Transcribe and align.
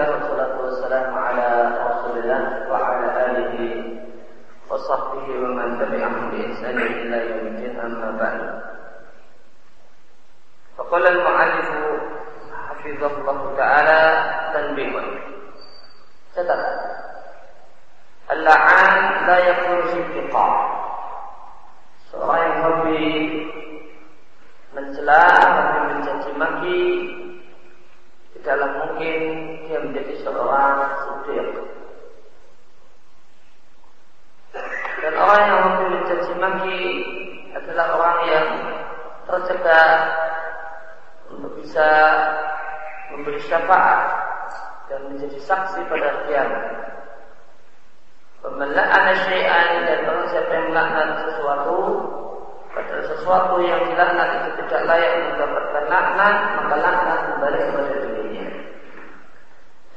Alhamdulillah 0.00 0.32
wassalatu 0.32 0.64
wassalamu 0.64 1.12
ala 1.12 1.48
Rasulillah 1.76 2.42
wa 2.72 2.76
ala 2.80 3.08
alihi 3.20 4.00
wa 4.64 4.80
sahbihi 4.80 5.32
wa 5.44 5.52
man 5.52 5.76
tabi'ahum 5.76 6.32
bi 6.32 6.40
ihsan 6.40 6.72
ila 6.72 7.18
yaumil 7.20 7.76
amma 7.76 8.08
ba'd. 8.16 8.40
Faqala 10.80 11.04
al-mu'allif 11.04 11.68
hafizahullah 12.48 13.38
taala 13.60 14.00
tanbihun. 14.56 15.06
Catatan. 16.32 16.76
Al-la'an 18.32 18.92
la 19.28 19.36
yakunu 19.52 19.84
fi 19.84 20.20
Seorang 22.08 22.40
yang 22.40 22.56
hobi 22.64 23.04
mencela, 24.72 25.24
hobi 25.44 25.80
mencaci 25.92 26.30
maki, 26.40 26.80
tidaklah 28.40 28.70
mungkin 28.72 29.20
dia 29.68 29.78
menjadi 29.84 30.14
seorang 30.24 30.80
sudir. 31.04 31.46
Dan 35.00 35.14
orang 35.16 35.40
yang 35.44 35.60
hobi 35.60 35.84
mencaci 35.92 36.32
maki 36.40 36.80
adalah 37.52 37.86
orang 38.00 38.18
yang 38.32 38.48
tercegah 39.28 39.92
untuk 41.36 41.52
bisa 41.60 41.88
memberi 43.12 43.40
syafaat 43.44 44.00
dan 44.88 45.00
menjadi 45.12 45.38
saksi 45.44 45.84
pada 45.84 46.24
kiamat. 46.24 46.64
Pemelaknat 48.40 49.20
syai'an 49.28 49.84
dan 49.84 49.98
barang 50.08 50.28
siapa 50.32 50.48
yang 50.48 50.66
melaknat 50.72 51.28
sesuatu 51.28 51.80
Padahal 52.72 53.04
sesuatu 53.04 53.60
yang 53.60 53.84
dilaknat 53.92 54.28
itu 54.40 54.50
tidak 54.64 54.88
layak 54.88 55.12
mendapatkan 55.28 55.84
laknat 55.92 56.36
Maka 56.56 56.76
laknat 56.80 57.20
kembali 57.28 57.58
kepada 57.60 57.94
dirinya 58.00 58.19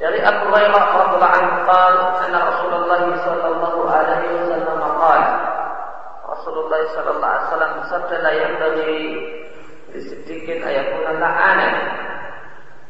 Dari 0.04 0.20
Abu 0.20 0.52
Hurairah 0.52 0.84
radhiyallahu 1.00 1.36
anhu 1.40 1.58
qala 1.64 2.04
anna 2.20 2.40
Rasulullah 2.52 3.02
sallallahu 3.24 3.80
alaihi 3.88 4.36
wasallam 4.36 4.82
qala 5.00 5.30
Rasulullah 6.28 6.80
sallallahu 6.92 7.24
alaihi 7.24 7.46
wasallam 7.48 7.72
bersabda 7.80 8.16
la 8.20 8.32
yanbaghi 8.36 9.00
sedikit 10.04 10.60
ayatuna 10.60 11.24
la'ana. 11.24 11.70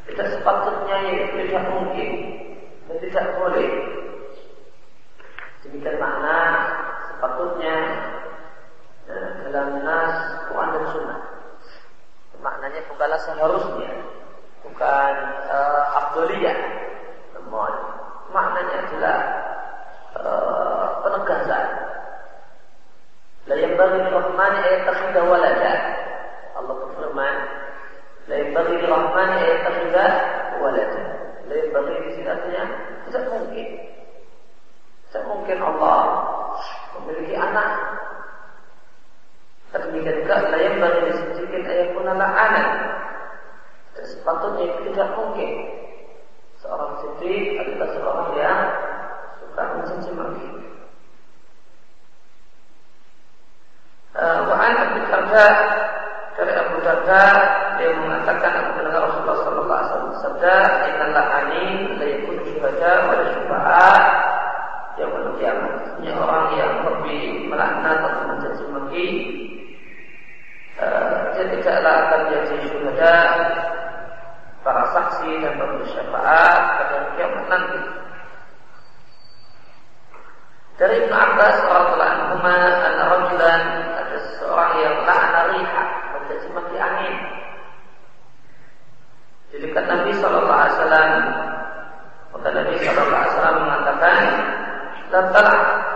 Tidak 0.09 0.25
sepatutnya 0.25 0.97
tidak 1.38 1.64
mungkin 1.69 2.09
dan 2.89 2.97
tidak 2.97 3.25
boleh. 3.38 3.69
Demikian 5.61 6.02
makna 6.02 6.39
sepatutnya 7.14 7.75
eh, 9.06 9.30
dalam 9.53 9.86
nas 9.86 10.17
Quran 10.50 10.69
dan 10.73 10.86
Sunnah. 10.89 11.19
Maknanya 12.41 12.81
bukanlah 12.89 13.22
seharusnya, 13.22 13.94
bukan 14.67 15.14
uh, 15.47 15.84
abduliyah, 15.95 16.58
namun 16.59 16.92
maknanya 18.34 18.78
adalah 18.90 19.18
uh, 20.18 20.86
penegasan. 21.06 21.66
La 23.44 23.56
bagi 23.59 24.02
rahmani 24.08 24.58
ayat 24.64 24.82
takhidah 24.88 25.23
walada. 25.28 25.74
Allah 26.56 26.76
berfirman, 26.80 27.36
La 28.31 28.36
yang 28.40 28.52
bagi 28.56 28.76
rahmani 28.81 29.36
ayat 29.36 29.59
takhidah 29.68 30.12
walada. 30.64 31.02
La 31.52 31.56
bagi 31.59 31.94
di 32.08 32.09
sini 32.18 32.30
artinya 32.31 32.64
tidak 33.06 33.24
mungkin 33.30 33.68
tidak 35.14 35.30
mungkin 35.30 35.62
Allah 35.62 36.00
memiliki 36.98 37.38
anak. 37.38 37.70
Demikian 39.70 40.26
juga 40.26 40.58
yang 40.58 40.81
bagi 40.81 41.02
disebutkan 41.06 41.70
ayat 41.70 41.88
pun 41.94 42.06
anak 42.09 42.31
anak. 42.34 42.68
Sepatutnya 44.02 44.74
tidak 44.90 45.09
mungkin. 45.14 45.52
Seorang 46.64 46.95
sedih 47.03 47.59
adalah 47.59 47.89
seorang 47.92 48.30
yang 48.39 48.59
suka 49.44 49.64
mencaci 49.75 50.11
maki. 50.16 50.47
Wa'an 54.24 54.74
Abu 54.79 55.00
Darda 55.12 55.47
dari 56.40 56.53
Abu 56.56 56.78
Darda 56.88 57.24
dia 57.75 57.91
mengatakan 58.00 58.51
aku 58.63 58.69
mendengar 58.79 59.01
Rasulullah 59.12 59.40
Sallallahu 59.44 59.75
Alaihi 59.75 59.90
Wasallam 59.91 60.12
bersabda, 60.16 60.56
Inna 60.88 61.06
la'ani 61.12 61.66
la 62.00 62.06
yakun 62.07 62.38
syuhada 62.47 62.94
wa 63.12 63.13
syufa'a 63.28 63.91
yang 65.01 65.12
kiamat. 65.35 65.75
Ini 66.00 66.09
orang 66.16 66.45
yang 66.56 66.74
lebih 66.88 67.24
melaknat 67.51 67.97
atau 68.07 68.24
mencaci 68.31 68.63
maki 68.72 69.07
uh, 70.80 71.35
dia 71.35 71.45
tidaklah 71.59 71.95
akan 72.07 72.22
jadi 72.31 72.56
syuhada 72.72 73.16
para 74.63 74.84
saksi 75.23 75.39
dan 75.39 75.56
pemberi 75.56 75.88
syafaat 75.88 76.61
pada 76.75 76.97
kiamat 77.16 77.45
nanti. 77.47 77.79
Dari 80.75 80.95
Ibn 81.07 81.13
Abbas 81.16 81.57
radhiyallahu 81.63 82.44
anhu 82.44 82.44
an 82.44 82.95
rajulan 83.00 83.62
ada 84.03 84.17
seorang 84.35 84.73
yang 84.83 84.95
la'ana 85.07 85.41
riha 85.56 85.83
mencaci 86.12 86.47
maki 86.51 86.75
angin. 86.75 87.16
Di 89.53 89.57
dekat 89.63 89.85
Nabi 89.88 90.12
sallallahu 90.19 90.59
alaihi 90.59 90.75
wasallam 90.75 91.12
maka 92.35 92.50
Nabi 92.51 92.75
sallallahu 92.83 93.16
alaihi 93.16 93.31
wasallam 93.31 93.57
mengatakan 93.63 94.19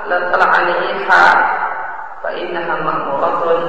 la 0.08 0.20
tal'aniha 0.32 1.24
fa 2.24 2.30
innaha 2.32 2.76
ma'muratun 2.80 3.64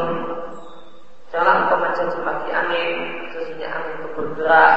jangan 1.34 1.66
engkau 1.66 1.78
mencaci 1.82 2.18
maki 2.22 2.48
angin 2.52 2.97
sesungguhnya 3.32 3.68
angin 3.74 3.94
itu 3.97 4.08
bergerak 4.12 4.76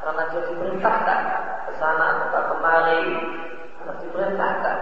karena 0.00 0.22
dia 0.32 0.42
diperintahkan 0.80 1.20
ke 1.68 1.72
sana 1.76 2.32
atau 2.32 2.56
kemari 2.56 3.04
harus 3.84 3.98
diperintahkan. 4.00 4.78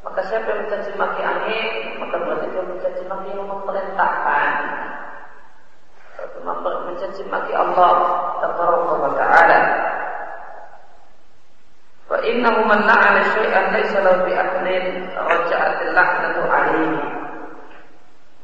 Maka 0.00 0.20
siapa 0.32 0.48
yang 0.48 0.60
mencaci 0.64 0.90
maki 0.96 1.20
angin, 1.20 1.66
maka 2.00 2.16
berarti 2.24 2.46
dia 2.48 2.64
mencaci 2.64 3.02
maki 3.04 3.28
yang 3.36 3.44
memerintahkan. 3.44 4.48
Mencaci 6.88 7.22
maki 7.28 7.52
Allah 7.52 7.92
Tabaraka 8.40 9.08
Ta'ala. 9.20 9.60
Wa 12.08 12.18
innahu 12.24 12.64
man 12.64 12.88
la'ana 12.88 13.20
syai'an 13.36 13.68
laysa 13.68 14.00
lahu 14.00 14.24
bi 14.24 14.32
aqlin 14.32 15.12
raja'at 15.12 15.76
al-la'natu. 15.92 16.40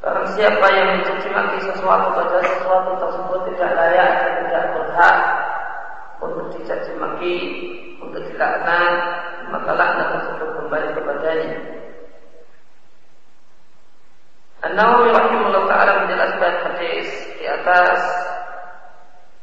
Barang 0.04 0.28
siapa 0.36 0.66
yang 0.68 1.00
mencaci 1.00 1.28
maki 1.32 1.64
sesuatu 1.64 2.12
pada 2.12 2.44
sesuatu 2.44 3.00
tersebut 3.00 3.40
tidak 3.48 3.70
layak 3.72 4.10
dan 4.20 4.32
tidak 4.44 4.64
berhak, 4.76 5.16
dicaci 6.64 6.92
maki, 6.96 7.38
untuk 8.00 8.24
dilaknat, 8.24 8.96
maka 9.52 9.70
laknat 9.76 10.08
tersebut 10.16 10.48
kembali 10.56 10.88
kepadanya. 10.96 11.58
An-Nawawi 14.64 15.12
rahimahullah 15.12 15.64
taala 15.68 15.92
menjelaskan 16.04 16.54
hadis 16.64 17.08
di 17.36 17.44
atas 17.44 18.00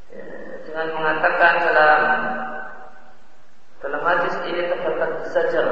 ya, 0.09 0.25
dengan 0.65 0.87
mengatakan 0.97 1.53
dalam 1.61 2.01
dalam 3.85 4.01
hadis 4.01 4.33
ini 4.49 4.65
terdapat 4.65 5.11
zajar. 5.29 5.67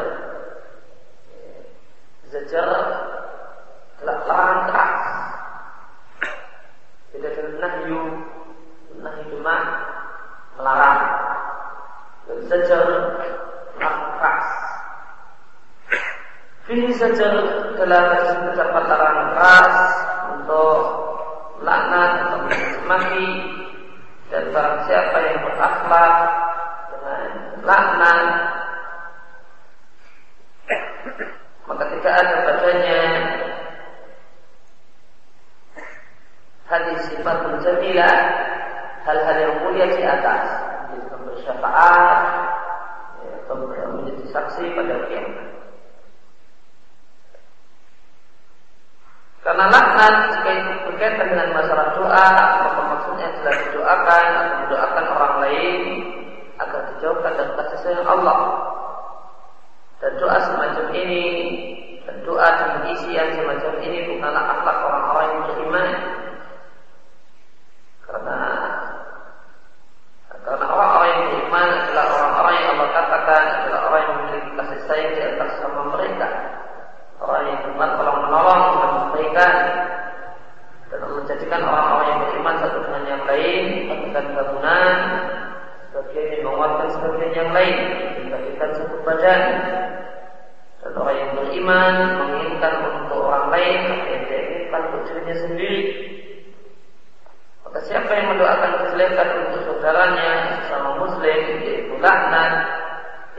Zajar 2.29 2.67
adalah 3.97 4.17
keras. 4.69 5.01
Tidak 7.09 7.57
nahyu. 7.57 8.01
Nahyu 9.01 9.23
cuma 9.33 9.55
melarang. 10.61 10.99
Larang 12.49 14.17
keras. 14.17 14.47
Ini 16.69 16.89
zajar 16.97 17.33
dalam 17.77 18.03
hadis 18.09 18.33
terdapat 18.41 18.83
larang 18.89 19.17
keras 19.37 19.77
untuk 20.33 20.77
laknat 21.61 22.11
atau 22.25 22.39
mati 22.89 23.29
dan 24.33 24.49
barang 24.49 24.77
siapa 24.89 25.17
yang 25.29 25.39
berakhlak 25.45 26.15
laknat 27.65 28.25
maka 31.69 31.83
tidak 31.97 32.13
ada 32.17 32.35
padanya 32.49 33.01
hadis 36.69 36.99
sifat 37.13 37.37
menjadilah 37.45 38.15
hal-hal 39.05 39.37
yang 39.37 39.55
mulia 39.65 39.85
di 39.89 40.01
atas 40.05 40.69
bersyafaat 41.49 42.28
pada 44.75 44.95
kiamat 45.07 45.47
karena 49.39 49.65
laknat 49.71 50.15
jika 50.35 50.49
itu 50.51 50.71
berkaitan 50.91 51.27
dengan 51.31 51.49
masalah 51.55 51.95
doa 51.95 52.27
maka 52.59 52.81
maksudnya 52.91 53.25
adalah 53.31 53.55
didoakan 53.65 54.25
atau 54.35 54.55
mendoakan 54.61 55.05
orang 55.15 55.35
lain 55.47 55.81
agar 56.59 56.81
dijauhkan 56.93 57.33
dari 57.39 57.51
kasih 57.55 57.79
sayang 57.81 58.07
Allah. 58.07 58.39
Dan 59.99 60.11
doa 60.19 60.37
semacam 60.43 60.85
ini 60.95 61.25
dan 62.07 62.23
doa 62.23 62.47
dengan 62.55 62.81
isi 62.95 63.09
yang 63.15 63.35
semacam 63.35 63.73
ini 63.83 64.07
bukanlah 64.07 64.43
akhlak 64.59 64.77
orang-orang 64.87 65.27
yang 65.27 65.41
beriman. 65.51 65.87
menjadikan 81.49 81.65
orang-orang 81.65 82.05
yang 82.05 82.21
beriman 82.29 82.55
satu 82.61 82.77
dengan 82.85 83.03
yang 83.09 83.23
lain 83.25 83.63
melakukan 83.89 84.25
bangunan 84.37 84.89
sebagian 85.89 86.27
yang 86.29 86.43
menguatkan 86.45 86.87
sebagian 86.93 87.31
yang 87.33 87.49
lain 87.57 87.75
membagikan 88.21 88.69
satu 88.77 88.95
badan. 89.01 89.41
Dan 90.79 90.91
orang 90.93 91.17
yang 91.17 91.31
beriman 91.41 91.93
menginginkan 92.21 92.73
untuk 92.85 93.19
orang 93.25 93.49
lain 93.49 93.79
apa 93.81 94.05
yang 94.13 94.23
dia 94.29 94.39
inginkan 94.45 94.81
untuk 94.93 95.01
dirinya 95.09 95.35
sendiri. 95.41 95.81
Maka 97.65 97.79
siapa 97.89 98.11
yang 98.13 98.27
mendoakan 98.29 98.71
kejelekan 98.85 99.29
untuk 99.49 99.59
saudaranya 99.65 100.29
sesama 100.53 100.89
muslim 101.01 101.41
yaitu 101.65 101.97
laknat 101.97 102.53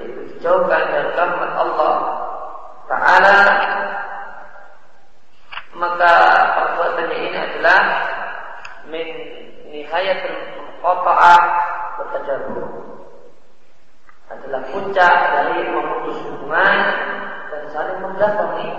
yaitu 0.03 0.21
dijauhkan 0.35 0.83
dari 0.91 1.11
rahmat 1.15 1.51
Allah 1.55 1.95
Ta'ala 2.91 3.39
nihayatul 9.91 10.39
qata'ah 10.79 11.43
bertajabu 11.99 12.63
adalah 14.31 14.63
puncak 14.71 15.15
dari 15.35 15.67
memutus 15.67 16.23
hubungan 16.31 16.79
dan 17.51 17.63
saling 17.75 17.99
mendatangi. 17.99 18.71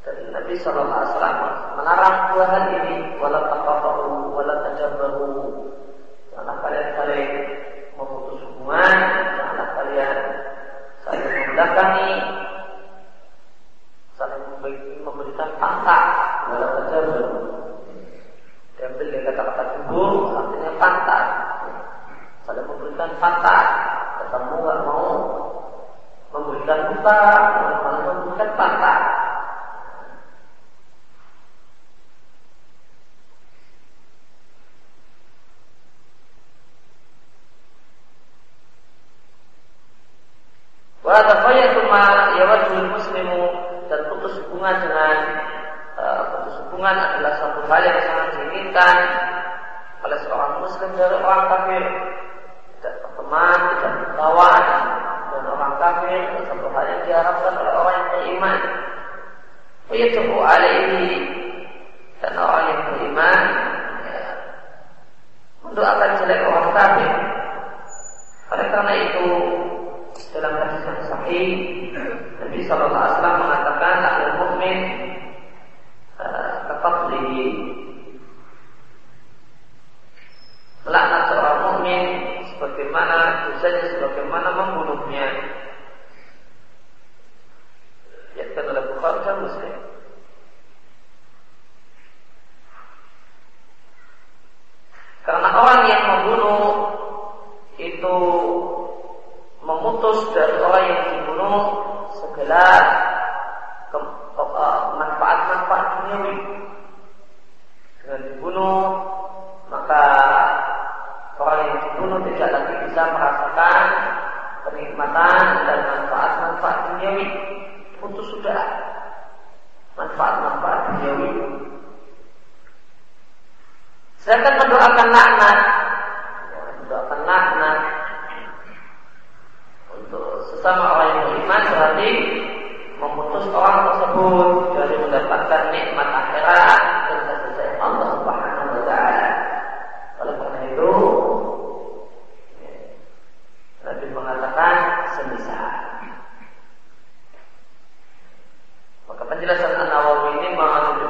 Dan 0.00 0.32
Nabi 0.32 0.56
Shallallahu 0.56 0.96
Alaihi 0.96 1.12
Wasallam 1.12 1.38
melarang 1.76 2.16
dua 2.32 2.44
hal 2.48 2.64
ini 2.72 2.96
wala 3.20 3.40
taqabu 3.52 4.32
wala 4.32 4.54
tajabaru 4.64 5.32
janganlah 6.32 6.56
kalian 6.60 6.88
saling 6.96 7.28
memutus 7.96 8.40
hubungan 8.44 8.96
janganlah 9.32 9.68
kalian 9.80 10.18
saling 11.08 11.24
mendatangi 11.24 12.12
saling 14.16 14.44
memberikan 15.08 15.50
pangkat 15.56 16.04
wala 16.52 16.66
dari 16.92 17.43
jubur 19.94 20.34
artinya 20.34 20.74
pantat 20.82 21.24
saling 22.42 22.66
memberikan 22.66 23.14
pantat 23.22 23.66
ketemu 24.18 24.54
nggak 24.58 24.80
mau 24.82 25.06
memberikan 26.34 26.78
malah 26.98 28.02
memberikan 28.10 28.50
pantat 28.58 29.13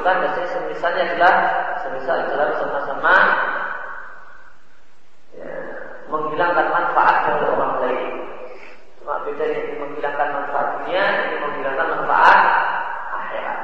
menunjukkan 0.04 0.36
bahwa 0.36 0.52
semisalnya 0.52 1.04
adalah 1.16 1.34
semisal 1.80 2.16
adalah 2.28 2.48
sama-sama 2.60 3.16
ya, 5.32 5.52
menghilangkan 6.12 6.66
manfaat 6.68 7.16
dari 7.24 7.44
orang 7.48 7.74
lain. 7.80 8.12
Cuma 9.00 9.24
beda 9.24 9.44
ini 9.48 9.80
menghilangkan 9.80 10.28
manfaat 10.28 10.66
dunia, 10.80 11.04
ini 11.08 11.36
menghilangkan 11.40 11.88
manfaat 11.96 12.38
akhirat. 13.16 13.60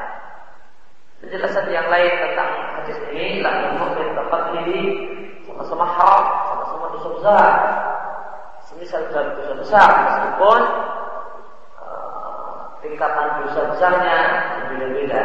Penjelasan 1.20 1.66
yang 1.68 1.88
lain 1.92 2.12
tentang 2.16 2.50
hadis 2.80 2.98
ini, 3.12 3.44
la 3.44 3.76
mukmin 3.76 4.16
tempat 4.16 4.42
ini 4.64 4.80
sama-sama 5.44 5.84
haram, 5.92 6.24
sama-sama 6.48 6.84
dosa 6.96 7.08
besar. 7.20 7.52
Semisal 8.64 9.02
dari 9.12 9.34
dosa 9.36 9.54
besar, 9.60 9.88
meskipun 10.08 10.60
uh, 11.84 12.80
tingkatan 12.80 13.44
dosa 13.44 13.60
besarnya 13.76 14.18
berbeda-beda. 14.56 15.24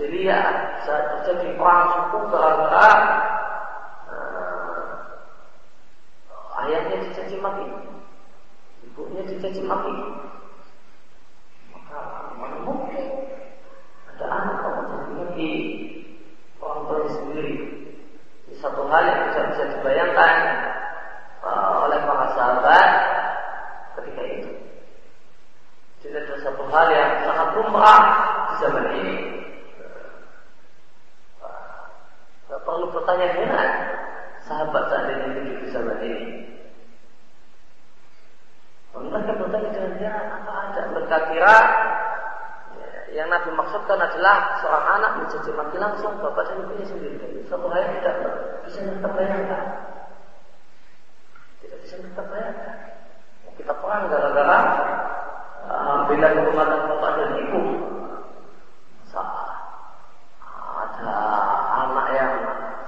Jeliya 0.00 0.40
saat 0.88 1.28
terjadi 1.28 1.60
perang 1.60 1.92
suku 1.92 2.32
gara-gara 2.32 2.88
uh, 4.08 4.88
ayahnya 6.64 7.04
dicaci 7.04 7.36
maki, 7.36 7.68
ibunya 8.88 9.28
dicaci 9.28 9.60
maki. 9.60 9.92
Maka 11.76 12.00
mana 12.40 12.64
mungkin 12.64 13.28
ada 14.08 14.24
anak 14.24 14.64
mencaci 14.64 15.12
maki 15.20 15.52
orang 16.64 16.80
tuanya 16.88 17.10
sendiri. 17.20 17.54
Di 18.48 18.56
satu 18.56 18.88
hal 18.88 19.04
yang 19.04 19.20
tidak 19.28 19.44
bisa 19.52 19.64
dibayangkan 19.68 20.32
uh, 21.44 21.84
oleh 21.84 22.00
para 22.08 22.26
sahabat 22.40 22.88
ketika 24.00 24.22
itu. 24.24 24.50
Tidak 26.00 26.24
ada 26.24 26.36
satu 26.40 26.64
hal 26.72 26.88
yang 26.88 27.12
sangat 27.28 27.48
lumrah 27.52 28.00
di 28.48 28.54
zaman 28.64 28.86
ini. 28.96 29.30
Bertanya 33.00 33.32
heran 33.32 33.70
sahabat 34.44 34.92
saat 34.92 35.08
ini 35.08 35.40
hidup 35.40 35.56
di 35.64 35.68
zaman 35.72 36.04
ini. 36.04 36.24
Mereka 38.92 39.40
bertanya 39.40 39.72
dengan 39.72 39.92
heran 39.96 40.26
apa 40.28 40.52
ada 40.68 40.80
mereka 40.92 41.16
kira 41.32 41.56
ya, 42.76 42.90
yang 43.16 43.32
Nabi 43.32 43.56
maksudkan 43.56 43.96
adalah 43.96 44.60
seorang 44.60 45.00
anak 45.00 45.10
mencaci 45.16 45.48
maki 45.56 45.80
langsung 45.80 46.12
bapak 46.20 46.44
dan 46.44 46.60
ibunya 46.60 46.84
sendiri. 46.84 47.40
Satu 47.48 47.72
hal 47.72 47.88
yang 47.88 47.92
tidak 48.04 48.16
bisa 48.68 48.84
kita 48.84 49.08
bayangkan. 49.16 49.64
Tidak 51.64 51.78
bisa 51.80 51.94
kita 52.04 52.22
bayangkan. 52.28 52.76
Kita 53.56 53.72
perang 53.80 54.12
gara-gara 54.12 54.58
uh, 55.72 56.04
bela 56.04 56.28
kehormatan 56.36 56.80
bapak 56.84 57.10
dan 57.16 57.30
ibu. 57.48 57.62
Saat 59.08 59.48
ada 61.00 61.16
anak 61.88 62.06
yang 62.12 62.34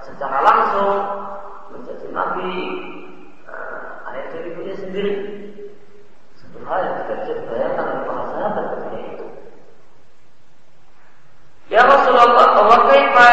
secara 0.03 0.39
langsung 0.43 0.95
menjadi 1.73 2.07
nabi 2.11 2.53
uh, 3.47 4.09
ayah 4.13 4.27
dari 4.35 4.47
ibunya 4.53 4.75
sendiri. 4.77 5.15
Satu 6.37 6.59
hal 6.67 6.79
yang 6.83 6.97
tidak 7.07 7.17
bisa 7.25 7.33
dibayangkan 7.39 7.85
oleh 7.87 8.05
para 8.05 8.25
sahabat 8.35 8.65
ketika 8.77 8.99
itu. 8.99 9.27
Ya 11.71 11.83
Rasulullah, 11.89 12.61
wa 12.61 12.79
kaifa 13.13 13.29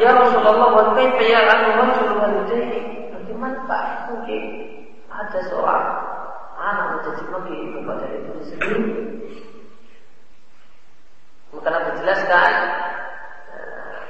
ya 0.00 0.10
Rasulullah 0.12 0.68
wa 0.68 0.84
kaifa 0.96 1.24
ya 1.24 1.40
rajul 1.48 2.12
walidayhi 2.20 2.80
Bagaimana 3.12 3.58
Pak 3.64 3.84
mungkin 4.12 4.42
ada 5.08 5.40
seorang 5.48 5.84
anak 6.56 6.84
mencaci 6.96 7.24
maki 7.32 7.56
kepada 7.74 8.04
ibunya 8.12 8.44
sendiri? 8.48 8.82
Maka 11.52 11.68
Nabi 11.68 11.90
jelaskan 12.00 12.52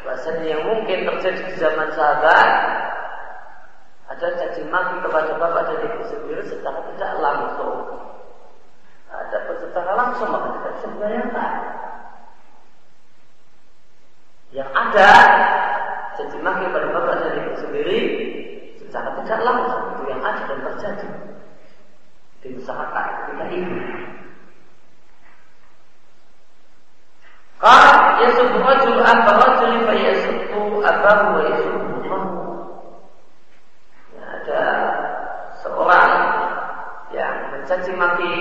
bahasanya 0.03 0.47
yang 0.47 0.63
mungkin 0.67 0.99
terjadi 1.07 1.43
di 1.47 1.55
zaman 1.59 1.89
sahabat 1.95 2.51
ada 4.11 4.27
caci 4.39 4.63
maki 4.71 4.97
kepada 5.03 5.33
bapak 5.39 5.63
dan 5.71 5.79
ibu 5.87 6.03
sendiri 6.07 6.43
secara 6.47 6.83
tidak 6.93 7.13
langsung. 7.19 7.79
Ada 9.13 9.39
secara 9.59 9.93
langsung 9.97 10.29
maka 10.31 10.49
tidak 10.57 10.73
bisa 10.79 10.87
dibayangkan. 10.95 11.82
Yang 14.53 14.69
ada 14.77 15.11
caci 16.13 16.37
maki 16.45 16.69
kepada 16.69 16.87
bapak 16.93 17.17
dan 17.25 17.33
ibu 17.41 17.53
sendiri 17.57 18.01
secara 18.77 19.17
tidak 19.25 19.41
langsung 19.41 19.97
itu 19.97 20.03
yang 20.13 20.21
ada 20.21 20.41
dan 20.45 20.59
terjadi 20.61 21.09
di 22.45 22.49
masyarakat 22.61 23.05
ketika 23.25 23.45
ini. 23.49 23.81
Qal 27.57 27.89
yasubbu 28.21 28.59
rajul 28.61 29.01
abba 29.01 29.33
rajul 29.41 29.73
fa 29.89 29.95
yasubbu 29.95 30.61
abahu 30.85 31.25
wa 31.33 31.43
yasubbu 31.49 31.97
ya, 34.13 34.25
ada 34.43 34.63
seorang 35.65 36.13
yang 37.15 37.35
mencaci 37.55 37.93
maki 37.95 38.35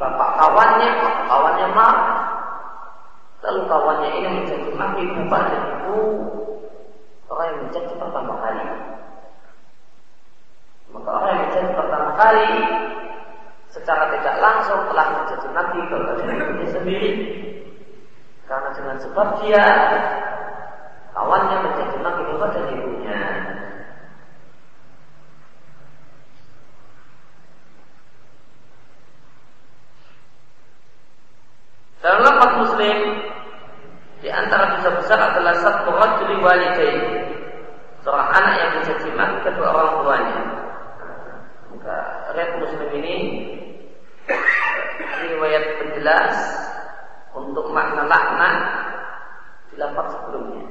bapak 0.00 0.30
kawannya, 0.40 0.88
bapak 1.04 1.24
kawannya 1.28 1.66
marah. 1.70 2.15
Lalu 3.46 3.60
kawannya 3.70 4.10
ini 4.10 4.28
mencaci 4.42 4.70
maki 4.74 5.06
bapak 5.06 5.42
dan 5.54 5.62
ibu 5.78 5.98
orang 7.30 7.46
yang 7.46 7.58
mencaci 7.62 7.94
pertama 7.94 8.34
kali. 8.42 8.64
Maka 10.90 11.08
orang 11.14 11.30
yang 11.30 11.42
mencaci 11.46 11.70
pertama 11.78 12.10
kali 12.18 12.50
secara 13.70 14.04
tidak 14.18 14.36
langsung 14.42 14.80
telah 14.90 15.06
mencaci 15.14 15.48
maki 15.54 15.78
kepada 15.86 16.12
dirinya 16.18 16.66
sendiri. 16.74 17.12
Karena 18.50 18.68
dengan 18.74 18.96
sebab 18.98 19.28
dia 19.46 19.64
kawannya 21.14 21.56
mencaci 21.70 21.96
maki 22.02 22.22
kepada 22.26 22.60
ibunya. 22.74 23.22
Dalam 32.02 32.22
lafaz 32.22 32.52
Muslim 32.62 32.98
di 34.22 34.28
antara 34.30 34.78
dosa 34.78 34.90
besar 34.94 35.15
adalah 35.32 35.54
satu 35.62 35.90
rajuli 35.90 36.36
walidain. 36.42 36.98
Seorang 38.06 38.30
anak 38.30 38.54
yang 38.54 38.70
mencaci 38.78 39.08
maki 39.18 39.38
kedua 39.42 39.68
orang 39.74 39.92
tuanya. 40.02 40.38
Maka 41.74 41.96
riwayat 42.34 42.50
Muslim 42.62 42.90
ini 43.02 43.16
riwayat 45.26 45.64
penjelas 45.82 46.34
untuk 47.34 47.68
makna 47.74 48.06
laknat 48.06 48.56
di 49.70 49.76
sebelumnya. 50.14 50.64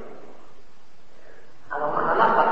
Apa 1.69 1.85
makna 1.91 2.13
lafaz? 2.15 2.51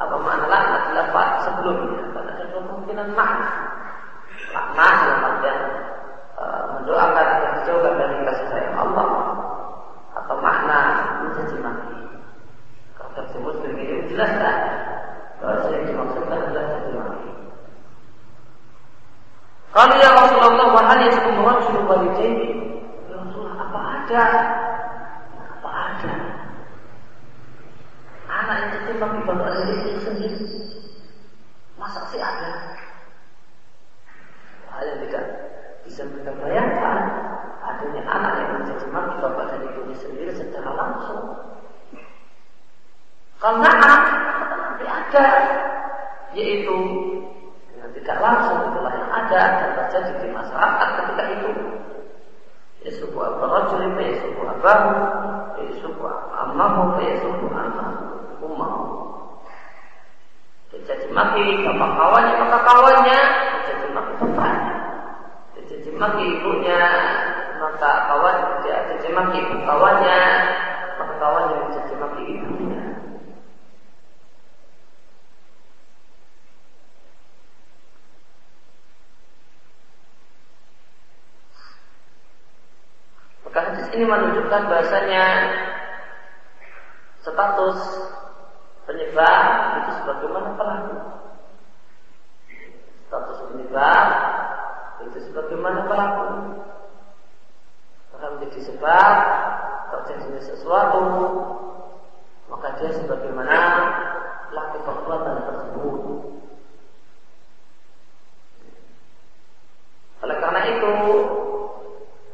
Apa 0.00 0.16
makna 0.20 0.46
laknat 0.48 0.86
di 0.90 1.40
sebelumnya? 1.46 2.02
Karena 2.12 2.30
ada 2.36 2.46
kemungkinan 2.52 3.08
makna. 3.14 3.48
Laknat 4.50 4.94
dalam 5.06 5.20
artian 5.24 5.58
uh, 6.36 6.62
mendoakan 6.78 7.26
agar 7.26 7.50
dijauhkan 7.60 7.94
dari 7.96 8.16
kasih 8.26 8.46
sayang 8.50 8.76
Allah 8.76 9.08
atau 10.20 10.36
makna 10.42 10.78
mencaci 11.24 11.56
maki. 11.62 11.98
Kalau 12.98 13.10
tersebut 13.16 13.54
begitu 13.62 14.14
jelas 14.14 14.30
kan? 14.40 14.56
Bahwa 15.40 15.72
yang 15.72 15.84
dimaksudkan 15.88 16.38
adalah 16.44 16.64
caci 16.76 16.90
maki. 16.92 17.30
Kalau 19.80 19.96
ya 19.96 20.12
Rasulullah 20.12 20.76
hal 20.92 21.00
yaskum 21.08 21.40
rajul 21.40 21.88
walidaini 21.88 22.52
Ya 23.08 23.16
Rasulullah 23.16 23.56
apa 23.64 23.80
ada? 23.80 24.24
Apa 25.56 25.70
ada? 25.72 26.12
Anak 28.28 28.76
yang 28.76 29.00
maki 29.00 29.20
bapak 29.24 29.48
dari 29.56 29.72
itu 29.80 30.00
sendiri. 30.04 30.44
Masa 31.80 32.04
sih 32.12 32.20
ada? 32.20 32.76
Hal 34.68 34.84
yang 34.84 35.00
tidak 35.08 35.24
bisa 35.88 36.04
kita 36.12 36.28
bayangkan 36.28 36.98
adanya 37.64 38.04
anak 38.04 38.32
yang 38.36 38.50
mencaci 38.60 38.84
maki 38.92 39.16
bapak 39.16 39.44
dan 39.48 39.64
ibunya 39.64 39.96
sendiri 39.96 40.32
secara 40.36 40.76
langsung. 40.76 41.24
Kalau 43.40 43.64
nanti 43.64 44.84
ada, 44.84 45.24
yaitu 46.36 46.76
yang 47.80 47.88
tidak 47.96 48.20
langsung 48.20 48.76
itulah 48.76 48.92
yang 48.92 48.99
ada 49.30 49.62
dan 49.62 49.70
terjadi 49.78 50.26
di 50.26 50.28
masyarakat 50.34 50.88
ketika 50.98 51.24
itu. 51.38 51.50
Ya 52.82 52.90
sebuah 52.98 53.28
barajul, 53.38 53.94
ya 53.94 54.14
sebuah 54.18 54.50
abahu, 54.58 54.92
ya 55.62 55.72
sebuah 55.78 56.16
amahu, 56.42 56.98
ya 56.98 57.14
sebuah 57.22 57.54
amahu, 57.70 58.04
umahu. 58.42 58.84
Dicaci 60.74 61.06
maki 61.14 61.62
bapak 61.62 61.90
kawannya, 61.94 62.34
maka 62.42 62.58
kawannya 62.66 63.20
dicaci 63.62 63.86
maki 63.94 64.12
bapaknya. 64.18 64.76
Dicaci 65.54 65.90
maki 65.94 66.24
ibunya, 66.40 66.82
maka 67.62 67.90
kawan 68.10 68.36
dicaci 68.66 69.08
maki 69.14 69.38
ibu 69.44 69.56
kawannya, 69.62 70.22
maka 70.98 71.14
kawannya 71.20 71.56
dicaci 71.70 71.94
maki 72.00 72.22
ibunya. 72.26 72.59
Ini 83.90 84.04
menunjukkan 84.06 84.62
bahasanya 84.70 85.24
status 87.20 87.78
penyebab 88.86 89.44
itu 89.82 89.90
sebagaimana 90.02 90.48
pelaku. 90.54 90.94
Status 93.10 93.38
penyebab 93.50 94.06
itu 95.10 95.18
sebagaimana 95.30 95.80
pelaku. 95.90 96.26
Akan 98.14 98.30
menjadi 98.38 98.60
sebab 98.68 99.14
terjadi 99.90 100.40
sesuatu 100.54 101.02
maka 102.50 102.78
dia 102.82 102.90
sebagaimana 102.94 103.58
pelaku 104.50 104.76
perbuatan 104.86 105.36
tersebut. 105.46 106.00
Oleh 110.20 110.36
karena 110.36 110.60
itu 110.68 110.92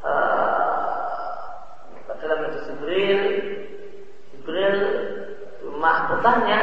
uh, 0.02 0.56
dalam 2.26 2.38
hadis 2.50 2.62
Jibril 2.66 3.20
Jibril 4.34 4.78
cuma 6.26 6.42
bertanya 6.42 6.60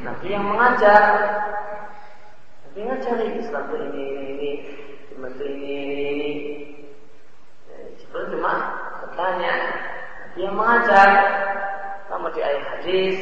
Nabi 0.00 0.26
yang 0.32 0.48
mengajar. 0.48 1.02
Nabi 2.64 2.78
ngajari 2.88 3.26
Islam 3.36 3.68
itu 3.68 3.76
ini 3.84 4.04
ini 4.16 4.24
ini 4.32 4.50
Islam 5.12 5.28
itu 5.36 5.44
ini 5.44 5.72
ini 5.76 6.04
ini 6.08 6.30
Jibril 8.00 8.32
cuma 8.32 8.52
bertanya 9.04 9.54
Nabi 10.24 10.38
yang 10.40 10.56
mengajar 10.56 11.08
Sama 12.08 12.32
di 12.32 12.40
ayat 12.40 12.64
hadis 12.64 13.16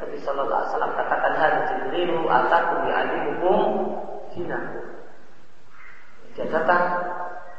Nabi 0.00 0.16
Sallallahu 0.24 0.56
Alaihi 0.56 0.72
Wasallam 0.72 0.94
katakan 0.96 1.34
hadis 1.36 1.62
Jibrilu 1.68 2.24
ataku 2.24 2.74
bi'alimukum 2.88 3.60
dinakum 4.32 4.86
dia 6.36 6.44
datang 6.52 6.84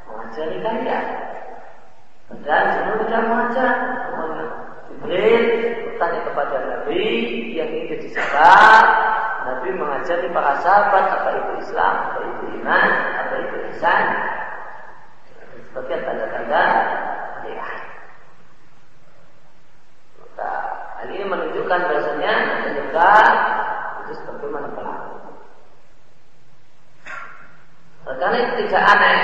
mengajari 0.05 0.57
kalian. 0.61 1.05
Dan 2.45 2.63
Jibril 2.77 3.09
tidak 3.09 3.23
mengajar. 3.25 3.73
Jibril 4.85 5.43
kepada 6.37 6.69
Nabi 6.69 7.09
yang 7.57 7.65
ingin 7.65 7.97
jadi 7.97 8.07
sebab 8.13 8.83
Nabi 9.49 9.73
mengajari 9.73 10.29
para 10.29 10.61
sahabat 10.61 11.09
apa 11.09 11.29
itu 11.33 11.51
Islam, 11.65 11.93
apa 11.97 12.19
itu 12.21 12.43
iman, 12.61 12.89
apa 13.17 13.33
itu 13.41 13.55
ihsan. 13.73 14.05
Sebagian 15.73 16.05
tanda-tanda 16.05 16.63
ya. 17.41 17.69
Maka 20.21 20.51
hal 21.01 21.09
ini 21.09 21.25
menunjukkan 21.25 21.79
bahasanya 21.89 22.33
penyebab 22.69 23.25
itu 24.05 24.11
sebagaimana 24.21 24.69
pelaku. 24.77 25.17
Karena 28.05 28.37
itu 28.45 28.53
tidak 28.69 28.83
aneh 28.93 29.19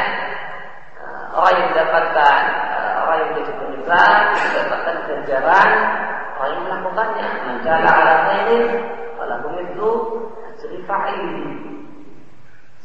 eh, 0.98 1.24
orang 1.30 1.54
yang 1.62 1.68
mendapatkan 1.78 2.42
eh, 2.74 2.92
orang 3.06 3.18
yang 3.22 3.30
menjadi 3.38 3.54
penyebab 3.62 4.14
mendapatkan 4.34 4.96
ganjaran 5.06 5.70
yang 6.50 6.62
melakukannya. 6.68 7.28
Menjala 7.48 7.90
ala 7.90 8.16
khairin 8.28 8.64
walakum 9.20 9.54
itu 9.62 9.90
ajri 10.52 10.78
fa'il. 10.88 11.24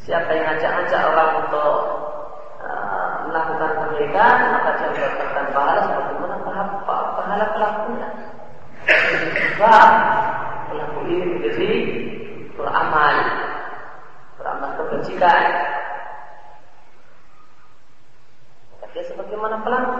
Siapa 0.03 0.31
yang 0.33 0.45
ngajak-ngajak 0.55 1.03
orang 1.13 1.31
untuk 1.45 1.75
uh, 2.65 3.13
melakukan 3.29 3.71
kebaikan 3.77 4.37
maka 4.57 4.71
dia 4.81 4.89
mendapatkan 4.89 5.47
pahala 5.53 5.81
sebagaimana 5.85 6.37
pahala 7.17 7.45
pelakunya. 7.53 8.09
Sebab 9.59 9.89
pelaku 10.73 10.99
ini 11.11 11.25
menjadi 11.37 11.71
beramal 12.57 13.15
beramal 14.39 14.71
kebajikan 14.81 15.45
dia 18.99 19.05
sebagaimana 19.15 19.63
pelaku. 19.63 19.95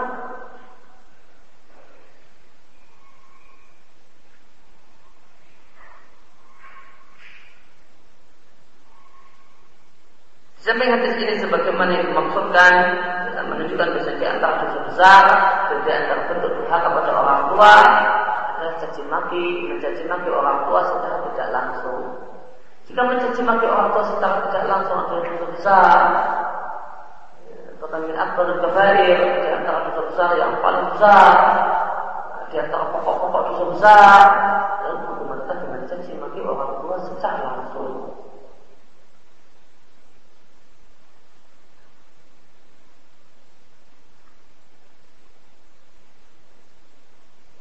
Samping 10.79 10.95
hadis 10.95 11.15
ini 11.19 11.35
sebagaimana 11.43 11.91
yang 11.91 12.07
dimaksudkan 12.07 12.71
menunjukkan 13.51 13.87
bahwa 13.99 14.15
di 14.15 14.23
antara 14.31 14.63
dosa 14.63 14.79
besar 14.87 15.23
dan 15.67 15.77
di 15.83 15.91
antara 15.91 16.21
bentuk 16.31 16.55
durhaka 16.55 16.87
kepada 16.87 17.11
orang 17.19 17.39
tua 17.51 17.73
adalah 18.55 18.73
caci 18.79 19.03
maki, 19.11 19.47
mencaci 19.67 20.07
maki 20.07 20.31
orang 20.31 20.71
tua 20.71 20.79
secara 20.87 21.15
tidak 21.19 21.47
langsung. 21.51 22.01
Jika 22.87 23.01
mencaci 23.11 23.41
maki 23.43 23.65
orang 23.67 23.91
tua 23.91 24.03
secara 24.07 24.35
tidak 24.47 24.63
langsung 24.71 24.97
adalah 25.03 25.19
dosa 25.27 25.47
besar, 25.51 25.99
Bahkan 27.83 27.99
min 28.07 28.15
akbar 28.15 28.47
kabair 28.63 29.19
di 29.19 29.47
antara 29.51 29.79
dosa 29.83 30.01
besar 30.15 30.29
yang 30.39 30.63
paling 30.63 30.95
besar 30.95 31.31
di 32.47 32.55
antara 32.55 32.87
pokok-pokok 32.95 33.41
dosa 33.51 33.65
besar 33.75 34.19
dan 34.79 34.95
hukuman 35.11 35.43
dengan 35.43 35.81
caci 35.91 36.15
maki 36.15 36.39
orang 36.39 36.71
tua 36.79 36.95
secara 37.03 37.67
langsung. 37.67 38.15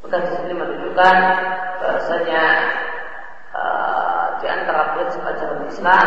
Maka 0.08 0.24
di 0.24 0.40
sini 0.40 0.56
menunjukkan 0.98 1.18
bahasanya 1.78 2.44
uh, 3.54 4.24
di 4.42 4.46
antara 4.50 4.98
prinsip 4.98 5.22
ajaran 5.22 5.62
Islam 5.70 6.06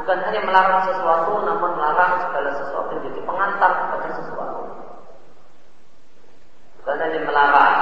bukan 0.00 0.18
hanya 0.24 0.40
melarang 0.40 0.80
sesuatu 0.88 1.44
namun 1.44 1.70
melarang 1.76 2.24
segala 2.24 2.50
sesuatu 2.56 2.88
yang 2.96 3.04
jadi 3.12 3.20
pengantar 3.28 3.70
kepada 3.76 4.08
sesuatu. 4.16 4.60
Bukan 6.80 6.96
hanya 6.96 7.20
melarang 7.28 7.76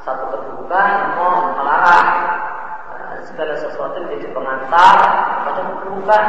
satu 0.00 0.24
keburukan 0.32 0.88
namun 0.96 1.60
melarang 1.60 2.08
eh, 2.88 3.16
segala 3.28 3.52
sesuatu 3.60 4.00
yang 4.00 4.08
jadi 4.16 4.28
pengantar 4.32 4.96
kepada 5.44 5.60
keburukan 5.60 6.24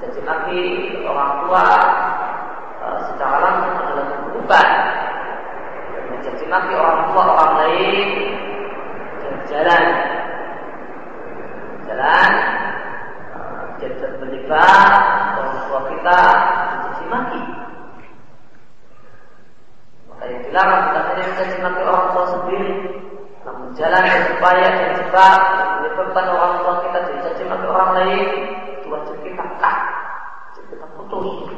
jadi 0.00 0.20
lagi 0.28 0.64
orang 1.08 1.30
tua 1.48 1.66
eh, 2.84 2.98
secara 3.08 3.36
langsung 3.40 3.74
adalah 3.80 4.04
keburukan 4.12 4.66
mencaci 6.20 6.44
maki 6.52 6.72
orang 6.76 7.00
tua 7.08 7.22
orang 7.32 7.52
lain. 7.64 8.08
Jalan 9.48 9.84
jalan. 11.88 12.32
Jadi 13.80 14.04
menyebab 14.20 14.92
orang 15.40 15.58
tua 15.64 15.80
kita. 15.88 16.20
Mencaci 16.68 17.04
maki. 17.08 17.42
Maka 20.12 20.24
yang 20.28 20.40
dilarang 20.44 20.80
bukan 20.92 21.02
hanya 21.08 21.24
mencaci 21.24 21.56
maki 21.64 21.80
orang 21.88 22.06
tua 22.12 22.24
sendiri, 22.36 22.74
namun 23.48 23.68
jalan 23.72 24.04
supaya 24.28 24.66
dan 24.68 24.92
sebab 25.00 25.38
menyebabkan 25.80 26.26
orang 26.36 26.54
tua 26.60 26.74
kita 26.84 26.98
dicaci 27.08 27.42
maki 27.48 27.64
orang 27.64 27.90
lain, 27.96 28.24
itu 28.76 28.86
wajib 28.92 29.16
kita 29.24 29.44
cut, 29.56 29.78
wajib 30.52 30.64
kita 30.68 30.86
putus. 31.00 31.48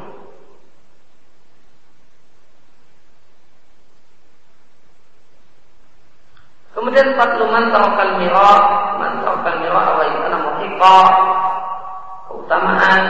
Kemudian 6.93 7.17
fatluman 7.17 7.73
tarakal 7.73 8.21
mirah, 8.21 8.61
man 9.01 9.25
tarakal 9.25 9.65
mirah 9.65 9.85
wa 9.97 10.05
kana 10.13 10.37
keutamaan 12.29 13.03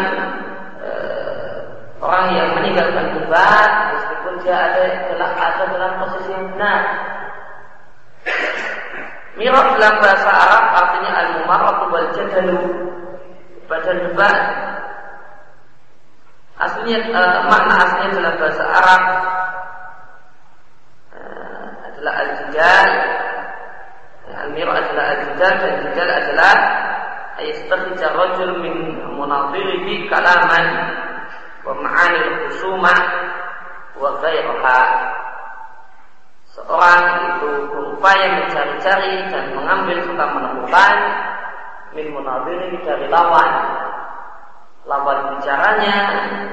eh, 0.80 1.56
orang 2.00 2.32
yang 2.32 2.56
meninggalkan 2.56 3.12
debat 3.12 3.72
meskipun 3.92 4.40
dia 4.40 4.56
ada 4.56 5.12
telah 5.12 5.32
ada 5.36 5.64
dalam 5.68 5.92
posisi 6.00 6.32
yang 6.32 6.48
benar. 6.56 6.82
Mirab 9.36 9.76
dalam 9.76 9.96
bahasa 10.00 10.32
Arab 10.32 10.64
artinya 10.80 11.12
al-mumarratu 11.20 11.84
wal 11.92 12.08
jadalu. 12.16 12.64
Pada 13.68 14.00
debat 14.00 14.38
aslinya 16.56 17.00
eh, 17.04 17.40
makna 17.52 17.76
aslinya 17.84 18.16
dalam 18.16 18.34
bahasa 18.40 18.64
Arab 18.64 19.02
eh, 21.20 21.68
adalah 21.92 22.14
al-jidal. 22.24 23.13
Al-miru 24.44 24.76
adalah 24.76 25.06
Al-Jidal 25.16 25.54
dan 25.56 25.74
Jidal 25.88 26.10
adalah 26.12 26.56
Ayastarhija 27.40 28.08
rajul 28.12 28.60
min 28.60 28.76
munadirihi 29.16 30.12
kalaman 30.12 30.66
Wa 31.64 31.72
ma'ani 31.80 32.22
khusumah 32.44 33.00
Wa 33.96 34.20
gairha 34.20 34.82
Seorang 36.52 37.04
itu 37.34 37.50
berupaya 37.72 38.44
mencari-cari 38.44 39.32
dan 39.32 39.56
mengambil 39.56 39.98
serta 40.04 40.26
menemukan 40.28 40.96
Min 41.96 42.10
munadirihi 42.12 42.84
dari 42.84 43.08
lawan. 43.08 43.52
Lawan 44.84 45.40
bicaranya, 45.40 45.98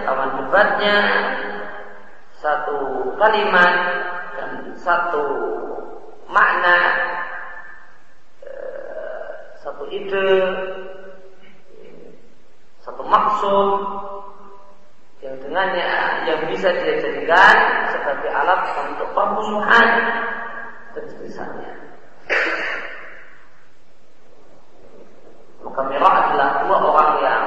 lawan 0.07 0.31
debatnya 0.47 0.97
Satu 2.39 3.11
kalimat 3.19 3.75
dan 4.39 4.73
satu 4.79 5.27
makna 6.31 6.79
satu 9.71 9.87
ide, 9.87 10.35
satu 12.83 13.07
maksud 13.07 13.79
yang 15.23 15.39
dengannya 15.47 15.87
yang 16.27 16.41
bisa 16.51 16.75
dia 16.75 16.99
jadikan 16.99 17.87
sebagai 17.95 18.35
alat 18.35 18.67
untuk 18.91 19.15
permusuhan 19.15 19.89
dan 20.91 21.05
sebisanya. 21.15 21.71
Maka 25.63 25.81
Mirah 25.87 26.15
adalah 26.19 26.49
dua 26.67 26.79
orang 26.83 27.13
yang 27.23 27.45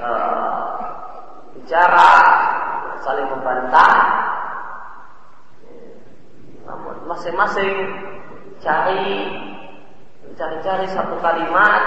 uh, 0.00 0.80
bicara 1.60 2.10
saling 3.04 3.28
membantah 3.28 3.92
namun 6.64 6.96
masing-masing 7.04 7.74
cari 8.64 9.28
mencari-cari 10.32 10.88
satu 10.88 11.20
kalimat 11.20 11.82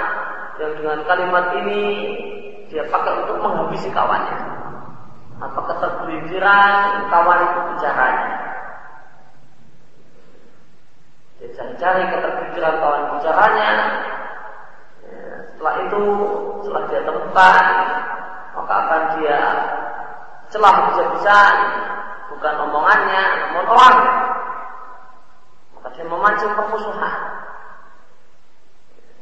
yang 0.62 0.77
dengan 0.77 1.01
kalimat 1.10 1.45
ini 1.65 1.81
dia 2.69 2.86
pakai 2.93 3.25
untuk 3.25 3.41
menghabisi 3.41 3.89
kawannya. 3.89 4.38
Apakah 5.41 5.81
tergelinciran 5.81 7.10
kawan 7.10 7.41
itu 7.41 7.60
bicaranya. 7.73 8.29
Dia 11.41 11.49
cari-cari 11.58 12.03
ketergelinciran 12.05 12.75
kawan 12.77 13.03
bicaranya. 13.17 13.71
Ya, 15.01 15.25
setelah 15.49 15.75
itu 15.89 16.01
setelah 16.62 16.84
dia 16.93 17.01
temukan 17.01 17.65
maka 18.55 18.73
akan 18.77 19.01
dia 19.17 19.41
celah 20.53 20.75
bisa-bisa 20.93 21.38
bukan 22.29 22.53
omongannya 22.69 23.23
namun 23.49 23.65
orang. 23.73 23.97
Maka 25.73 25.88
dia 25.97 26.05
memancing 26.05 26.53
permusuhan 26.53 27.44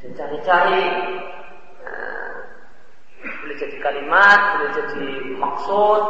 dia 0.04 0.12
cari-cari 0.20 0.86
nah, 1.80 2.36
boleh 3.24 3.56
jadi 3.56 3.78
kalimat 3.80 4.40
boleh 4.60 4.72
jadi 4.76 5.08
maksud 5.40 6.02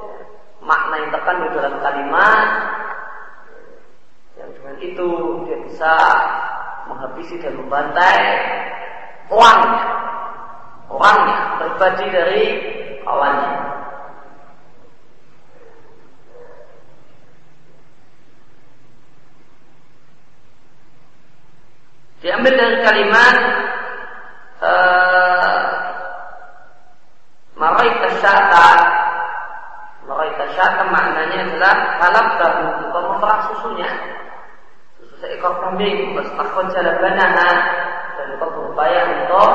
ya, 0.00 0.16
makna 0.64 0.94
yang 1.04 1.10
terkandung 1.12 1.52
dalam 1.52 1.74
kalimat 1.84 2.48
yang 4.40 4.50
dengan 4.56 4.76
itu 4.80 5.08
dia 5.44 5.58
bisa 5.68 5.92
menghabisi 6.88 7.38
dan 7.38 7.54
membantai 7.58 8.20
orangnya. 9.30 9.86
Orangnya 10.92 11.38
pribadi 11.56 12.04
dari 12.12 12.44
kawannya 13.00 13.54
Diambil 22.22 22.54
dari 22.54 22.78
kalimat 22.86 23.36
uh, 24.62 25.62
Maraita 27.58 28.08
syata. 28.22 28.68
Maraita 30.06 30.44
syata 30.54 30.82
maknanya 30.86 31.50
adalah 31.50 31.74
Kalab 31.98 32.26
tahu 32.38 32.62
Engkau 32.86 33.02
memerah 33.10 33.40
susunya. 33.50 33.90
Susu 35.02 35.14
seekor 35.18 35.58
kambing 35.66 36.14
Wastakon 36.14 36.70
banana. 36.70 37.48
Dan 38.14 38.38
engkau 38.38 38.54
berupaya 38.54 39.02
untuk 39.18 39.52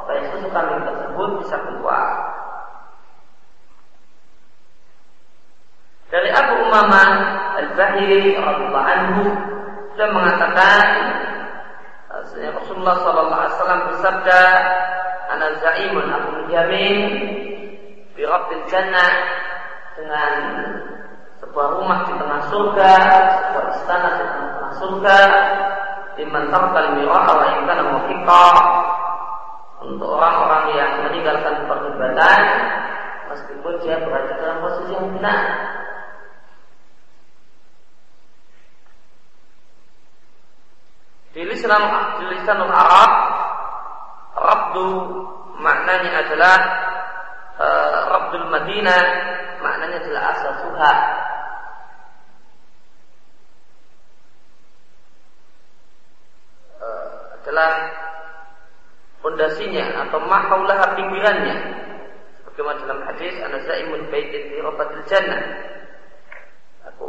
Supaya 0.00 0.20
susu 0.32 0.48
kambing 0.56 0.80
tersebut 0.88 1.28
bisa 1.44 1.56
keluar. 1.68 2.04
Dari 6.10 6.32
Abu 6.32 6.66
Umamah 6.66 7.10
Al-Bahiri 7.60 8.34
radhiyallahu 8.34 8.88
anhu 8.88 9.22
sudah 9.94 10.08
mengatakan 10.10 10.82
Rasulullah 12.80 13.04
Sallallahu 13.04 13.40
Alaihi 13.44 13.56
Wasallam 13.60 13.82
bersabda, 13.92 14.40
"Ana 15.28 15.46
zaimun 15.60 16.06
aku 16.08 16.28
menjamin 16.40 16.98
bi 18.16 18.22
rabbil 18.24 18.64
jannah 18.72 19.12
dengan 20.00 20.32
sebuah 21.44 21.76
rumah 21.76 22.08
di 22.08 22.12
tengah 22.16 22.40
surga, 22.48 22.92
sebuah 23.36 23.66
istana 23.76 24.08
di 24.16 24.24
tengah 24.32 24.72
surga, 24.80 25.18
liman 26.24 26.44
tarkal 26.48 26.88
mira'a 26.96 27.32
wa 27.36 27.46
in 27.52 27.60
kana 27.68 27.84
untuk 29.84 30.08
orang-orang 30.16 30.64
yang 30.72 30.92
meninggalkan 31.04 31.68
perdebatan 31.68 32.40
meskipun 33.28 33.72
dia 33.84 34.00
berada 34.08 34.32
dalam 34.40 34.56
posisi 34.64 34.96
yang 34.96 35.08
benar 35.20 35.40
Di 41.40 41.48
lisan 41.48 41.72
di 42.20 42.24
lisan 42.36 42.60
Arab 42.68 43.12
Rabdu 44.36 44.88
maknanya 45.56 46.28
adalah 46.28 46.56
uh, 47.56 48.00
Rabdul 48.12 48.44
Madinah 48.52 49.02
maknanya 49.64 50.04
adalah 50.04 50.22
asasuha 50.36 50.92
uh, 56.76 57.20
adalah 57.40 57.70
fondasinya 59.24 60.12
atau 60.12 60.20
mahaulah 60.20 60.92
pinggirannya. 60.92 61.56
Sebagaimana 62.44 62.84
dalam 62.84 63.00
hadis 63.08 63.32
anazaimun 63.40 64.12
baitin 64.12 64.44
fi 64.44 64.56
rabatil 64.60 65.08
jannah. 65.08 65.40
Aku 66.84 67.08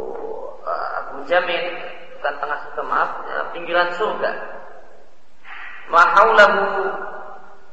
uh, 0.64 0.88
aku 1.04 1.20
menjamin 1.20 2.00
bukan 2.22 2.38
tengah 2.38 2.58
surga 2.62 2.82
maaf 2.86 3.10
ya, 3.26 3.38
pinggiran 3.50 3.90
surga. 3.98 4.30
Mahaulahu 5.90 6.62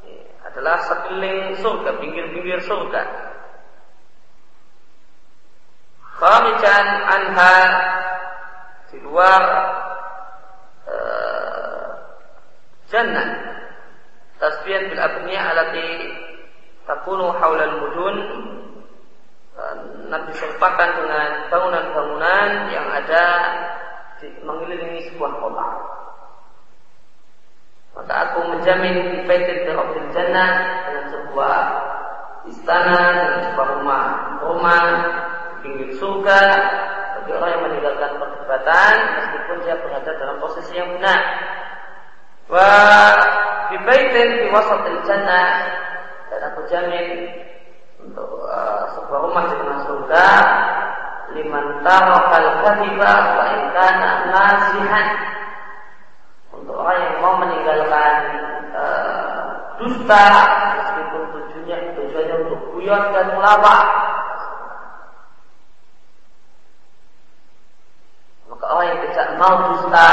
ya, 0.10 0.26
adalah 0.50 0.82
sekeliling 0.90 1.54
surga 1.62 2.02
pinggir-pinggir 2.02 2.58
surga. 2.66 3.30
Kharijan 6.18 6.88
anha 7.14 7.58
di 8.90 8.98
luar 9.06 9.42
uh, 10.90 11.88
jannah. 12.90 13.30
Tasbihan 14.42 14.90
bil 14.90 14.98
abniyah 14.98 15.46
alati 15.46 15.90
takunu 16.90 17.38
haulal 17.38 17.86
mudun. 17.86 18.18
Eh, 19.60 19.76
Nabi 20.10 20.32
serupakan 20.34 20.90
dengan 20.96 21.54
bangunan-bangunan 21.54 22.50
yang 22.74 22.88
ada 22.88 23.26
mengelilingi 24.44 25.12
sebuah 25.12 25.32
kota. 25.40 25.70
Maka 28.00 28.14
aku 28.32 28.40
menjamin 28.56 29.28
baitil 29.28 29.76
rabbil 29.76 30.08
jannah 30.16 30.52
dengan 30.88 31.06
sebuah 31.12 31.56
istana 32.48 33.02
dan 33.12 33.32
sebuah 33.52 33.68
rumah 33.82 34.04
rumah 34.40 34.84
pinggir 35.60 35.92
surga 36.00 36.42
bagi 37.20 37.32
orang 37.36 37.50
yang 37.52 37.64
meninggalkan 37.68 38.12
perdebatan 38.16 38.94
meskipun 39.20 39.58
dia 39.68 39.76
berada 39.84 40.12
dalam 40.16 40.38
posisi 40.40 40.74
yang 40.80 40.90
benar. 40.96 41.22
Wa 42.50 42.72
di 43.70 43.78
baitin 43.86 44.30
di 44.42 44.48
wasatil 44.50 45.00
jannah 45.06 45.52
dan 46.32 46.40
aku 46.54 46.62
jamin 46.72 47.30
untuk 48.00 48.48
uh, 48.48 48.84
sebuah 48.96 49.20
rumah 49.28 49.44
di 49.52 49.56
tengah 49.60 49.80
surga 49.86 50.28
liman 51.38 51.86
tarakal 51.86 52.48
kadhiba 52.66 53.12
wa 53.38 53.46
in 53.54 53.62
kana 53.76 54.10
nasihan. 54.32 55.08
Untuk 56.56 56.76
orang 56.76 56.98
yang 56.98 57.16
mau 57.22 57.36
meninggalkan 57.40 58.14
uh, 58.74 59.40
dusta 59.80 60.26
meskipun 60.76 61.22
tujuannya 61.34 61.94
tujuannya 61.96 62.36
untuk 62.46 62.62
guyon 62.74 63.04
dan 63.14 63.28
melawak. 63.38 63.86
Maka 68.50 68.66
orang 68.66 68.88
yang 68.90 69.00
tidak 69.08 69.28
mau 69.38 69.56
dusta 69.72 70.10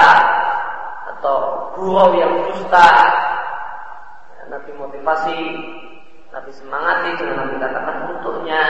atau 1.16 1.36
gurau 1.74 2.14
yang 2.14 2.32
dusta 2.52 2.86
ya, 4.36 4.42
Nabi 4.52 4.70
motivasi 4.76 5.38
Nabi 6.30 6.50
semangati 6.52 7.16
dengan 7.16 7.48
Nabi 7.48 7.56
katakan 7.56 7.96
untuknya 8.12 8.60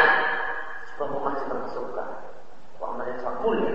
sebuah 0.95 1.09
rumah 1.11 1.35
di 1.35 1.45
amal 2.87 3.05
yang 3.07 3.20
sangat 3.20 3.38
mulia, 3.42 3.72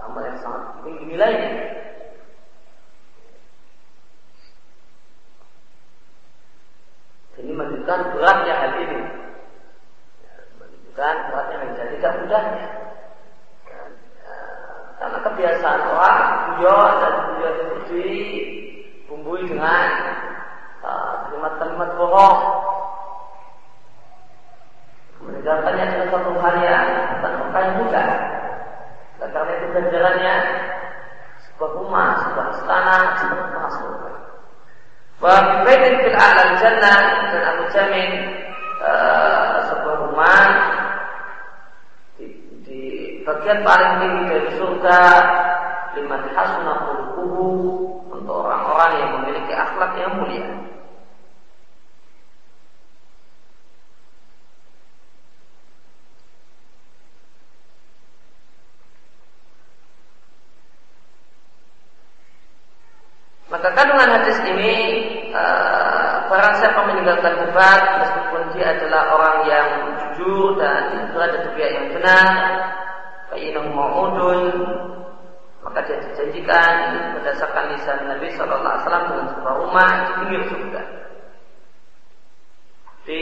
amal 0.00 0.22
yang 0.24 0.38
sangat 0.40 0.62
tinggi 0.84 1.04
nilainya. 1.04 1.50
Ini 7.36 7.52
menunjukkan 7.52 8.00
beratnya 8.16 8.54
hal 8.56 8.72
ini. 8.80 9.00
Ya, 10.24 10.34
menunjukkan 10.56 11.14
beratnya 11.28 11.56
hal 11.60 11.68
ini 11.68 11.94
tidak 12.00 12.12
mudahnya. 12.24 12.66
Ya, 13.68 13.80
karena 14.96 15.18
kebiasaan 15.20 15.80
orang 15.92 16.20
guyon 16.56 16.92
dan 17.04 17.14
guyon 17.36 17.54
itu 17.60 17.94
dibumbui 18.00 19.44
dengan 19.44 19.88
uh, 20.80 21.28
kalimat-kalimat 21.28 21.90
bohong 22.00 22.40
Meninggalkannya 25.26 25.84
adalah 25.90 26.08
satu 26.12 26.32
hal 26.38 26.54
yang 26.60 26.86
yang 27.62 27.76
mudah. 27.84 28.08
Dan 29.16 29.28
karena 29.32 29.52
itu 29.56 29.66
ganjarannya 29.72 30.34
sebuah 31.46 31.70
rumah, 31.80 32.08
sebuah 32.20 32.46
istana, 32.52 32.98
sebuah 33.20 33.48
masuk. 33.56 33.92
Wa 35.16 35.34
baitin 35.64 35.94
fil 36.04 36.16
a'lal 36.16 36.54
jannah 36.60 37.00
dan 37.32 37.42
aku 37.56 37.62
jamin 37.72 38.10
uh, 38.84 39.64
sebuah 39.64 39.96
rumah 40.04 40.44
di, 42.20 42.78
bagian 43.24 43.64
paling 43.64 43.92
tinggi 44.04 44.22
dari 44.28 44.50
surga 44.60 45.00
lima 45.96 46.16
hasuna 46.36 46.74
kubu 47.16 47.48
untuk 48.12 48.44
orang-orang 48.44 48.92
yang 49.00 49.10
memiliki 49.20 49.52
akhlak 49.56 49.92
yang 49.96 50.12
mulia. 50.20 50.48
Maka 63.46 63.72
kandungan 63.72 64.10
hadis 64.10 64.36
ini 64.42 64.74
uh, 65.32 66.28
barang 66.28 66.54
siapa 66.60 66.82
meninggalkan 66.92 67.46
debat 67.46 67.80
meskipun 68.02 68.42
dia 68.58 68.74
adalah 68.74 69.16
orang 69.16 69.38
yang 69.46 69.68
jujur 70.02 70.58
dan 70.58 71.14
berada 71.14 71.46
di 71.46 71.50
pihak 71.54 71.72
yang 71.72 71.88
benar, 71.94 72.26
kainah 73.30 73.66
maudun 73.70 74.50
maka 75.66 75.82
dia 75.92 75.98
dijanjikan 75.98 76.74
berdasarkan 77.18 77.74
lisan 77.74 78.06
Nabi 78.06 78.30
Shallallahu 78.38 78.70
Alaihi 78.70 78.84
Wasallam 78.86 79.06
dengan 79.10 79.26
sebuah 79.34 79.54
rumah 79.66 79.90
di 79.92 80.12
pinggir 80.22 80.42
surga. 80.46 80.82
Di 83.06 83.18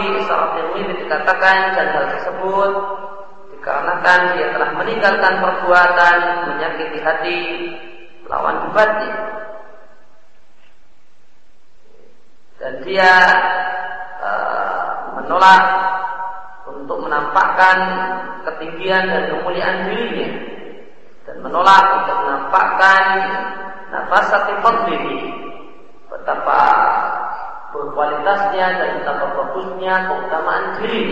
Ahwadi 0.00 0.24
Syarat 0.24 0.56
ini 0.80 0.92
dikatakan 1.04 1.76
dan 1.76 1.86
hal 1.92 2.04
tersebut 2.16 2.72
dikarenakan 3.52 4.20
dia 4.32 4.48
telah 4.56 4.70
meninggalkan 4.80 5.34
perbuatan 5.44 6.16
menyakiti 6.48 6.98
hati 7.04 7.40
lawan 8.24 8.64
debatnya 8.64 9.12
dan 12.56 12.72
dia 12.80 13.12
uh, 14.24 15.20
menolak 15.20 15.64
untuk 16.64 16.96
menampakkan 17.04 17.78
ketinggian 18.48 19.04
dan 19.04 19.22
kemuliaan 19.36 19.84
dirinya 19.84 20.32
dan 21.28 21.36
menolak 21.44 21.84
untuk 22.00 22.16
menampakkan 22.24 23.04
nafasati 23.92 24.52
fadlihi 24.64 25.16
betapa 25.20 25.39
berkualitasnya 27.90 28.66
dan 28.78 28.90
betapa 29.02 29.26
bagusnya 29.34 29.94
keutamaan 30.06 30.66
diri 30.78 31.06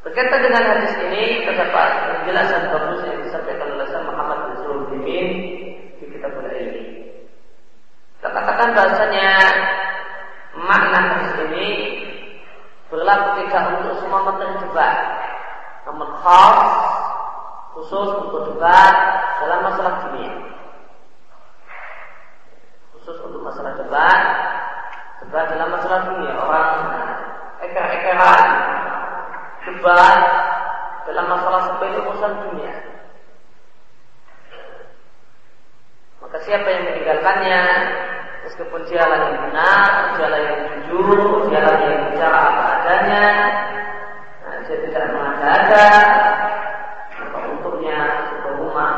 Berkaitan 0.00 0.42
dengan 0.42 0.64
hadis 0.64 0.96
ini 1.06 1.44
terdapat 1.44 1.90
penjelasan 2.24 2.72
bagus 2.72 3.04
yang 3.04 3.20
disampaikan 3.20 3.68
oleh 3.68 3.84
Muhammad 4.10 4.38
bin 4.48 4.56
Sulaiman 4.64 5.26
di 6.00 6.04
kitab 6.08 6.32
ini. 6.50 6.84
Kita 8.18 8.28
katakan 8.32 8.74
bahasanya 8.74 9.30
makna 10.56 10.98
hadis 11.04 11.32
ini 11.46 11.68
berlaku 12.88 13.44
tidak 13.44 13.64
untuk 13.76 14.02
semua 14.02 14.20
materi 14.24 14.56
debat, 14.66 14.96
namun 15.86 16.08
khas 16.26 16.89
khusus 17.76 18.08
untuk 18.26 18.54
debat 18.54 18.94
dalam 19.42 19.60
masalah 19.66 19.92
dunia. 20.08 20.34
Khusus 22.96 23.16
untuk 23.24 23.40
masalah 23.42 23.78
debat, 23.78 24.20
debat 25.24 25.44
dalam 25.50 25.68
masalah 25.72 26.00
dunia 26.10 26.32
orang 26.36 26.72
eker-ekeran 27.60 28.44
debat 29.68 30.20
dalam 31.10 31.26
masalah 31.26 31.60
sepele 31.66 31.98
urusan 32.06 32.32
dunia. 32.46 32.74
Maka 36.20 36.36
siapa 36.46 36.68
yang 36.68 36.84
meninggalkannya, 36.86 37.62
meskipun 38.46 38.80
dialah 38.86 39.18
yang 39.18 39.36
benar, 39.50 39.88
dialah 40.14 40.40
yang 40.40 40.60
jujur, 40.86 41.50
dialah 41.50 41.74
yang 41.80 42.00
bicara 42.12 42.38
apa 42.38 42.62
adanya, 42.78 43.26
nah, 44.44 44.54
dia 44.68 44.76
tidak 44.84 45.04
mengada-ada, 45.10 45.86
maka 47.18 47.38
untuknya 47.50 47.98
sebuah 48.30 48.54
rumah, 48.62 48.92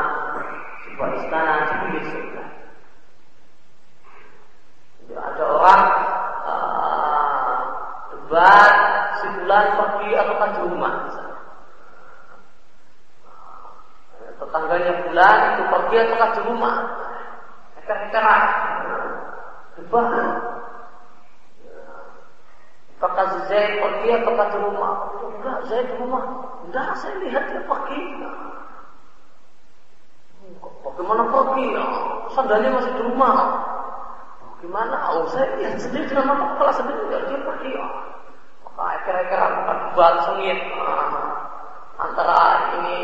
sebuah 0.85 1.09
istana 1.23 1.53
di 1.63 1.73
pinggir 1.81 2.03
surga. 2.11 2.43
Ada 5.13 5.43
orang 5.45 5.81
uh, 6.45 7.61
debat 8.13 8.73
si 9.21 9.27
bulan 9.41 9.65
pergi 9.77 10.09
ataukah 10.17 10.49
di 10.53 10.59
rumah 10.67 10.93
Tetangganya 14.43 14.93
bulan 15.07 15.37
pergi 15.93 16.09
ataukah 16.09 16.29
di 16.33 16.41
rumah. 16.49 16.75
Eker-ekeran. 17.77 18.41
Debat. 19.77 20.09
Apakah 22.97 23.45
Zaid 23.45 23.77
pergi 23.77 24.09
ataukah 24.17 24.47
di 24.49 24.57
rumah? 24.57 24.91
Enggak, 25.37 25.57
Zaid 25.69 25.85
di 25.85 25.95
rumah. 26.01 26.23
Enggak, 26.65 26.89
saya 26.97 27.15
lihat 27.21 27.43
dia 27.53 27.61
pergi. 27.61 28.01
Bagaimana 30.81 31.23
pergi? 31.29 31.65
Sandalnya 32.33 32.69
masih 32.73 32.93
di 32.97 33.03
rumah. 33.13 33.35
Gimana? 34.65 34.97
Oh, 35.13 35.29
saya 35.29 35.61
lihat 35.61 35.77
sendiri 35.77 36.09
dengan 36.09 36.33
mata 36.33 36.57
kepala 36.57 36.73
sendiri. 36.73 37.01
Dia 37.05 37.37
pergi. 37.37 37.71
Nah, 38.73 38.97
kira-kira 39.05 39.45
bukan 39.93 40.13
sengit 40.25 40.59
antara 42.01 42.39
ini 42.81 42.99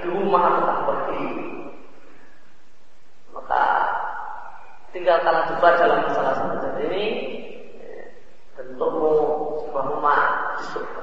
di 0.00 0.08
rumah 0.08 0.44
atau 0.48 0.82
pergi. 0.88 1.52
Maka 3.32 3.64
tinggal 5.02 5.18
kalah 5.26 5.50
debat 5.50 5.74
dalam 5.82 5.98
masalah 6.06 6.32
semacam 6.38 6.72
ini 6.86 7.06
tentumu 8.54 9.10
sebuah 9.66 9.84
rumah 9.98 10.20
di 10.54 10.64
surga. 10.70 11.02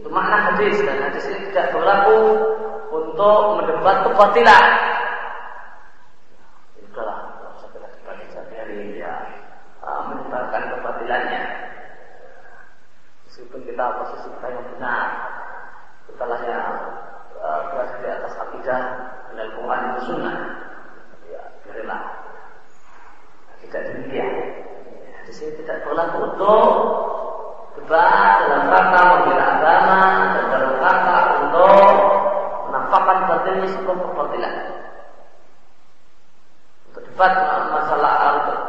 Itu 0.00 0.08
makna 0.08 0.56
hadis 0.56 0.80
dan 0.80 1.04
hadis 1.04 1.28
ini 1.28 1.52
tidak 1.52 1.76
berlaku 1.76 2.20
untuk 2.96 3.60
mendebat 3.60 4.08
kebatilan. 4.08 4.64
Itulah 6.80 7.18
usah 7.60 7.68
kita 7.76 7.88
debat 7.92 8.16
sehari 8.32 9.04
ya 9.04 9.20
uh, 9.84 10.00
menyebarkan 10.08 10.62
kebatilannya. 10.72 11.42
Meskipun 13.28 13.60
kita 13.68 13.84
posisi 14.00 14.28
kita 14.32 14.48
yang 14.48 14.66
benar, 14.72 15.04
kita 16.08 16.24
hanya 16.24 16.58
uh, 17.36 17.60
berada 17.68 17.96
di 18.00 18.08
atas 18.08 18.34
akidah 18.40 18.82
dan 19.36 19.48
Quran 19.60 19.80
dan 19.84 20.00
Sunnah. 20.08 20.38
Ya, 21.28 21.42
biarlah. 21.68 22.02
Tidak 23.60 23.82
demikian. 23.92 24.32
Di 25.28 25.32
sini 25.36 25.52
tidak 25.60 25.84
berlaku 25.84 26.16
untuk 26.32 26.64
debat 27.80 28.44
dalam 28.44 28.62
rangka 28.66 29.00
membela 29.08 29.44
agama 29.56 30.00
dan 30.34 30.44
dalam 30.50 30.74
rangka 30.80 31.18
untuk 31.44 31.90
menampakkan 32.66 33.18
batinnya 33.30 33.66
sebuah 33.70 33.96
kebatilan. 33.98 34.54
Untuk 36.90 37.02
debat 37.14 37.32
masalah 37.70 38.12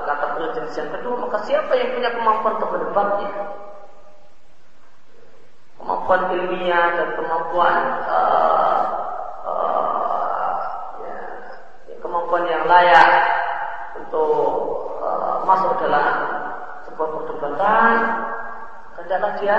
kata 0.06 0.26
jenis 0.54 0.76
yang 0.78 0.92
kedua, 0.96 1.16
maka 1.28 1.38
siapa 1.50 1.72
yang 1.78 1.98
punya 1.98 2.10
kemampuan 2.14 2.54
untuk 2.62 2.72
berdebatnya? 2.78 3.32
Kemampuan 5.82 6.22
ilmiah 6.38 6.88
dan 6.94 7.10
kemampuan 7.18 7.76
uh, 8.06 8.82
uh, 9.50 10.56
ya, 11.02 11.18
kemampuan 12.06 12.44
yang 12.46 12.70
layak 12.70 13.12
untuk 13.98 14.30
uh, 15.02 15.42
masuk 15.50 15.74
dalam 15.82 16.06
sebuah 16.86 17.10
perdebatan 17.18 17.94
hendaklah 19.02 19.34
dia 19.42 19.58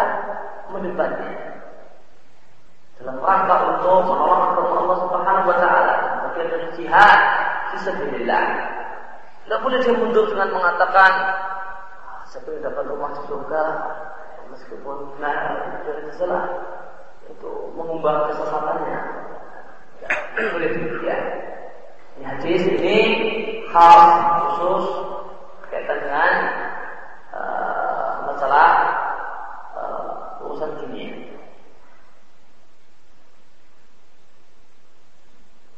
mendebatnya 0.70 1.34
dalam 2.96 3.18
rangka 3.18 3.56
untuk 3.74 3.98
menolong 4.06 4.42
agama 4.54 4.74
Allah 4.80 4.98
Subhanahu 5.02 5.50
wa 5.50 5.56
taala 5.58 5.94
bagian 6.30 6.46
dari 6.48 6.68
jihad 6.78 7.20
fisabilillah. 7.74 8.44
Tidak 9.42 9.58
boleh 9.58 9.78
dia 9.82 9.92
mundur 9.98 10.30
dengan 10.30 10.54
mengatakan 10.54 11.12
ah, 12.06 12.22
saya 12.30 12.46
ingin 12.46 12.62
dapat 12.62 12.84
rumah 12.86 13.10
di 13.12 13.20
surga 13.26 13.62
meskipun 14.54 15.18
nah 15.18 15.36
dari 15.82 16.08
salah 16.14 16.44
itu 17.26 17.50
mengubah 17.74 18.30
kesesatannya. 18.30 18.98
Tidak 20.00 20.48
boleh 20.54 20.68
demikian. 20.70 21.22
Ini 22.16 22.24
hadis 22.24 22.62
ini 22.80 22.98
khas 23.68 24.08
khusus 24.40 24.86
kaitan 25.68 25.98
dengan 26.06 26.32
uh, 27.36 28.10
masalah 28.32 28.68
urusan 30.52 30.70
dunia. 30.84 31.10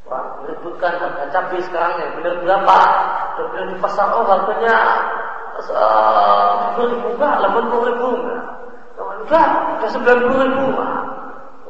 Wah, 0.04 0.44
menyebutkan 0.44 1.00
harga 1.00 1.24
cabai 1.32 1.60
sekarang 1.64 1.96
yang 1.96 2.12
benar 2.20 2.34
berapa? 2.44 2.78
Sudah 3.34 3.46
benar 3.54 3.66
di 3.72 3.78
pasar 4.54 5.74
oh 6.74 6.74
harganya 6.74 6.86
uh, 6.86 6.90
ribu 6.94 7.08
enggak, 7.14 7.34
delapan 7.42 7.64
puluh 7.70 7.84
ribu 7.90 8.08
enggak. 8.22 8.44
Enggak, 8.94 9.48
ada 9.50 9.86
sembilan 9.88 10.18
puluh 10.22 10.38
ribu. 10.46 10.66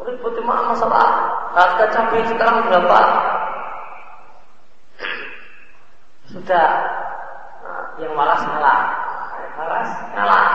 Ribut 0.05 0.37
masalah 0.45 1.09
harga 1.57 1.85
cabai 1.89 2.21
sekarang 2.29 2.69
berapa? 2.69 3.01
Sudah 6.29 6.69
nah, 7.65 7.85
yang 7.97 8.13
malas 8.13 8.43
ngalah, 8.45 8.81
yang 9.41 9.53
malas 9.57 9.91
ngalah. 10.13 10.47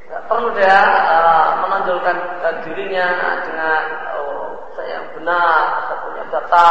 Tidak 0.00 0.22
perlu 0.24 0.48
dia 0.56 0.78
uh, 1.04 1.48
menonjolkan 1.68 2.16
uh, 2.40 2.54
dirinya 2.64 3.06
dengan 3.44 3.82
oh, 4.16 4.72
saya 4.72 5.04
benar, 5.12 5.84
saya 5.84 5.96
punya 6.00 6.24
data, 6.32 6.70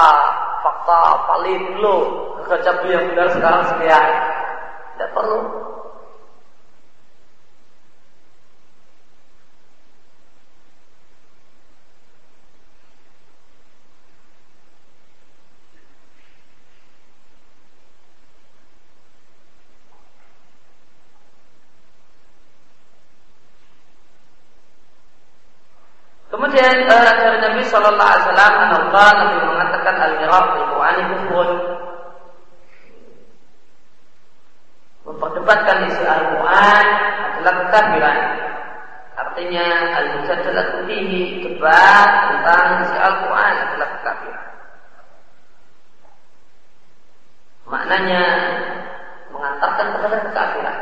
fakta, 0.65 1.01
valid 1.29 1.63
lo, 1.77 2.32
harga 2.43 2.59
cabai 2.59 2.91
yang 2.91 3.05
benar 3.15 3.27
sekarang 3.31 3.63
sekian. 3.71 4.03
Tidak 4.93 5.09
perlu. 5.15 5.39
Kemudian 26.33 26.89
uh, 26.89 27.13
dari 27.13 27.37
Nabi 27.39 27.61
Shallallahu 27.69 28.09
Alaihi 28.09 28.25
Wasallam, 28.25 28.53
Nabi 29.15 29.37
mengatakan 29.47 29.95
al-mirab 30.01 30.45
itu 30.59 30.75
kufur. 31.13 31.47
Memperdebatkan 35.43 35.91
isi 35.91 36.03
Al-Quran 36.07 36.85
adalah 37.19 37.53
kekafiran. 37.67 38.19
Artinya 39.19 39.67
al-mujadalah 39.91 40.87
fihi 40.87 41.43
debat 41.43 42.07
tentang 42.31 42.87
isi 42.87 42.95
Al-Quran 42.95 43.53
adalah 43.67 43.87
kekafiran. 43.99 44.47
Maknanya 47.67 48.23
mengantarkan 49.35 49.87
kepada 49.99 50.17
kekafiran. 50.31 50.77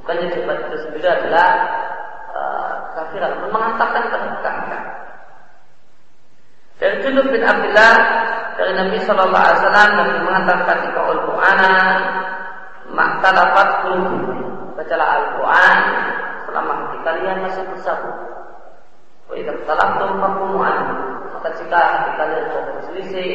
Bukannya 0.00 0.26
debat 0.32 0.56
itu 0.56 0.76
sendiri 0.88 1.08
adalah 1.20 1.48
uh, 2.32 2.72
kafiran, 2.96 3.44
mengantarkan 3.44 4.02
kepada 4.08 4.40
kafiran. 4.40 4.84
Dan 6.80 6.92
Junub 7.04 7.28
bin 7.28 7.44
Abdullah 7.44 7.94
dari 8.56 8.72
Nabi 8.76 8.96
Shallallahu 9.02 9.44
Alaihi 9.44 9.60
Wasallam 9.64 9.90
Nabi 9.96 10.14
mengatakan 10.24 10.76
di 10.84 10.90
Al-Quran 10.92 11.58
dapat 13.32 13.68
qulubukum 13.86 14.38
bacalah 14.76 15.08
Al-Quran. 15.18 15.78
Selama 16.46 16.72
hati 16.84 16.98
kalian 17.00 17.36
masih 17.40 17.64
bersatu. 17.72 18.10
Wa 19.30 19.34
idza 19.38 19.52
talaqtum 19.64 20.20
faqumu 20.20 20.60
Maka 21.32 21.48
jika 21.56 21.80
hati 21.80 22.10
kalian 22.20 22.44
sudah 22.52 22.62
berselisih 22.76 23.30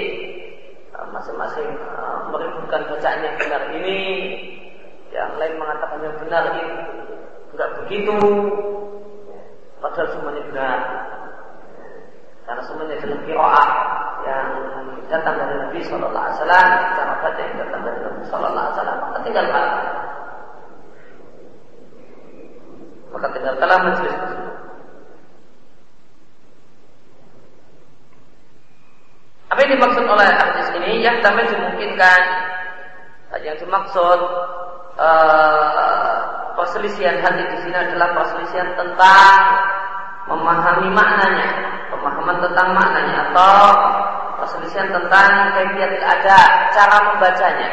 masing-masing 1.07 1.69
uh, 1.87 2.27
meributkan 2.29 2.83
bacaan 2.83 3.23
yang 3.23 3.35
benar 3.39 3.63
ini 3.79 4.01
yang 5.15 5.31
lain 5.39 5.55
mengatakan 5.55 6.03
yang 6.03 6.17
benar 6.19 6.43
ini 6.51 6.65
enggak 7.55 7.69
begitu. 7.83 8.17
Padahal 9.77 10.09
semuanya 10.09 10.41
benar. 10.51 10.79
Karena 12.43 12.61
semuanya 12.65 12.95
adalah 12.97 13.19
kiroah 13.23 13.69
yang 14.25 14.47
datang 15.07 15.35
dari 15.39 15.55
Nabi 15.55 15.79
Shallallahu 15.83 16.23
Alaihi 16.23 16.37
Wasallam 16.39 16.67
cara 16.95 17.13
baca 17.23 17.41
yang 17.41 17.57
datang 17.59 17.81
dari 17.83 17.99
Nabi 18.03 18.21
Shallallahu 18.27 18.55
Alaihi 18.63 18.75
Wasallam 18.75 18.97
maka 18.99 19.19
tinggalkan 19.23 19.65
maka 23.07 23.27
tinggalkanlah 23.33 23.79
majelis 23.81 24.13
tersebut. 24.13 24.55
Apa 29.47 29.59
yang 29.63 29.71
dimaksud 29.79 30.05
oleh 30.05 30.27
hadis 30.27 30.67
ini? 30.75 30.91
Yang 31.01 31.17
kami 31.23 31.41
dimungkinkan 31.49 32.21
yang 33.41 33.57
dimaksud 33.57 34.19
uh, 35.01 36.15
perselisihan 36.59 37.17
hati 37.25 37.43
di 37.47 37.57
sini 37.63 37.77
adalah 37.77 38.11
perselisihan 38.11 38.69
tentang 38.75 39.33
memahami 40.27 40.89
maknanya, 40.91 41.49
pemahaman 41.89 42.37
tentang 42.43 42.67
maknanya 42.75 43.15
atau 43.31 43.57
perselisihan 44.47 44.87
tentang 44.95 45.29
kayak 45.51 45.99
ada 45.99 46.39
cara 46.71 46.97
membacanya. 47.11 47.69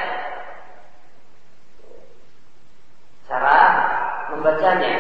Cara 3.31 3.57
membacanya. 4.35 4.93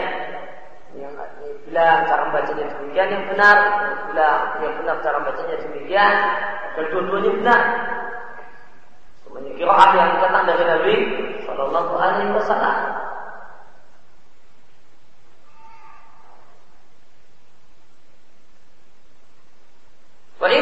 Yang 0.94 1.12
bilang 1.66 2.06
cara 2.06 2.22
membacanya 2.30 2.70
demikian 2.70 3.08
yang 3.10 3.24
benar, 3.26 3.56
bilang 4.06 4.38
yang 4.62 4.74
benar 4.78 4.94
cara 5.02 5.16
membacanya 5.18 5.56
demikian, 5.66 6.14
dan 6.78 6.84
dua-duanya 6.94 7.30
benar. 7.42 7.60
Semuanya 9.26 9.50
kiraat 9.58 9.90
yang 9.98 10.10
datang 10.22 10.44
dari 10.46 10.62
Nabi 10.62 10.94
Sallallahu 11.42 11.92
Alaihi 11.98 12.30
Wasallam. 12.38 12.93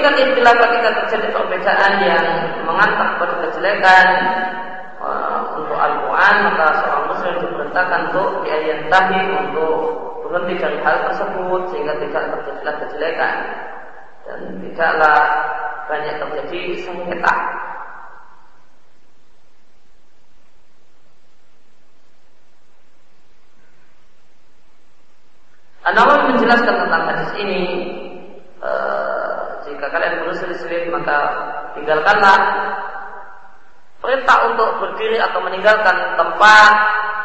Wanita 0.02 0.34
istilah 0.34 0.54
ketika 0.58 0.90
terjadi 0.98 1.28
perbedaan 1.30 1.92
yang 2.02 2.26
mengantar 2.66 3.14
kepada 3.14 3.34
kejelekan 3.46 4.06
uh, 4.98 5.54
untuk 5.62 5.78
Al-Quran 5.78 6.34
maka 6.42 6.66
seorang 6.82 7.06
muslim 7.06 7.34
diperintahkan 7.38 8.00
untuk 8.10 8.42
tahi 8.90 9.20
untuk 9.46 9.74
berhenti 10.26 10.58
dari 10.58 10.82
hal 10.82 11.06
tersebut 11.06 11.60
sehingga 11.70 11.94
tidak 12.02 12.34
terjadilah 12.34 12.74
kejelekan. 12.82 13.34
Dan 14.26 14.38
tidaklah 14.58 15.18
banyak 15.86 16.14
terjadi 16.18 16.60
sengketa. 16.82 17.34
An-Nawawi 25.86 26.34
menjelaskan 26.34 26.74
tentang 26.74 27.02
hadis 27.06 27.30
ini 27.38 27.91
jika 29.82 29.98
kalian 29.98 30.22
berselisih 30.22 30.94
maka 30.94 31.18
tinggalkanlah 31.74 32.38
perintah 33.98 34.54
untuk 34.54 34.78
berdiri 34.78 35.18
atau 35.18 35.42
meninggalkan 35.42 36.14
tempat 36.14 36.74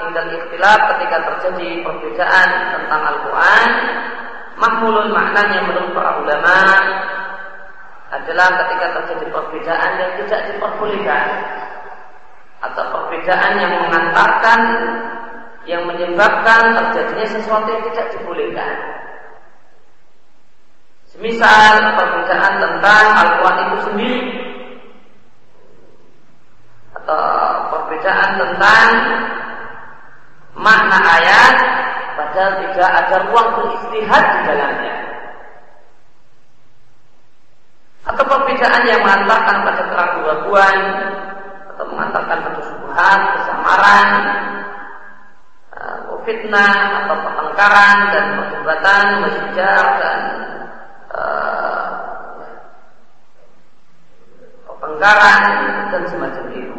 tinggal 0.02 0.26
ikhtilaf 0.26 0.80
ketika 0.98 1.18
terjadi 1.22 1.86
perbedaan 1.86 2.50
tentang 2.74 3.02
Al-Quran 3.14 3.70
mahmulun 4.58 5.14
maknanya 5.14 5.70
menurut 5.70 5.94
para 5.94 6.18
ulama 6.18 6.58
adalah 8.10 8.50
ketika 8.66 8.86
terjadi 8.90 9.26
perbedaan 9.30 9.92
yang 10.02 10.12
tidak 10.26 10.42
diperbolehkan 10.50 11.26
atau 12.66 12.84
perbedaan 12.90 13.54
yang 13.62 13.74
mengantarkan 13.86 14.60
yang 15.70 15.86
menyebabkan 15.86 16.74
terjadinya 16.74 17.38
sesuatu 17.38 17.70
yang 17.70 17.86
tidak 17.94 18.18
dibolehkan. 18.18 18.74
Semisal 21.18 21.98
perbedaan 21.98 22.54
tentang 22.62 23.06
Al-Quran 23.10 23.58
itu 23.58 23.78
sendiri 23.90 24.22
atau 26.94 27.26
perbedaan 27.74 28.30
tentang 28.38 28.90
makna 30.54 31.00
ayat 31.18 31.56
padahal 32.14 32.54
tidak 32.62 32.92
ada 33.02 33.16
ruang 33.34 33.50
beristihad 33.58 34.24
di 34.30 34.40
dalamnya. 34.46 34.96
Atau 38.14 38.22
perbedaan 38.22 38.82
yang 38.86 39.02
mengantarkan 39.02 39.58
pada 39.66 39.84
keraguan-keraguan 39.90 40.78
atau 41.74 41.86
mengantarkan 41.98 42.38
pada 42.46 42.62
subhan, 42.62 43.20
kesamaran, 43.34 44.10
fitnah 46.30 46.78
atau 47.02 47.16
pertengkaran 47.26 47.98
dan 48.14 48.26
perdebatan, 48.38 49.06
bersejar 49.26 49.84
dan 49.98 50.20
uh, 51.14 51.88
pertengkaran 54.68 55.42
dan 55.92 56.04
semacam 56.08 56.46
itu. 56.54 56.78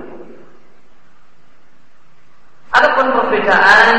Adapun 2.69 3.07
perbedaan 3.17 3.97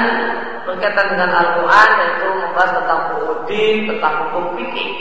berkaitan 0.70 1.08
dengan 1.18 1.30
Al-Quran 1.34 1.90
yaitu 2.00 2.28
membahas 2.30 2.72
tentang 2.78 3.02
udin, 3.26 3.78
tentang 3.90 4.14
hukum 4.30 4.56
fikih 4.56 4.92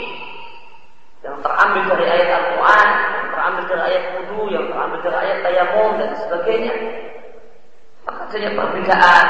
yang 1.19 1.35
terambil 1.43 1.83
dari 1.95 2.05
ayat 2.07 2.29
Al-Quran, 2.31 2.87
yang 3.11 3.27
terambil 3.35 3.63
dari 3.67 3.81
ayat 3.91 4.03
wudhu, 4.15 4.43
yang 4.55 4.65
terambil 4.71 4.99
dari 5.03 5.17
ayat 5.19 5.37
tayamum 5.43 5.91
dan 5.99 6.09
sebagainya. 6.15 6.73
Maka 8.07 8.23
saja 8.31 8.49
perbedaan 8.55 9.27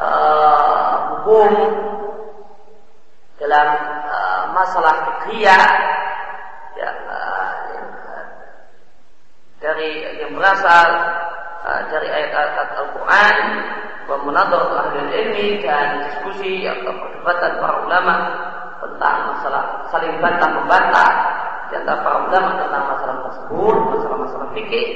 uh, 0.00 0.94
hukum 1.12 1.52
dalam 3.38 3.68
uh, 4.08 4.13
masalah 4.54 4.94
fikih 5.26 5.44
yang, 5.44 5.66
yang 6.78 6.98
uh, 7.10 7.50
dari 9.58 9.90
yang 10.22 10.32
berasal 10.38 10.88
uh, 11.66 11.80
dari 11.90 12.08
ayat-ayat 12.08 12.70
Al-Quran 12.78 13.36
Pemenador 14.04 14.68
ahli 14.68 15.00
ilmi 15.00 15.64
dan 15.64 16.04
diskusi 16.04 16.68
atau 16.68 16.92
perdebatan 16.92 17.56
para 17.56 17.88
ulama 17.88 18.14
tentang 18.84 19.16
masalah 19.32 19.88
saling 19.88 20.12
bantah 20.20 20.50
membantah 20.52 21.12
antara 21.74 22.00
para 22.06 22.16
ulama 22.30 22.50
tentang 22.60 22.84
masalah 22.86 23.16
tersebut, 23.28 23.76
masalah-masalah 23.90 24.48
fikih. 24.54 24.88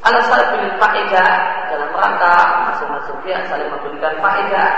Saya 0.00 0.44
pilih 0.56 0.72
faedah 0.80 1.30
dalam 1.68 1.90
rangka 1.92 2.36
masing-masing 2.72 3.18
pihak 3.20 3.42
saling 3.52 3.68
memberikan 3.68 4.16
faedah. 4.24 4.70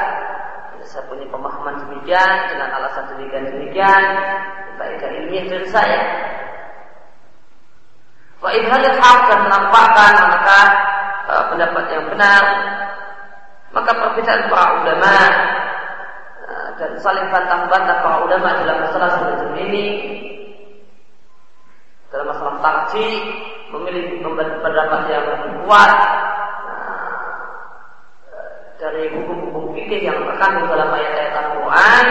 Saya 0.83 1.07
punya 1.07 1.27
pemahaman 1.31 1.87
demikian 1.87 2.31
dengan 2.51 2.69
alasan 2.75 3.15
demikian 3.15 3.47
demikian, 3.55 4.03
faedah 4.77 5.11
ilmiah 5.23 5.45
dari 5.47 5.69
saya. 5.71 6.03
Wa 8.43 8.51
idhalil 8.51 8.99
haq 8.99 9.19
dan 9.31 9.39
menampakkan 9.47 10.13
maka 10.27 10.61
uh, 11.31 11.43
pendapat 11.53 11.85
yang 11.95 12.05
benar 12.11 12.43
maka 13.73 13.91
perbedaan 13.97 14.51
para 14.53 14.85
ulama 14.85 15.17
uh, 16.45 16.69
dan 16.77 16.91
saling 17.01 17.27
bantah-bantah 17.33 17.97
para 18.05 18.17
ulama 18.27 18.49
dalam 18.61 18.77
masalah 18.85 19.09
semacam 19.17 19.51
ini 19.63 19.87
dalam 22.13 22.29
masalah 22.29 22.61
tarji 22.61 23.09
memiliki 23.73 24.21
pendapat 24.21 25.01
yang 25.09 25.25
lebih 25.25 25.53
kuat 25.65 25.93
nah, 26.69 27.25
dari 28.77 29.09
hukum-hukum 29.17 29.52
fikih 29.93 30.09
yang 30.09 30.25
terkandung 30.25 30.73
dalam 30.73 30.89
ayat-ayat 30.89 31.35
Al-Quran 31.37 32.07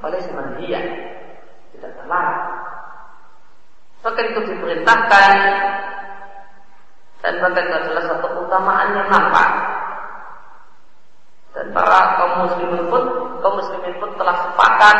oleh 0.00 0.20
tidak 1.76 1.92
terlarang 2.00 2.48
bahkan 4.00 4.24
itu 4.32 4.40
diperintahkan 4.48 5.32
dan 7.20 7.32
bahkan 7.44 7.64
itu 7.68 7.76
adalah 7.76 8.02
satu 8.08 8.26
keutamaan 8.32 8.88
yang 8.96 9.08
nampak 9.12 9.48
dan 11.52 11.66
para 11.76 12.16
kaum 12.16 12.48
muslimin 12.48 12.88
pun 12.88 13.04
kaum 13.44 13.60
muslimin 13.60 13.94
pun 14.00 14.10
telah 14.16 14.40
sepakat 14.48 14.96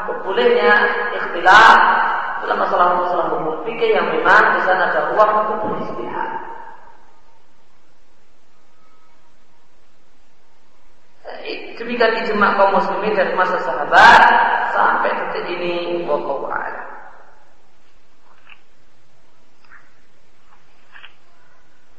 untuk 0.00 0.16
bolehnya 0.24 0.72
ikhtilaf 1.20 1.80
dalam 2.40 2.56
masalah-masalah 2.64 3.26
hukum 3.36 3.60
fikih 3.68 3.92
yang 3.92 4.08
memang 4.08 4.56
di 4.56 4.60
sana 4.64 4.88
ada 4.88 5.12
ruang 5.12 5.32
untuk 5.44 5.68
beristihad. 5.68 6.37
Demikian 11.78 12.24
ijma 12.24 12.58
kaum 12.58 12.76
muslimin 12.76 13.14
dari 13.14 13.32
masa 13.38 13.58
sahabat 13.62 14.22
sampai 14.74 15.10
detik 15.10 15.46
ini 15.58 16.02
wallahu 16.04 16.50
a'lam. 16.50 16.88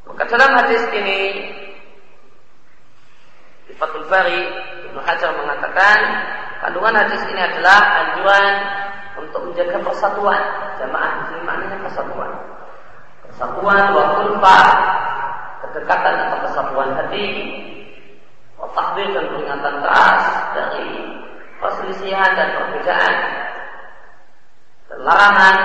Maka 0.09 0.23
dalam 0.25 0.51
hadis 0.59 0.83
ini 0.91 1.21
di 3.69 3.73
Fathul 3.77 4.09
Bari 4.09 4.41
Ibnu 4.89 4.99
Hajar 5.05 5.31
mengatakan 5.37 5.99
kandungan 6.65 6.97
hadis 7.05 7.21
ini 7.29 7.39
adalah 7.39 7.79
anjuran 8.03 8.53
untuk 9.21 9.41
menjaga 9.47 9.79
persatuan. 9.79 10.41
Jamaah 10.81 11.11
sini 11.29 11.41
maknanya 11.45 11.77
persatuan. 11.85 12.31
Persatuan 13.29 13.83
wa 13.93 14.03
kulfa 14.17 14.59
kedekatan 15.63 16.15
atau 16.27 16.37
kesatuan 16.49 16.89
hati 16.97 17.27
takbir 18.73 19.07
dan 19.13 19.25
peringatan 19.31 19.75
keras 19.81 20.23
dari 20.55 20.89
perselisihan 21.59 22.31
dan 22.35 22.49
perbedaan. 22.55 23.15
Dan 24.89 24.99
larangan 25.05 25.57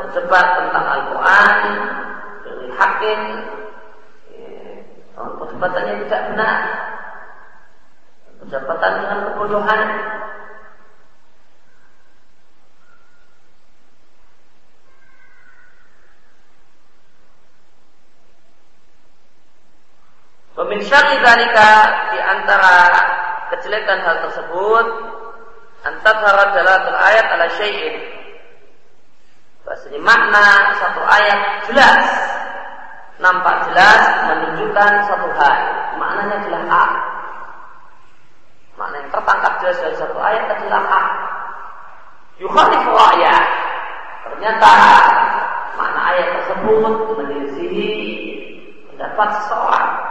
berdebat 0.00 0.46
tentang 0.56 0.86
Al-Quran 0.88 1.56
dari 2.42 2.66
hakim 2.72 3.20
eh, 4.32 4.76
perdebatannya 5.12 5.94
tidak 6.08 6.22
benar. 6.32 6.56
Perdebatan 8.42 8.92
dengan 8.98 9.18
kebodohan 9.30 9.80
Pemin 20.52 20.84
syari 20.84 21.16
di 22.12 22.18
antara 22.20 22.76
kejelekan 23.56 24.04
hal 24.04 24.16
tersebut 24.28 24.86
antara 25.80 26.52
dalam 26.52 26.92
ayat 26.92 27.26
ala 27.32 27.48
syai'in. 27.56 27.96
Bahasanya 29.64 30.00
makna 30.04 30.76
satu 30.76 31.00
ayat 31.08 31.40
jelas 31.72 32.04
nampak 33.16 33.64
jelas 33.72 34.00
menunjukkan 34.28 34.92
satu 35.08 35.28
hal. 35.40 35.58
Maknanya 35.96 36.34
adalah 36.44 36.62
A. 36.68 36.84
Makna 38.76 38.96
yang 39.00 39.08
tertangkap 39.08 39.52
jelas 39.64 39.78
dari 39.80 39.96
satu 39.96 40.18
ayat 40.20 40.44
adalah 40.52 40.82
A. 40.84 41.02
Yukhalifu 42.36 42.92
ayat. 42.92 43.46
Ternyata 44.28 44.72
makna 45.80 46.00
ayat 46.12 46.26
tersebut 46.36 46.92
menyelisihi 47.16 47.92
pendapat 48.92 49.28
seseorang 49.40 50.01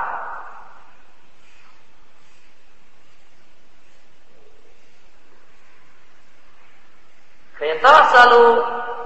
Fayatasalu 7.61 8.57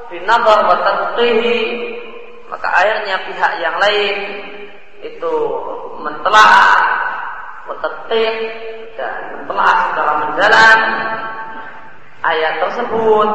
binadar 0.08 0.64
wa 0.64 0.80
maka 2.48 2.68
akhirnya 2.72 3.20
pihak 3.28 3.54
yang 3.60 3.76
lain 3.84 4.18
itu 5.04 5.36
mentelaah 6.00 6.72
watatih 7.68 8.32
dan 8.96 9.44
mentelaah 9.44 9.92
secara 9.92 10.14
mendalam 10.24 10.80
ayat 12.24 12.54
tersebut. 12.64 13.30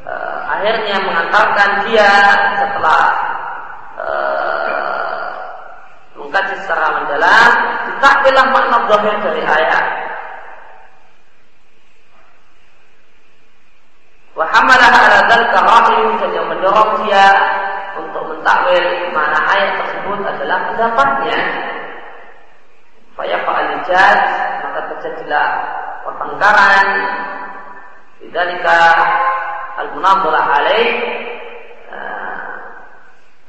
Uh, 0.00 0.38
akhirnya 0.54 0.96
mengantarkan 1.02 1.70
dia 1.90 2.14
setelah 2.62 3.04
uh, 3.98 5.30
mengkaji 6.14 6.54
secara 6.62 6.94
mendalam. 6.94 7.50
Ditakbilah 7.90 8.46
makna 8.54 8.78
zahir 8.86 9.14
dari 9.18 9.42
ayat 9.42 9.89
Rahim 15.30 16.18
dan 16.18 16.30
yang 16.34 16.46
mendorong 16.50 17.06
dia 17.06 17.26
untuk 17.94 18.34
mentakwil 18.34 18.86
mana 19.14 19.38
ayat 19.46 19.70
tersebut 19.78 20.18
adalah 20.26 20.58
pendapatnya. 20.74 21.40
Faya 23.14 23.38
fa'alijat 23.46 24.18
maka 24.66 24.80
terjadilah 24.90 25.46
pertengkaran. 26.02 26.88
Bidzalika 28.18 28.80
al-munadhalah 29.78 30.44
alaih 30.60 30.88
eh, 31.94 32.38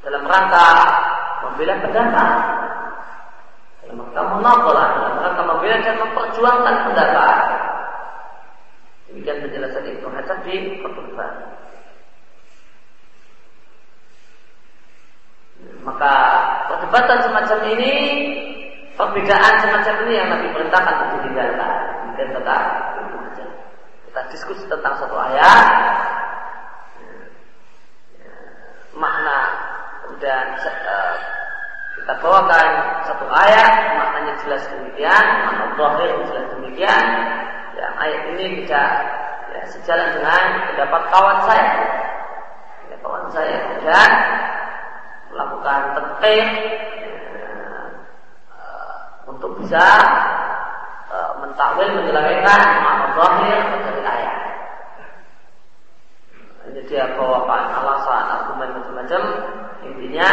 dalam 0.06 0.24
rangka 0.30 0.70
membela 1.50 1.82
pendapat. 1.82 2.30
Dalam 3.82 3.96
rangka 4.06 4.22
munadhalah 4.38 4.86
dalam 5.02 5.16
rangka 5.18 5.44
membela 5.50 5.78
dan 5.82 5.96
memperjuangkan 5.98 6.76
pendapat. 6.86 7.38
Demikian 9.12 9.44
penjelasan 9.44 9.84
Ibnu 9.92 10.08
Hajar 10.14 10.38
di 10.46 10.80
Fathul 10.80 11.12
Maka 15.82 16.14
perdebatan 16.70 17.18
semacam 17.26 17.60
ini, 17.74 17.94
perbedaan 18.94 19.54
semacam 19.66 19.96
ini 20.06 20.14
yang 20.14 20.28
Nabi 20.30 20.48
perintahkan 20.54 20.94
untuk 21.02 21.10
ditinggalkan. 21.22 21.74
Mungkin 22.10 22.28
tetap. 22.38 22.64
Kita 24.12 24.28
diskusi 24.28 24.68
tentang 24.68 25.00
satu 25.00 25.16
ayat, 25.16 25.64
makna 28.92 29.40
dan 30.20 30.52
uh, 30.60 31.16
kita 31.96 32.14
bawakan 32.20 32.68
satu 33.08 33.24
ayat 33.32 33.72
maknanya 33.96 34.36
jelas 34.44 34.68
demikian, 34.68 35.26
makna 35.48 35.80
zahir 35.80 36.12
jelas 36.28 36.46
demikian, 36.60 37.06
yang 37.80 37.94
ayat 38.04 38.22
ini 38.36 38.68
tidak 38.68 38.90
ya, 39.56 39.62
sejalan 39.80 40.12
dengan 40.20 40.44
pendapat 40.68 41.02
kawan 41.08 41.38
saya. 41.48 41.72
Ya, 42.92 42.96
kawan 43.00 43.26
saya 43.32 43.80
tidak 43.80 44.10
melakukan 45.32 45.80
teteh 45.96 46.46
ya, 47.02 47.16
uh, 48.52 48.98
untuk 49.32 49.58
bisa 49.64 49.86
uh, 51.08 51.32
mentakwil 51.40 51.90
menjelaskan 51.96 52.62
makna 52.84 53.08
zahir 53.16 53.58
dari 53.82 54.02
ayat. 54.04 54.36
Jadi 56.72 56.94
bawakan 57.20 57.64
alasan, 57.84 58.24
argumen 58.32 58.70
macam-macam. 58.80 59.22
Intinya 59.82 60.30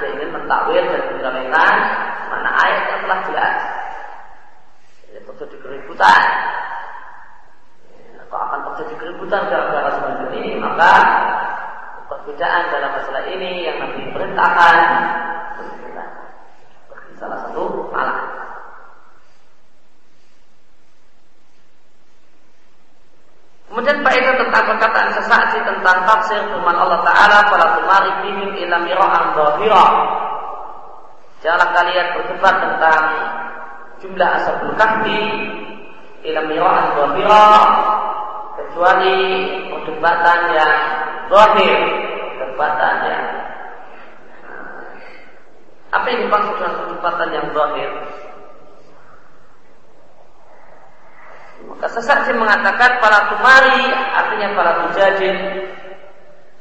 dia 0.00 0.08
ingin 0.16 0.30
mentakwil 0.32 0.82
dan 0.88 1.02
menjelaskan 1.14 1.74
mana 2.32 2.50
ayat 2.64 2.82
yang 2.88 3.00
telah 3.04 3.20
jelas. 3.28 3.56
Jadi 5.04 5.18
terjadi 5.26 5.56
keributan 5.60 6.22
atau 8.30 8.38
akan 8.46 8.60
terjadi 8.72 8.94
keributan 8.94 9.42
gara-gara 9.50 9.90
semacam 9.98 10.30
ini 10.38 10.54
maka 10.62 10.92
perbedaan 12.40 12.72
dalam 12.72 12.90
masalah 12.96 13.24
ini 13.36 13.68
yang 13.68 13.76
Nabi 13.84 14.00
perintahkan 14.16 14.76
salah 17.20 17.38
satu 17.44 17.84
malam. 17.92 18.16
Kemudian 23.68 24.00
faedah 24.00 24.34
tentang 24.40 24.64
perkataan 24.72 25.10
sesaji 25.20 25.58
tentang 25.68 25.96
tafsir 26.08 26.40
firman 26.48 26.80
Allah 26.80 27.04
Taala 27.04 27.44
pada 27.52 27.76
tumari 27.76 28.10
bihim 28.24 28.56
ila 28.56 28.76
mira'an 28.88 29.24
dhahira. 29.36 29.86
Janganlah 31.44 31.70
kalian 31.76 32.06
berdebat 32.16 32.54
tentang 32.56 33.02
jumlah 34.00 34.28
ashabul 34.40 34.74
kahfi 34.80 35.20
ila 36.24 36.40
mira'an 36.48 36.86
dhahira 36.96 37.48
kecuali 38.56 39.16
perdebatan 39.68 40.38
yang 40.56 40.74
zahir, 41.30 41.78
perdebatan 42.60 42.96
yang 43.08 43.24
apa 45.90 46.06
yang 46.12 46.20
dimaksud 46.28 46.54
dengan 46.60 46.74
perdebatan 46.76 47.28
yang 47.32 47.46
zahir? 47.56 47.90
Maka 51.60 51.86
sesaji 51.88 52.30
mengatakan 52.36 52.90
para 53.00 53.18
tumari 53.32 53.84
artinya 54.12 54.48
para 54.52 54.72
mujadid 54.84 55.36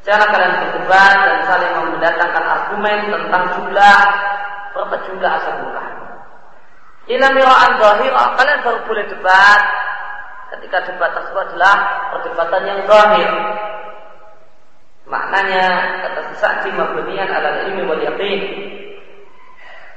Jangan 0.08 0.32
kalian 0.32 0.64
berdebat 0.64 1.16
dan 1.28 1.40
saling 1.44 1.72
mendatangkan 1.92 2.46
argumen 2.48 3.00
tentang 3.12 3.44
jumlah 3.60 4.00
berapa 4.72 4.96
jumlah 5.12 5.32
asal 5.36 5.54
bukan. 5.60 5.92
Ila 7.12 7.28
mira'an 7.36 7.72
zahirah 7.76 8.28
kalian 8.40 8.60
baru 8.64 8.80
boleh 8.88 9.06
debat 9.12 9.62
ketika 10.56 10.88
debat 10.88 11.12
tersebut 11.20 11.52
adalah 11.52 11.76
perdebatan 12.16 12.62
yang 12.64 12.80
zahir. 12.88 13.32
Maknanya 15.10 15.66
kata 16.06 16.22
sesaji 16.34 16.70
mabniyan 16.78 17.30
ala 17.34 17.66
ilmi 17.66 17.82
wal 17.90 17.98
yaqin 17.98 18.42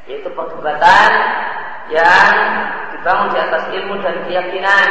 yaitu 0.09 0.29
perdebatan 0.35 1.11
yang 1.93 2.35
dibangun 2.97 3.29
di 3.31 3.39
atas 3.39 3.65
ilmu 3.71 3.95
dan 4.03 4.17
keyakinan 4.27 4.89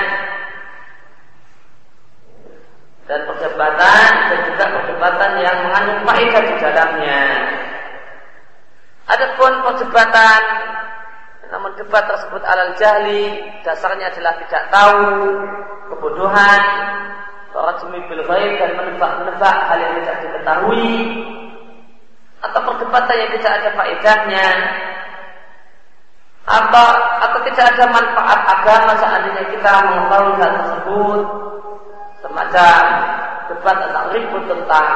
dan 3.10 3.20
perdebatan 3.28 4.10
dan 4.32 4.40
juga 4.48 4.66
perdebatan 4.72 5.32
yang 5.42 5.58
mengandung 5.68 6.00
faedah 6.08 6.44
di 6.48 6.56
dalamnya. 6.64 7.22
Adapun 9.10 9.52
perdebatan 9.68 10.42
namun 11.52 11.76
debat 11.76 12.08
tersebut 12.08 12.40
alal 12.48 12.72
jahli 12.80 13.44
dasarnya 13.68 14.16
adalah 14.16 14.40
tidak 14.48 14.64
tahu, 14.72 15.04
kebodohan, 15.92 16.62
rajmi 17.60 18.00
bil 18.08 18.24
ghaib 18.24 18.54
dan 18.60 18.72
menebak-menebak 18.80 19.56
hal 19.68 19.78
yang 19.80 19.94
tidak 20.02 20.16
diketahui. 20.24 20.92
Atau 22.42 22.60
perdebatan 22.66 23.16
yang 23.22 23.32
tidak 23.38 23.52
ada 23.62 23.70
faedahnya. 23.76 24.48
Atau 26.42 26.88
atau 27.22 27.40
tidak 27.46 27.66
ada 27.78 27.86
manfaat 27.94 28.40
agama 28.50 28.92
seandainya 28.98 29.44
kita 29.54 29.72
mengetahui 29.86 30.34
hal 30.42 30.52
tersebut. 30.64 31.22
Semacam 32.22 32.82
debat 33.52 33.76
tentang 33.82 34.06
ribut 34.14 34.44
tentang 34.48 34.88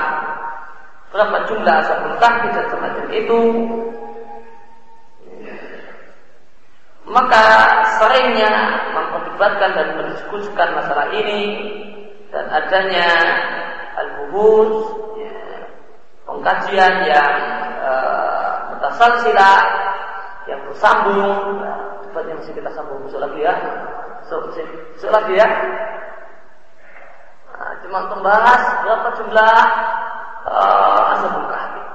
berapa 1.12 1.38
jumlah 1.48 1.76
asabul 1.84 2.18
kahfi 2.18 2.48
dan 2.52 2.66
semacam 2.72 3.06
itu. 3.12 3.42
Maka 7.06 7.46
seringnya 8.02 8.54
memperdebatkan 8.92 9.72
dan 9.78 9.88
mendiskusikan 10.02 10.70
masalah 10.74 11.08
ini 11.14 11.42
dan 12.36 12.46
adanya 12.52 13.10
al-buhus 13.96 14.92
ya, 15.16 15.40
pengkajian 16.28 16.94
yang 17.08 17.34
uh, 17.80 18.76
mutasalsilah 18.76 19.60
yang 20.52 20.60
bersambung 20.68 21.64
yang 22.16 22.40
masih 22.40 22.56
kita 22.56 22.72
sambung 22.76 23.04
besok 23.08 23.24
lagi 23.24 23.44
ya. 23.44 23.56
Besok, 24.24 24.56
besok 24.96 25.12
lagi 25.12 25.34
ya. 25.36 25.48
Nah, 27.56 27.72
cuma 27.84 28.00
membahas 28.12 28.62
berapa 28.84 29.08
jumlah 29.20 29.58
uh, 30.44 31.12
asabul 31.16 31.48
kahfi 31.48 31.86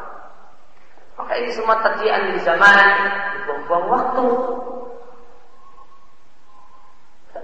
maka 1.21 1.37
ini 1.37 1.53
semua 1.53 1.77
terjadi 1.85 2.33
di 2.33 2.41
zaman 2.41 2.87
dibuang-buang 3.37 3.87
waktu. 3.93 4.27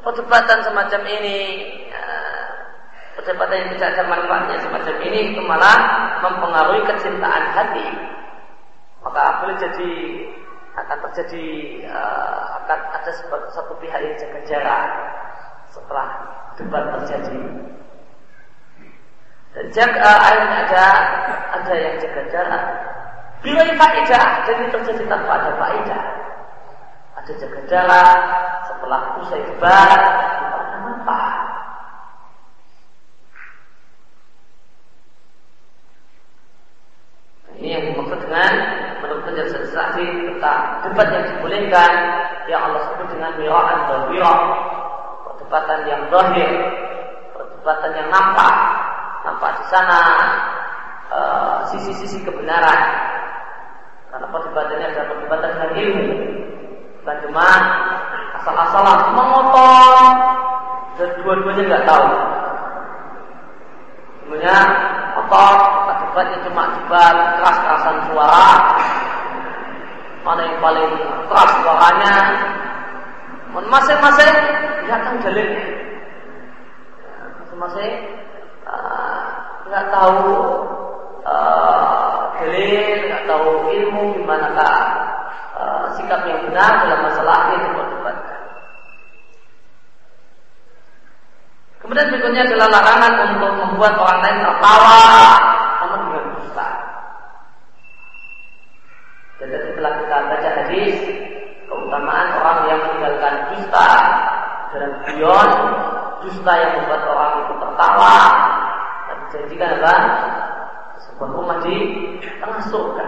Perdebatan 0.00 0.58
semacam 0.64 1.02
ini 1.06 1.38
ya, 1.92 2.02
perdebatan 3.16 3.56
yang 3.56 3.70
tidak 3.74 3.88
ada 3.96 4.04
manfaatnya 4.12 4.56
semacam 4.60 4.96
ini 5.08 5.18
itu 5.32 5.40
malah 5.40 5.78
mempengaruhi 6.20 6.84
kecintaan 6.84 7.44
hati. 7.56 7.88
Maka 9.00 9.22
boleh 9.40 9.56
jadi 9.56 9.92
akan 10.76 10.98
terjadi 11.08 11.46
uh, 11.88 12.60
akan 12.62 12.78
ada 12.92 13.10
satu 13.56 13.72
pihak 13.80 13.96
yang 13.96 14.16
jaga 14.20 14.40
jarak 14.44 14.84
setelah 15.72 16.08
debat 16.60 16.84
terjadi. 17.00 17.40
Dan 19.56 19.66
jaga 19.72 20.04
uh, 20.04 20.52
ada 20.68 20.86
ada 21.56 21.72
yang 21.72 21.96
jaga 21.96 22.22
jarak. 22.28 22.64
Bila 23.40 23.62
faedah 23.64 24.26
jadi 24.44 24.64
terjadi 24.68 25.02
tanpa 25.08 25.32
ada 25.40 25.50
faedah. 25.56 26.02
Ada 27.16 27.32
jaga 27.40 27.60
jarak 27.64 28.18
setelah 28.68 29.00
usai 29.24 29.40
debat 29.48 30.00
manfaat 30.84 31.65
Ini 37.56 37.68
yang 37.72 37.82
dimaksud 37.88 38.20
dengan 38.20 38.52
menurut 39.00 39.22
penjelasan 39.24 39.64
saksi 39.72 40.04
tentang 40.28 40.60
debat 40.84 41.08
yang 41.08 41.24
dibolehkan 41.24 41.90
yang 42.52 42.60
Allah 42.68 42.84
sebut 42.92 43.08
dengan 43.16 43.32
miraan 43.40 43.78
dan 43.88 44.00
wirah 44.12 44.40
perdebatan 45.24 45.78
yang 45.88 46.02
zahir 46.12 46.50
perdebatan 47.32 47.90
yang 47.96 48.08
nampak 48.12 48.54
nampak 49.24 49.50
di 49.56 49.64
sana 49.72 50.00
eh, 51.08 51.56
sisi-sisi 51.72 52.20
uh, 52.20 52.24
kebenaran. 52.28 52.80
Karena 54.12 54.26
perdebatannya 54.30 54.86
adalah 54.92 55.08
perdebatan 55.16 55.50
dengan 55.56 55.70
ilmu. 55.80 56.06
Bukan 57.02 57.16
cuma 57.24 57.48
asal-asalan 58.42 58.98
mengotot 59.16 60.14
dan 61.00 61.10
dua-duanya 61.24 61.62
nggak 61.72 61.86
tahu. 61.88 62.06
Sebenarnya 64.26 64.58
otot 65.24 65.58
debatnya 66.16 66.48
cuma 66.48 66.64
debat 66.72 67.16
keras-kerasan 67.36 67.96
suara. 68.08 68.48
Mana 70.24 70.48
yang 70.48 70.58
paling 70.64 70.90
keras 71.28 71.50
suaranya. 71.60 72.16
Masing-masing 73.52 74.32
lihatkan 74.88 75.16
dalilnya 75.20 75.64
masing-masing 77.40 77.92
uh, 78.68 79.24
nggak 79.64 79.86
tahu 79.88 80.28
uh, 81.24 82.36
dalil 82.36 82.84
nggak 83.08 83.24
tahu 83.24 83.48
ilmu 83.72 84.02
gimana 84.20 84.70
uh, 85.56 85.88
sikap 85.96 86.20
yang 86.28 86.44
benar 86.46 86.84
dalam 86.84 87.00
masalah 87.08 87.38
yang 87.56 87.62
diperdebatkan 87.64 88.40
Kemudian 91.80 92.12
berikutnya 92.12 92.42
adalah 92.44 92.68
larangan 92.76 93.12
untuk 93.30 93.52
membuat 93.56 93.94
orang 93.96 94.20
lain 94.20 94.38
tertawa 94.42 95.00
namun 95.86 96.00
dengan 96.10 96.24
dusta. 96.34 96.68
Jadi 99.38 99.56
setelah 99.70 99.92
kita 100.02 100.16
baca 100.26 100.50
hadis 100.50 100.96
keutamaan 101.70 102.28
orang 102.42 102.58
yang 102.66 102.80
meninggalkan 102.88 103.34
dusta 103.54 103.88
dan 104.74 104.90
guyon, 105.06 105.50
dusta 106.26 106.52
yang 106.58 106.72
membuat 106.82 107.02
tertawa 107.76 108.16
dan 109.04 109.16
dijadikan 109.28 109.70
apa? 109.76 109.96
Sebuah 111.04 111.28
rumah 111.28 111.58
di 111.60 111.76
tengah 112.40 112.62
surga. 112.72 113.06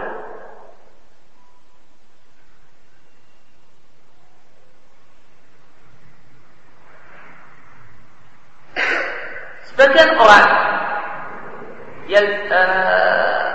Sebagian 9.72 10.10
orang 10.20 10.48
yang 12.12 12.28
uh, 12.52 13.48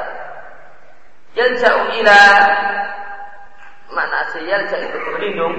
jauh 1.37 1.85
ila 2.01 2.21
mana 3.93 4.15
asli 4.25 4.49
yalja 4.49 4.77
itu 4.81 4.97
berlindung 4.97 5.53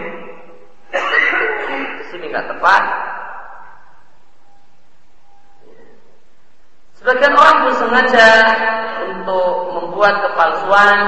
di 1.94 2.04
sini 2.10 2.26
nggak 2.32 2.50
tepat 2.50 2.82
Sebagian 7.04 7.36
orang 7.36 7.68
pun 7.68 7.74
sengaja 7.84 8.28
untuk 9.12 9.76
membuat 9.76 10.24
kepalsuan 10.24 10.98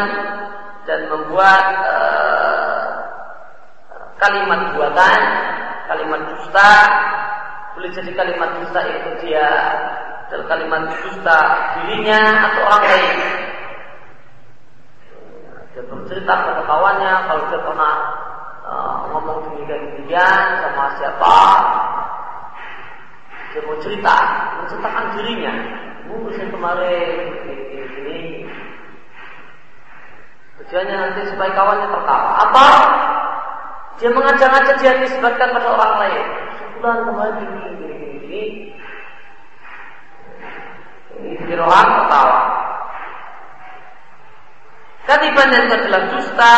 dan 0.85 1.09
membuat 1.09 1.65
uh, 1.89 2.85
kalimat 4.21 4.77
buatan, 4.77 5.21
kalimat 5.89 6.21
dusta 6.37 6.73
boleh 7.81 7.89
jadi 7.97 8.13
kalimat 8.13 8.61
dusta 8.61 8.81
itu 8.85 9.11
dia 9.25 9.49
dalam 10.29 10.45
kalimat 10.53 10.85
dusta 11.01 11.41
dirinya 11.81 12.45
atau 12.45 12.61
orang 12.69 12.85
lain. 12.93 13.17
Dia 15.73 15.83
bercerita 15.89 16.33
kepada 16.45 16.63
kawannya 16.69 17.13
kalau 17.25 17.43
dia 17.49 17.61
pernah 17.65 17.95
uh, 18.69 18.97
ngomong 19.17 19.49
demikian 19.49 19.81
demikian 19.97 20.45
sama 20.61 20.93
siapa, 21.01 21.37
dia 23.57 23.65
mau 23.65 23.81
cerita, 23.81 24.17
menceritakan 24.61 25.17
dirinya. 25.17 25.55
Saya 26.37 26.53
kemarin 26.53 27.25
ini, 27.49 27.57
ini. 28.05 28.19
Tujuannya 30.61 30.93
nanti 30.93 31.25
supaya 31.33 31.57
kawannya 31.57 31.89
tertawa. 31.89 32.31
Apa? 32.45 32.67
Dia 33.97 34.13
mengajak-ajak 34.13 34.77
dia 34.77 35.01
disebutkan 35.01 35.57
pada 35.57 35.73
orang 35.73 35.95
lain. 36.05 36.27
Sebulan 36.61 36.99
kemarin 37.09 37.37
ini, 37.41 37.65
ini, 37.65 37.87
ini, 37.97 38.09
ini. 38.21 38.43
Ini 41.17 41.57
tertawa. 41.57 42.39
Katiban 45.09 45.49
itu 45.49 45.75
adalah 45.81 46.03
dusta 46.13 46.57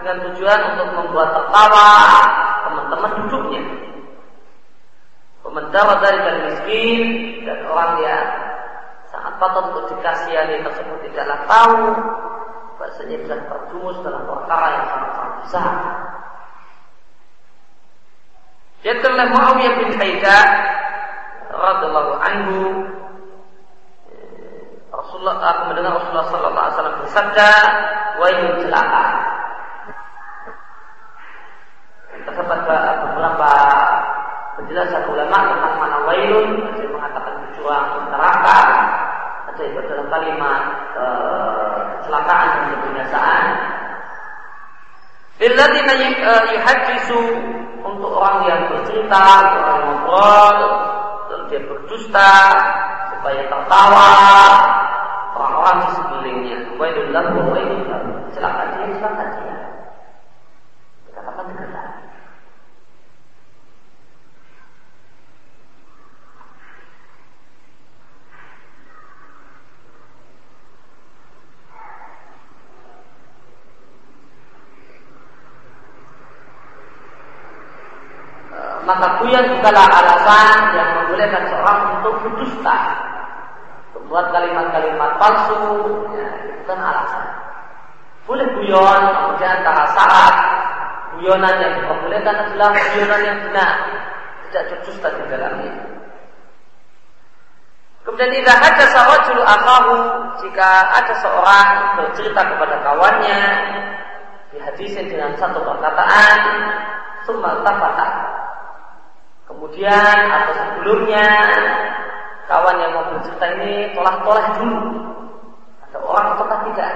dengan 0.00 0.16
tujuan 0.24 0.60
untuk 0.72 0.88
membuat 0.96 1.36
tertawa 1.36 1.88
teman-teman 2.64 3.12
duduknya. 3.20 3.87
Pemendawa 5.48 6.04
dari 6.04 6.20
dan 6.20 6.36
miskin 6.44 6.98
dan 7.48 7.64
orang 7.64 8.04
yang 8.04 8.26
sangat 9.08 9.32
patut 9.40 9.64
untuk 9.72 9.96
dikasihani 9.96 10.60
tersebut 10.60 11.08
tidaklah 11.08 11.40
tahu 11.48 11.80
bahasanya 12.76 13.16
bisa 13.24 13.34
terjumus 13.48 13.96
dalam 14.04 14.28
perkara 14.28 14.66
yang 14.76 14.86
sangat-sangat 14.92 15.34
besar. 15.40 15.72
Jadi 18.84 19.00
Muawiyah 19.08 19.74
bin 19.80 19.90
Haidah 19.96 20.44
radhiyallahu 21.48 22.12
anhu 22.22 22.60
Rasulullah 24.92 25.40
aku 25.40 25.62
mendengar 25.72 25.92
Rasulullah 25.96 26.28
sallallahu 26.28 26.64
alaihi 26.68 26.76
wasallam 26.76 26.98
bersabda, 27.00 27.50
"Wailun 28.20 28.54
celaka." 28.60 29.04
Terdapat 32.28 32.94
beberapa 33.08 33.50
penjelasan 34.78 35.10
ulama 35.10 35.38
tentang 35.50 35.74
mana 35.74 35.98
wailun, 36.06 36.62
ada 36.62 36.78
yang 36.78 36.94
mengatakan 36.94 37.34
berjuang 37.42 37.86
neraka, 38.14 38.58
ada 39.50 39.58
yang 39.66 39.74
dalam 39.90 40.06
kalimat 40.06 40.62
kecelakaan 41.98 42.46
dan 42.46 42.62
kebinasaan. 42.78 43.46
Lilladzina 45.42 45.94
yuhaddisu 46.54 47.22
untuk 47.82 48.10
orang 48.22 48.46
yang 48.46 48.60
bercerita, 48.70 49.18
orang 49.18 49.58
yang 49.66 49.82
ngobrol, 49.82 50.58
dan 51.26 51.40
dia 51.50 51.60
berdusta 51.66 52.30
supaya 53.18 53.42
tertawa 53.50 54.10
orang-orang 55.34 55.76
di 55.82 55.88
sekelilingnya. 55.90 56.58
Wailul 56.78 57.10
lahu 57.10 57.34
wa 57.34 57.50
wailul 57.50 57.82
lahu. 57.82 58.10
Celaka 58.30 58.78
dia, 58.78 58.94
celaka 59.02 59.26
dia. 59.42 59.57
Maka 78.88 79.20
buyan 79.20 79.44
bukanlah 79.52 79.84
alasan 79.84 80.58
yang 80.72 80.88
membolehkan 80.96 81.44
seorang 81.52 82.00
untuk 82.00 82.24
berdusta 82.24 82.76
membuat 83.92 84.32
kalimat-kalimat 84.32 85.20
palsu 85.20 85.60
ya, 86.16 86.28
itu 86.56 86.72
alasan. 86.72 87.26
Boleh 88.24 88.48
guyon 88.56 89.02
kemudian 89.12 89.60
antara 89.60 89.84
syarat 89.92 90.36
guyonan 91.20 91.54
yang 91.60 91.72
diperbolehkan 91.76 92.34
adalah 92.48 92.72
guyonan 92.72 93.20
yang 93.20 93.38
benar 93.44 93.72
tidak 94.48 94.64
berdusta 94.72 95.08
di 95.12 95.24
dalamnya 95.28 95.74
Kemudian 98.08 98.32
tidak 98.40 98.56
ada 98.64 98.84
sawajul 98.88 99.44
akahu 99.44 99.96
jika 100.40 100.70
ada 100.96 101.12
seorang 101.20 101.68
bercerita 102.00 102.40
kepada 102.40 102.80
kawannya 102.80 103.42
dihadisin 104.48 105.12
dengan 105.12 105.36
satu 105.36 105.60
perkataan 105.60 106.40
summa 107.28 107.60
tafata 107.60 108.06
Kemudian 109.68 110.18
atau 110.32 110.54
sebelumnya 110.56 111.28
kawan 112.48 112.80
yang 112.80 112.92
mau 112.96 113.04
bercerita 113.12 113.46
ini 113.60 113.92
tolak-tolak 113.92 114.56
dulu. 114.56 114.80
Ada 115.84 115.98
orang 116.08 116.26
ataukah 116.32 116.60
tidak? 116.72 116.94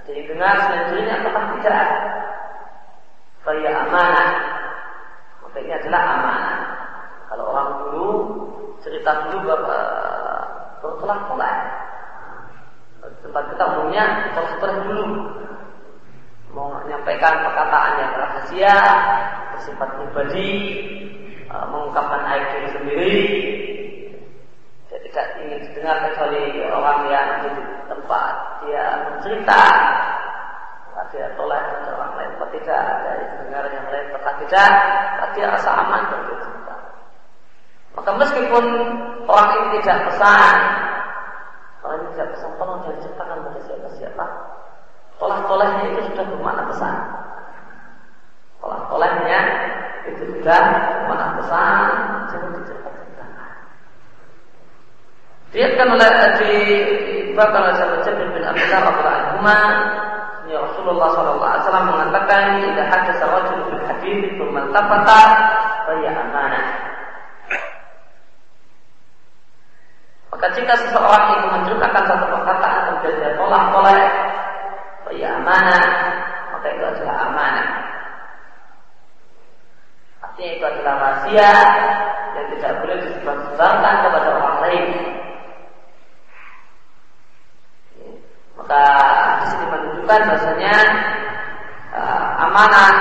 Ada 0.00 0.08
yang 0.16 0.26
dengar 0.32 0.54
selain 0.64 1.12
ataukah 1.20 1.44
tidak? 1.60 1.86
Faya 3.44 3.70
amanah. 3.84 4.30
Maka 5.44 5.56
ini 5.60 5.72
adalah 5.76 6.02
amanah. 6.08 6.58
Kalau 7.28 7.44
orang 7.52 7.68
dulu 7.84 8.08
cerita 8.80 9.28
dulu 9.28 9.44
baru 9.44 10.88
tolak-tolak. 11.04 11.56
Tempat 13.20 13.44
kita 13.52 13.64
umumnya 13.76 14.04
tolak-tolak 14.32 14.88
dulu 14.88 15.04
mau 16.56 16.80
menyampaikan 16.80 17.44
perkataan 17.44 17.92
yang 18.00 18.12
rahasia, 18.16 18.76
bersifat 19.60 19.88
pribadi, 20.00 20.52
e, 21.44 21.54
mengungkapkan 21.68 22.24
aib 22.32 22.44
diri 22.48 22.68
sendiri, 22.72 23.16
dia 24.88 24.98
tidak 25.04 25.26
ingin 25.44 25.58
didengar 25.68 25.96
kecuali 26.08 26.64
orang 26.64 27.00
yang 27.12 27.28
di 27.44 27.50
tempat 27.92 28.32
dia 28.64 28.84
bercerita, 29.04 29.62
maka 30.88 31.02
dia 31.12 31.28
tolak 31.36 31.60
orang 31.92 32.12
lain, 32.16 32.30
atau 32.40 32.48
tidak? 32.56 32.80
Ada 32.80 33.12
dengar 33.44 33.64
yang 33.68 33.86
lain, 33.92 34.06
tetap 34.16 34.34
tidak, 34.48 34.70
dia 35.36 35.46
rasa 35.52 35.70
aman 35.76 36.02
bercerita. 36.08 36.76
Maka 38.00 38.10
meskipun 38.16 38.64
orang 39.28 39.48
ini 39.52 39.66
tidak 39.84 40.08
pesan, 40.08 40.56
orang 41.84 41.98
ini 42.00 42.08
tidak 42.16 42.28
pesan, 42.32 42.50
tolong 42.56 42.80
jangan 42.80 42.98
ceritakan 43.04 43.38
pada 43.44 43.60
siapa-siapa, 43.68 44.26
Tolak-tolaknya 45.20 45.84
itu 45.92 46.00
sudah 46.08 46.24
bermakna 46.32 46.64
besar. 46.64 46.96
Tolak-tolaknya 48.60 49.40
itu 50.08 50.22
sudah 50.36 50.62
bermakna 51.08 51.26
besar. 51.40 51.80
Jangan 52.28 52.50
diceritakan. 52.60 53.50
Diatkan 55.50 55.88
oleh 55.90 56.10
di 56.38 56.54
bahkan 57.34 57.60
oleh 57.66 57.74
sahabat 57.74 58.06
bin 58.06 58.44
Abdullah 58.44 58.80
radhiyallahu 58.86 59.42
anhu 59.42 59.48
Ya 60.50 60.58
Rasulullah 60.66 61.08
SAW 61.14 61.90
mengatakan 61.94 62.58
Tidak 62.58 62.86
ada 62.90 63.12
sawajul 63.22 63.70
bil 63.70 63.82
hadith 63.86 64.34
Itu 64.34 64.44
mantapata 64.50 65.22
Faya 65.86 66.10
amanah 66.10 66.66
Maka 70.34 70.46
jika 70.58 70.74
seseorang 70.74 71.38
itu 71.38 71.46
menceritakan 71.54 72.02
satu 72.02 72.26
perkataan 72.34 72.82
Kemudian 72.98 73.14
dia 73.22 73.30
tolak-tolak 73.38 74.10
ya 75.14 75.42
amanah, 75.42 75.84
maka 76.54 76.66
itu 76.70 76.84
adalah 76.86 77.16
amanah. 77.30 77.68
Artinya 80.40 80.56
itu 80.56 80.64
adalah 80.72 80.94
rahasia 81.04 81.52
yang 82.32 82.46
tidak 82.56 82.72
boleh 82.80 82.96
disebarkan 83.04 83.94
kepada 84.08 84.28
orang 84.40 84.58
lain. 84.64 84.86
Maka 88.56 88.84
di 89.36 89.44
sini 89.52 89.64
menunjukkan 89.68 90.20
bahasanya 90.32 90.76
uh, 91.92 92.24
amanah 92.48 92.92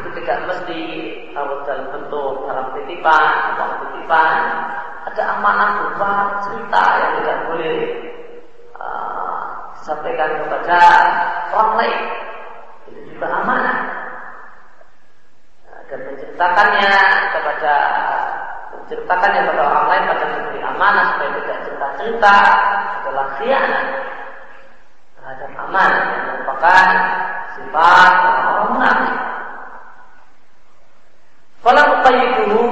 itu 0.00 0.08
tidak 0.16 0.38
mesti 0.48 0.80
harus 1.36 1.60
dalam 1.68 1.86
bentuk 1.92 2.32
dalam 2.48 2.66
titipan 2.72 3.32
atau 3.52 3.68
titipan. 3.84 4.40
Ada 5.12 5.22
amanah 5.28 5.68
berupa 5.76 6.12
cerita 6.40 6.82
yang 7.04 7.12
tidak 7.20 7.38
boleh 7.52 7.76
sampaikan 9.84 10.30
kepada 10.40 10.80
orang 11.52 11.72
lain 11.84 12.00
itu 12.88 13.00
juga 13.12 13.26
amanah 13.28 13.60
nah, 13.60 13.78
menceritakannya 16.42 16.94
kepada 17.38 17.74
menceritakannya 18.74 19.40
kepada 19.46 19.62
orang 19.62 19.86
lain 19.86 20.04
pada 20.10 20.24
memberi 20.26 20.60
amanah 20.66 21.04
supaya 21.14 21.30
tidak 21.38 21.58
cerita-cerita 21.62 22.36
adalah 22.98 23.26
khianat 23.38 23.86
terhadap 25.14 25.50
amanah 25.54 26.02
yang 26.02 26.22
merupakan 26.34 26.86
sifat 27.54 28.12
orang 28.26 28.68
munafik. 28.74 29.16
Kalau 31.62 31.84
dulu 32.42 32.66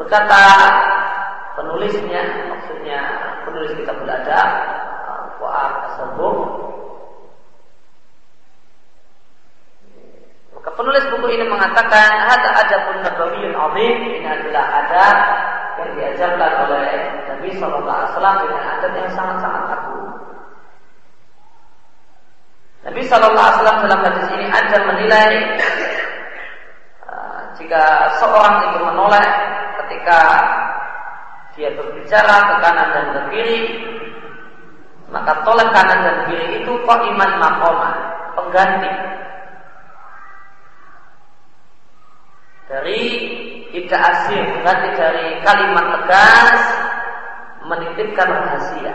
berkata 0.00 0.44
penulisnya, 1.60 2.48
maksudnya 2.48 2.98
penulis 3.44 3.76
kitab 3.76 4.00
beladab, 4.00 4.48
penulis 10.80 11.04
buku 11.12 11.36
ini 11.36 11.44
mengatakan 11.44 12.08
ada 12.24 12.48
ada 12.56 12.76
pun 12.88 12.96
nabawiyun 13.04 13.52
azim 13.52 13.96
ini 14.00 14.24
adalah 14.24 14.64
ada 14.80 15.06
yang 15.76 15.90
diajarkan 15.92 16.52
oleh 16.64 16.88
Nabi 17.28 17.52
Shallallahu 17.52 17.84
Alaihi 17.84 18.12
Wasallam 18.16 18.36
dengan 18.48 18.62
adat 18.64 18.92
yang 18.96 19.10
sangat-sangat 19.12 19.64
agung. 19.76 20.08
Nabi 22.88 23.00
Shallallahu 23.04 23.44
Alaihi 23.44 23.56
Wasallam 23.60 23.78
dalam 23.84 24.00
hadis 24.08 24.26
ini 24.32 24.46
ada 24.48 24.76
menilai 24.88 25.30
uh, 27.04 27.38
jika 27.60 27.82
seorang 28.16 28.56
itu 28.72 28.78
menoleh 28.80 29.26
ketika 29.84 30.20
dia 31.60 31.76
berbicara 31.76 32.36
ke 32.40 32.54
kanan 32.64 32.88
dan 32.88 33.06
ke 33.12 33.20
kiri, 33.36 33.60
maka 35.12 35.44
tolak 35.44 35.68
kanan 35.76 36.08
dan 36.08 36.16
kiri 36.32 36.64
itu 36.64 36.72
kok 36.88 37.04
iman 37.04 37.30
makoma, 37.36 37.90
pengganti 38.32 39.20
dari 42.70 43.02
tidak 43.74 44.00
asing, 44.14 44.46
pengganti 44.46 44.88
dari 44.94 45.26
kalimat 45.42 45.86
tegas 45.98 46.62
menitipkan 47.66 48.30
rahasia 48.30 48.94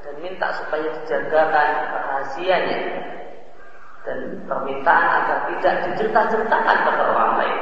dan 0.00 0.14
minta 0.24 0.48
supaya 0.56 0.88
dijagakan 0.88 1.68
rahasianya 1.92 2.80
dan 4.08 4.18
permintaan 4.48 5.08
agar 5.20 5.38
tidak 5.52 5.74
dicerita-ceritakan 5.84 6.76
pada 6.88 7.02
orang 7.12 7.32
lain. 7.44 7.60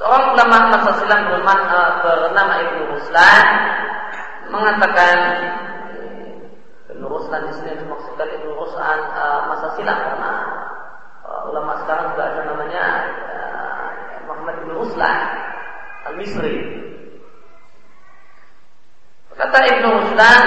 Seorang 0.00 0.32
ulama 0.32 0.72
masa 0.72 0.96
silam 0.96 1.28
eh, 1.28 1.44
bernama 2.00 2.54
Ibnu 2.56 2.82
Ruslan 2.88 3.44
mengatakan 4.48 5.16
Ibnu 6.88 7.04
Ruslan 7.04 7.44
di 7.44 7.52
sini 7.60 7.84
dimaksudkan 7.84 8.24
Ibnu 8.32 8.48
Ruslan 8.56 8.98
masa 9.44 9.76
silam 9.76 10.00
karena 10.00 10.32
uh, 11.20 11.52
ulama 11.52 11.84
sekarang 11.84 12.16
juga 12.16 12.32
ada 12.32 12.40
namanya 12.48 12.84
uh, 13.28 13.88
Muhammad 14.24 14.64
Ibnu 14.64 14.72
Ruslan 14.80 15.16
Al-Misri. 16.08 16.56
Kata 19.36 19.58
Ibnu 19.68 19.88
Ruslan, 20.00 20.42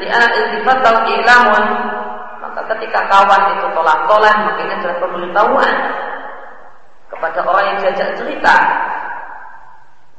li'ana 0.00 0.28
iltifatau 0.40 1.04
ilamun 1.20 1.64
maka 2.40 2.64
ketika 2.72 3.12
kawan 3.12 3.60
itu 3.60 3.66
tolak-tolak 3.76 4.36
maka 4.40 4.60
ini 4.64 4.72
adalah 4.80 4.96
pemberitahuan 5.04 5.74
kepada 7.20 7.44
orang 7.44 7.64
yang 7.68 7.78
diajak 7.84 8.16
cerita. 8.16 8.56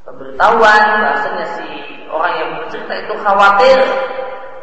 Pemberitahuan 0.06 0.82
bahasanya 1.02 1.46
si 1.58 1.66
orang 2.06 2.32
yang 2.38 2.50
bercerita 2.62 2.94
itu 2.94 3.14
khawatir 3.26 3.78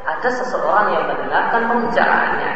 ada 0.07 0.29
seseorang 0.31 0.87
yang 0.95 1.03
mendengarkan 1.11 1.61
pembicaraannya. 1.67 2.53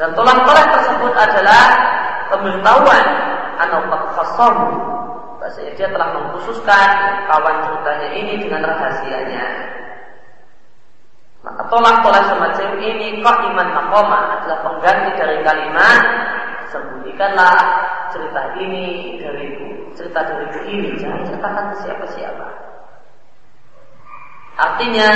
Dan 0.00 0.16
tolak-tolak 0.16 0.66
tersebut 0.80 1.12
adalah 1.12 1.64
pemberitahuan 2.32 3.06
atau 3.60 3.78
khasam. 4.16 4.56
Bahasanya 5.44 5.72
dia 5.76 5.88
telah 5.92 6.08
mengkhususkan 6.16 6.88
kawan 7.28 7.56
ceritanya 7.68 8.08
ini 8.16 8.34
dengan 8.40 8.64
rahasianya. 8.64 9.44
Maka 11.42 11.62
tolak-tolak 11.66 12.24
semacam 12.30 12.68
ini 12.78 13.18
kok 13.18 13.38
iman 13.50 13.68
makoma 13.74 14.38
adalah 14.38 14.62
pengganti 14.62 15.10
dari 15.18 15.42
kalimat 15.42 16.02
sembunyikanlah 16.72 17.56
cerita 18.08 18.56
ini 18.56 19.18
dariku, 19.20 19.92
cerita 19.92 20.24
dariku 20.24 20.60
ini, 20.64 20.96
jangan 20.96 21.20
ceritakan 21.28 21.64
ke 21.72 21.76
siapa-siapa. 21.84 22.48
Artinya, 24.52 25.10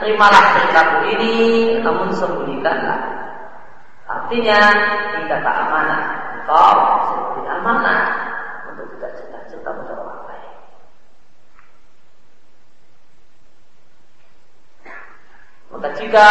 terimalah 0.00 0.44
ceritaku 0.56 0.98
ini, 1.16 1.34
namun 1.80 2.08
sembunyikanlah. 2.12 3.00
Artinya, 4.08 4.60
tidak 5.24 5.40
tak 5.44 5.56
amanah. 5.68 6.02
Engkau 6.40 6.74
seperti 7.06 7.40
amanah 7.48 8.00
untuk 8.72 8.86
tidak 8.96 9.10
cerita-cerita 9.14 9.70
pada 9.70 9.92
orang 9.94 10.22
lain. 10.26 10.52
Maka 15.72 15.88
jika 16.02 16.28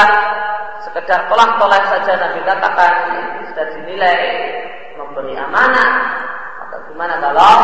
sekedar 0.84 1.32
tolak-tolak 1.32 1.84
saja 1.88 2.20
Nabi 2.20 2.40
katakan 2.44 2.94
sudah 3.52 3.66
dinilai 3.78 4.20
memberi 5.00 5.36
amanah, 5.40 5.92
maka 6.60 6.78
gimana 6.92 7.16
kalau 7.24 7.56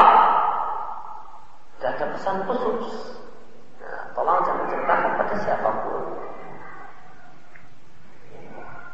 tidak 1.77 1.91
ada 1.99 2.05
pesan 2.15 2.37
khusus? 2.47 2.85
Nah, 3.83 4.03
tolong 4.15 4.39
jangan 4.47 4.65
ceritakan 4.71 5.11
pada 5.19 5.35
siapa 5.43 5.69
pun. 5.85 6.03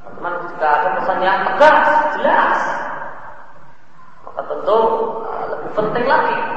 Teman-teman 0.04 0.34
jika 0.52 0.68
ada 0.68 0.90
pesan 1.00 1.20
yang 1.24 1.40
tegas, 1.48 1.88
jelas, 2.20 2.60
maka 4.28 4.42
tentu 4.52 4.80
uh, 5.24 5.46
lebih 5.48 5.72
penting 5.80 6.06
lagi 6.06 6.53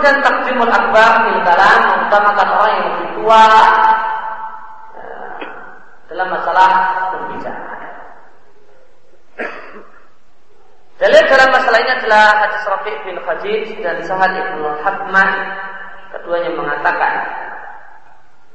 Kemudian 0.00 0.24
takdimul 0.24 0.72
akbar 0.72 1.28
fil 1.28 1.44
kalam 1.44 1.80
mengutamakan 1.92 2.48
orang 2.56 2.72
yang 2.72 2.86
lebih 2.88 3.08
tua 3.20 3.44
ya, 4.96 5.12
dalam 6.08 6.28
masalah 6.32 6.70
berbicara. 7.12 7.76
Dalil 11.04 11.22
dalam 11.28 11.48
masalah 11.52 11.78
ini 11.84 11.92
adalah 12.00 12.24
hadis 12.32 12.64
Rafi' 12.64 12.96
bin 13.04 13.16
Khadij 13.20 13.68
dan 13.84 14.00
Sahal 14.08 14.32
ibn 14.40 14.64
Hakman. 14.80 15.30
Keduanya 16.16 16.50
mengatakan 16.56 17.14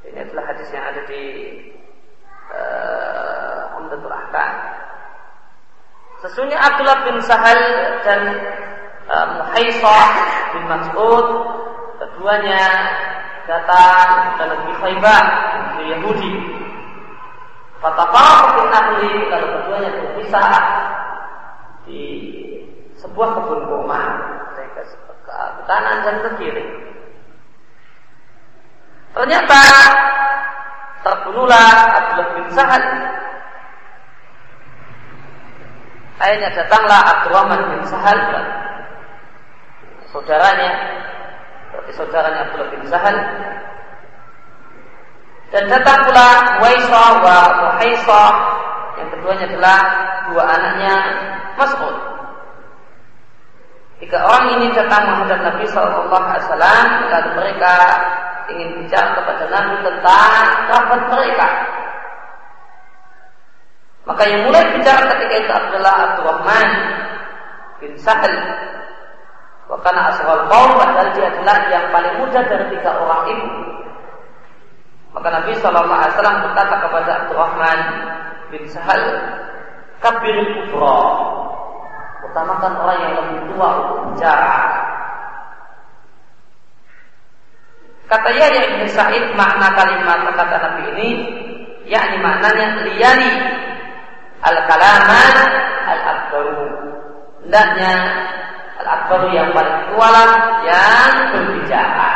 ini 0.02 0.26
adalah 0.26 0.50
hadis 0.50 0.66
yang 0.74 0.82
ada 0.82 0.98
di 1.06 1.22
uh, 2.50 3.78
Umdatul 3.78 4.10
Ahkam. 4.10 4.50
Sesungguhnya 6.26 6.58
Abdullah 6.58 7.06
bin 7.06 7.22
Sahal 7.22 7.60
dan 8.02 8.34
uh, 9.06 9.26
Muhaisah 9.38 10.10
bin 10.56 10.64
Mas'ud 10.72 11.26
keduanya 12.00 12.64
datang 13.44 14.40
ke 14.40 14.44
negeri 14.48 14.74
Khaybah 14.80 15.24
negeri 15.52 15.84
Yahudi. 15.92 16.32
Fataqafu 17.84 18.46
bin 18.56 18.66
Nahli 18.72 19.12
kalau 19.28 19.48
keduanya 19.60 19.90
berpisah 20.00 20.52
di 21.84 22.02
sebuah 22.96 23.28
kebun 23.36 23.60
kurma. 23.68 24.02
Ke, 24.56 24.82
ke 25.28 25.36
kanan 25.68 25.96
dan 26.08 26.16
ke 26.24 26.30
kiri. 26.40 26.66
Ternyata 29.12 29.60
terbunuhlah 31.04 31.68
Abdullah 31.96 32.28
bin 32.36 32.48
Sahal 32.52 32.84
Akhirnya 36.16 36.48
datanglah 36.56 37.00
Abdurrahman 37.12 37.60
bin 37.76 37.82
Sahal 37.92 38.16
saudaranya 40.16 40.72
seperti 41.68 41.92
saudaranya 41.92 42.40
Abdullah 42.48 42.70
bin 42.72 42.82
Zahal. 42.88 43.16
Dan 45.52 45.64
datang 45.68 45.98
pula 46.08 46.28
Waisa 46.64 47.04
wa 47.20 47.38
Muhaisa 47.60 48.24
yang 48.96 49.08
keduanya 49.12 49.44
adalah 49.52 49.78
dua 50.32 50.42
anaknya 50.56 50.94
Mas'ud. 51.60 51.96
Tiga 54.00 54.18
orang 54.24 54.60
ini 54.60 54.66
datang 54.72 55.04
menghadap 55.04 55.40
Nabi 55.52 55.64
Shallallahu 55.68 56.16
Alaihi 56.16 56.44
Wasallam 56.48 56.86
lalu 57.12 57.30
mereka 57.36 57.72
ingin 58.52 58.68
bicara 58.84 59.08
kepada 59.20 59.44
Nabi 59.52 59.74
tentang 59.84 60.32
kerabat 60.68 61.02
mereka. 61.12 61.48
Maka 64.06 64.22
yang 64.28 64.42
mulai 64.48 64.64
bicara 64.76 65.02
ketika 65.16 65.34
itu 65.44 65.52
adalah 65.52 65.94
Abdurrahman 66.12 66.68
bin 67.84 67.92
Sahal 68.00 68.32
Wakana 69.66 70.14
aswal 70.14 70.46
kaum 70.46 70.78
padahal 70.78 71.10
dia 71.10 71.26
adalah 71.26 71.58
yang 71.66 71.90
paling 71.90 72.14
muda 72.22 72.40
dari 72.46 72.70
tiga 72.70 72.90
orang 73.02 73.22
itu. 73.34 73.48
Maka 75.10 75.28
Nabi 75.32 75.52
Shallallahu 75.58 75.90
Alaihi 75.90 76.14
Wasallam 76.14 76.38
berkata 76.44 76.74
kepada 76.86 77.10
Abdurrahman 77.24 77.80
bin 78.54 78.62
Sahal, 78.70 79.02
kabir 79.98 80.38
kubro, 80.54 81.02
utamakan 82.30 82.72
orang 82.78 82.98
yang 83.00 83.12
lebih 83.18 83.38
tua 83.50 83.68
untuk 83.80 83.98
bicara. 84.14 84.54
Kata 88.06 88.30
Yahya 88.30 88.78
bin 88.78 88.86
Sa'id 88.86 89.34
makna 89.34 89.74
kalimat 89.74 90.30
kata 90.30 90.56
Nabi 90.62 90.82
ini 90.94 91.08
yakni 91.90 92.22
maknanya 92.22 92.86
liyali 92.86 93.34
al 94.46 94.58
kalaman 94.70 95.34
al 95.90 96.00
akbaru 96.06 96.66
hendaknya 97.42 97.94
Al-Akbar 98.86 99.34
yang 99.34 99.50
paling 99.50 99.78
tua 99.90 100.14
yang 100.62 101.10
berbicara. 101.34 102.10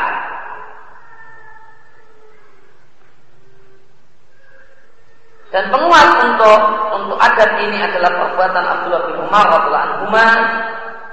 Dan 5.51 5.67
penguat 5.67 6.09
untuk 6.31 6.61
untuk 6.95 7.19
adat 7.19 7.59
ini 7.59 7.83
adalah 7.83 8.07
perbuatan 8.23 8.65
Abdullah 8.71 9.03
bin 9.11 9.19
Umar 9.19 9.51
anhu 9.51 10.15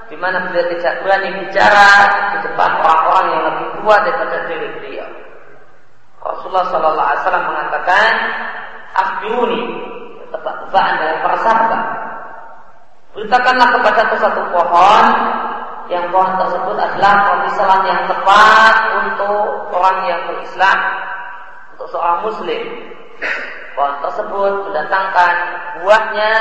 di 0.06 0.14
mana 0.14 0.46
beliau 0.46 0.70
tidak 0.78 1.02
berani 1.02 1.42
bicara 1.42 1.90
di 2.30 2.36
depan 2.46 2.70
orang-orang 2.78 3.26
yang 3.34 3.42
lebih 3.50 3.66
tua 3.82 3.96
daripada 4.06 4.36
diri 4.46 4.68
beliau. 4.78 5.10
Rasulullah 6.22 6.70
Sallallahu 6.70 7.08
Alaihi 7.10 7.22
Wasallam 7.26 7.46
mengatakan, 7.50 8.10
"Akhbiruni, 8.94 9.62
tebak-tebakan 10.30 10.94
dari 11.02 11.16
para 11.18 11.38
sahabat. 11.42 11.84
Beritakanlah 13.16 13.68
kepadaku 13.74 14.14
satu 14.22 14.42
pohon 14.54 15.04
yang 15.88 16.12
pohon 16.12 16.36
tersebut 16.36 16.76
adalah 16.76 17.14
pemisalan 17.32 17.82
yang 17.88 18.02
tepat 18.04 18.74
untuk 19.08 19.72
orang 19.72 19.98
yang 20.04 20.20
berislam, 20.28 20.78
untuk 21.76 21.88
seorang 21.88 22.28
muslim. 22.28 22.62
Pohon 23.72 23.94
tersebut 24.04 24.52
mendatangkan 24.68 25.34
buahnya 25.80 26.32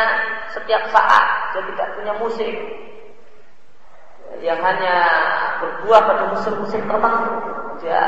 setiap 0.51 0.83
saat, 0.91 1.25
dia 1.53 1.63
tidak 1.73 1.87
punya 1.95 2.13
musim 2.19 2.53
yang 4.43 4.59
hanya 4.61 4.95
berbuah 5.63 6.01
pada 6.05 6.23
musim-musim 6.33 6.83
tertentu. 6.85 7.33
Dia 7.81 8.03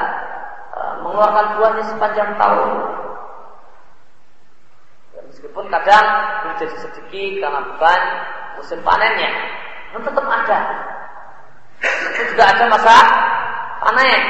uh, 0.76 0.94
mengeluarkan 1.06 1.46
buahnya 1.58 1.84
sepanjang 1.88 2.36
tahun. 2.38 2.70
Meskipun 5.30 5.66
kadang 5.70 6.06
menjadi 6.52 6.76
sedikit 6.90 7.32
karena 7.38 7.62
bukan 7.70 8.02
musim 8.58 8.80
panennya, 8.82 9.30
namun 9.94 10.04
tetap 10.10 10.26
ada. 10.26 10.60
Itu 11.80 12.22
juga 12.36 12.44
ada 12.52 12.64
masa 12.68 12.96
panen. 13.84 14.22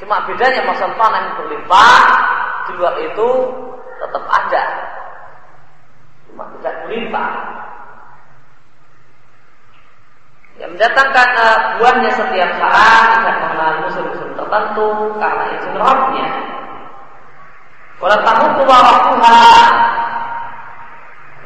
Cuma 0.00 0.24
bedanya 0.26 0.66
masa 0.66 0.88
panen 0.98 1.24
berlimpah, 1.38 2.02
di 2.66 2.72
luar 2.80 2.94
itu 3.00 3.28
tetap 4.02 4.24
ada. 4.26 4.62
Cuma 6.26 6.48
tidak 6.58 6.74
berlimpah. 6.84 7.30
Yang 10.60 10.70
mendatangkan 10.76 11.28
uh, 11.32 11.58
buahnya 11.80 12.10
setiap 12.12 12.50
saat 12.60 13.08
tidak 13.18 13.36
mengenal 13.40 13.72
musim-musim 13.88 14.30
tertentu 14.36 14.88
karena 15.16 15.44
izin 15.56 15.74
rohnya. 15.80 16.28
Walau 18.02 18.20
tahu 18.26 18.46
tua 18.58 18.78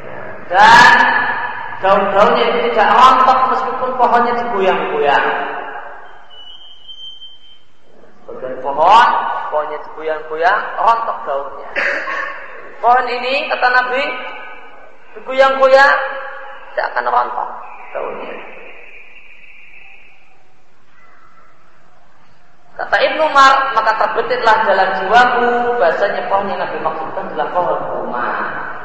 ya, 0.01 0.21
dan 0.49 0.97
daun-daunnya 1.87 2.45
itu 2.51 2.59
tidak 2.75 2.91
rontok 2.99 3.39
meskipun 3.55 3.91
pohonnya 3.95 4.33
digoyang-goyang. 4.43 5.27
Bagian 8.27 8.55
pohon, 8.59 9.09
pohonnya 9.55 9.79
digoyang-goyang, 9.87 10.61
rontok 10.83 11.19
daunnya. 11.31 11.71
Pohon 12.83 13.07
ini 13.07 13.47
kata 13.55 13.69
Nabi 13.71 14.03
digoyang-goyang 15.15 15.95
tidak 16.75 16.87
akan 16.91 17.07
rontok 17.07 17.51
daunnya. 17.95 18.35
Kata 22.77 22.97
Ibnu 23.01 23.23
Umar, 23.25 23.73
maka 23.73 23.93
terbetiklah 23.97 24.69
dalam 24.69 24.89
jiwaku 25.01 25.81
bahasanya 25.81 26.29
pohon 26.29 26.51
yang 26.51 26.61
Nabi 26.61 26.77
maksudkan 26.83 27.31
adalah 27.33 27.49
pohon 27.55 27.81
rumah. 27.95 28.76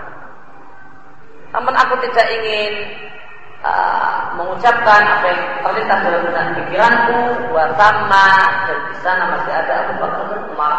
Namun 1.52 1.74
aku 1.76 1.99
tidak 2.08 2.28
ingin 2.32 2.72
uh, 3.60 4.32
mengucapkan 4.39 5.02
apa 5.04 5.26
yang 5.28 5.41
terlintas 5.64 5.99
dalam 5.99 6.22
benak 6.28 6.47
pikiranku 6.56 7.20
buat 7.52 7.70
sama 7.76 8.28
dan 8.68 8.80
di 8.88 8.95
sana 9.04 9.24
masih 9.36 9.54
ada 9.54 9.74
Abu 9.84 9.93
Bakar 9.99 10.24
dan 10.32 10.41
Umar. 10.47 10.76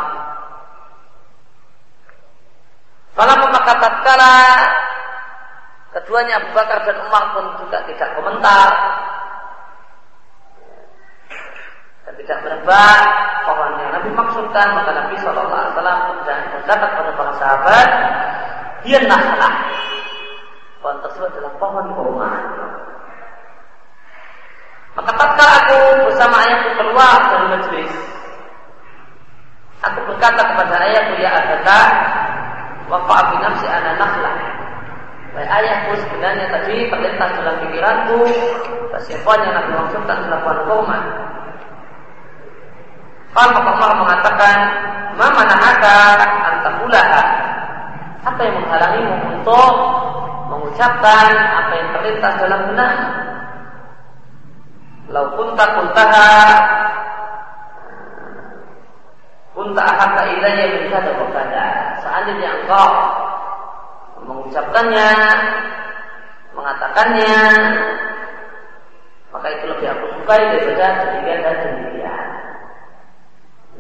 Kalau 3.13 3.35
maka 3.53 3.73
tatkala 3.77 4.37
keduanya 5.93 6.41
Abu 6.41 6.51
Bakar 6.57 6.79
dan 6.89 6.97
Umar 7.05 7.25
pun 7.37 7.45
juga 7.61 7.85
tidak 7.85 8.17
komentar 8.17 8.69
dan 12.09 12.15
tidak 12.17 12.39
menebak 12.41 13.01
pohon 13.45 13.73
yang 13.79 13.93
Nabi 13.93 14.11
maksudkan 14.17 14.67
maka 14.73 14.91
Nabi 14.97 15.15
Shallallahu 15.21 15.53
Alaihi 15.53 15.75
Wasallam 15.77 15.99
kemudian 16.09 16.41
berkata 16.57 16.85
kepada 16.89 17.11
para 17.15 17.33
sahabat 17.37 17.89
dia 18.83 18.99
naslah 19.07 19.53
Pohon 20.83 20.99
tersebut 20.99 21.31
adalah 21.31 21.55
pohon 21.63 21.87
kurma. 21.95 22.33
Maka 24.93 25.11
tatkala 25.15 25.53
aku 25.63 25.79
bersama 26.11 26.37
ayahku 26.45 26.69
keluar 26.77 27.17
dari 27.33 27.47
majelis, 27.49 27.95
aku 29.81 29.99
berkata 30.05 30.43
kepada 30.53 30.75
ayahku 30.85 31.17
ya 31.17 31.33
Abata, 31.33 31.81
wafa 32.93 33.17
bi 33.33 33.37
nafsi 33.41 33.67
ana 33.71 33.97
nakhlah. 33.97 34.37
Baik 35.33 35.49
ayahku 35.49 35.97
sebenarnya 35.97 36.45
tadi 36.53 36.93
terlintas 36.93 37.31
dalam 37.41 37.57
pikiranku 37.65 38.19
pohon 39.25 39.41
yang 39.49 39.55
Nabi 39.57 39.71
maksudkan 39.81 40.17
adalah 40.29 40.41
pohon 40.45 40.61
kurma. 40.69 40.99
Kalau 43.33 43.65
Umar 43.65 43.93
mengatakan, 43.97 44.57
Mama 45.17 45.45
nahaka 45.45 45.97
antakulaha. 46.53 47.23
Apa 48.23 48.41
yang 48.43 48.57
menghalangimu 48.63 49.15
untuk 49.35 49.73
mengucapkan 50.53 51.27
apa 51.35 51.73
yang 51.75 51.89
terlintas 51.97 52.35
dalam 52.39 52.61
benak. 52.71 52.95
Lau 55.13 55.27
kunta 55.37 55.65
kuntaha 55.77 56.33
kunta 59.53 59.83
ahaka 59.85 60.23
ilayya 60.39 60.65
min 60.71 60.85
kada 60.89 61.13
wa 61.19 61.29
kada. 61.35 61.67
Seandainya 62.01 62.51
engkau 62.63 62.89
mengucapkannya, 64.23 65.11
mengatakannya, 66.55 67.37
maka 69.35 69.47
itu 69.51 69.65
lebih 69.67 69.89
aku 69.91 70.07
sukai 70.21 70.41
daripada 70.53 70.87
demikian 71.05 71.39
dan 71.43 71.57
demikian. 71.65 72.27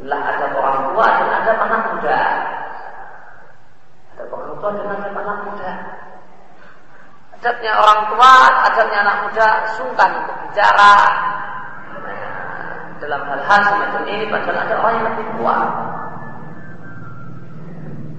Lah 0.08 0.20
ada 0.34 0.46
orang 0.56 0.78
tua 0.90 1.06
dan 1.06 1.28
ada 1.30 1.52
anak 1.62 1.82
muda. 1.94 2.22
Dan 4.30 4.86
ada 4.86 5.08
anak 5.10 5.38
muda? 5.50 5.72
Adabnya 7.42 7.72
orang 7.74 8.00
tua, 8.14 8.34
adabnya 8.70 8.98
anak 9.02 9.16
muda 9.26 9.48
sungkan 9.74 10.10
untuk 10.22 10.36
bicara. 10.46 10.94
Dalam 13.02 13.20
hal-hal 13.26 13.60
semacam 13.66 14.02
ini 14.06 14.24
padahal 14.30 14.62
ada 14.62 14.74
orang 14.78 14.94
yang 14.94 15.06
lebih 15.10 15.26
tua. 15.34 15.56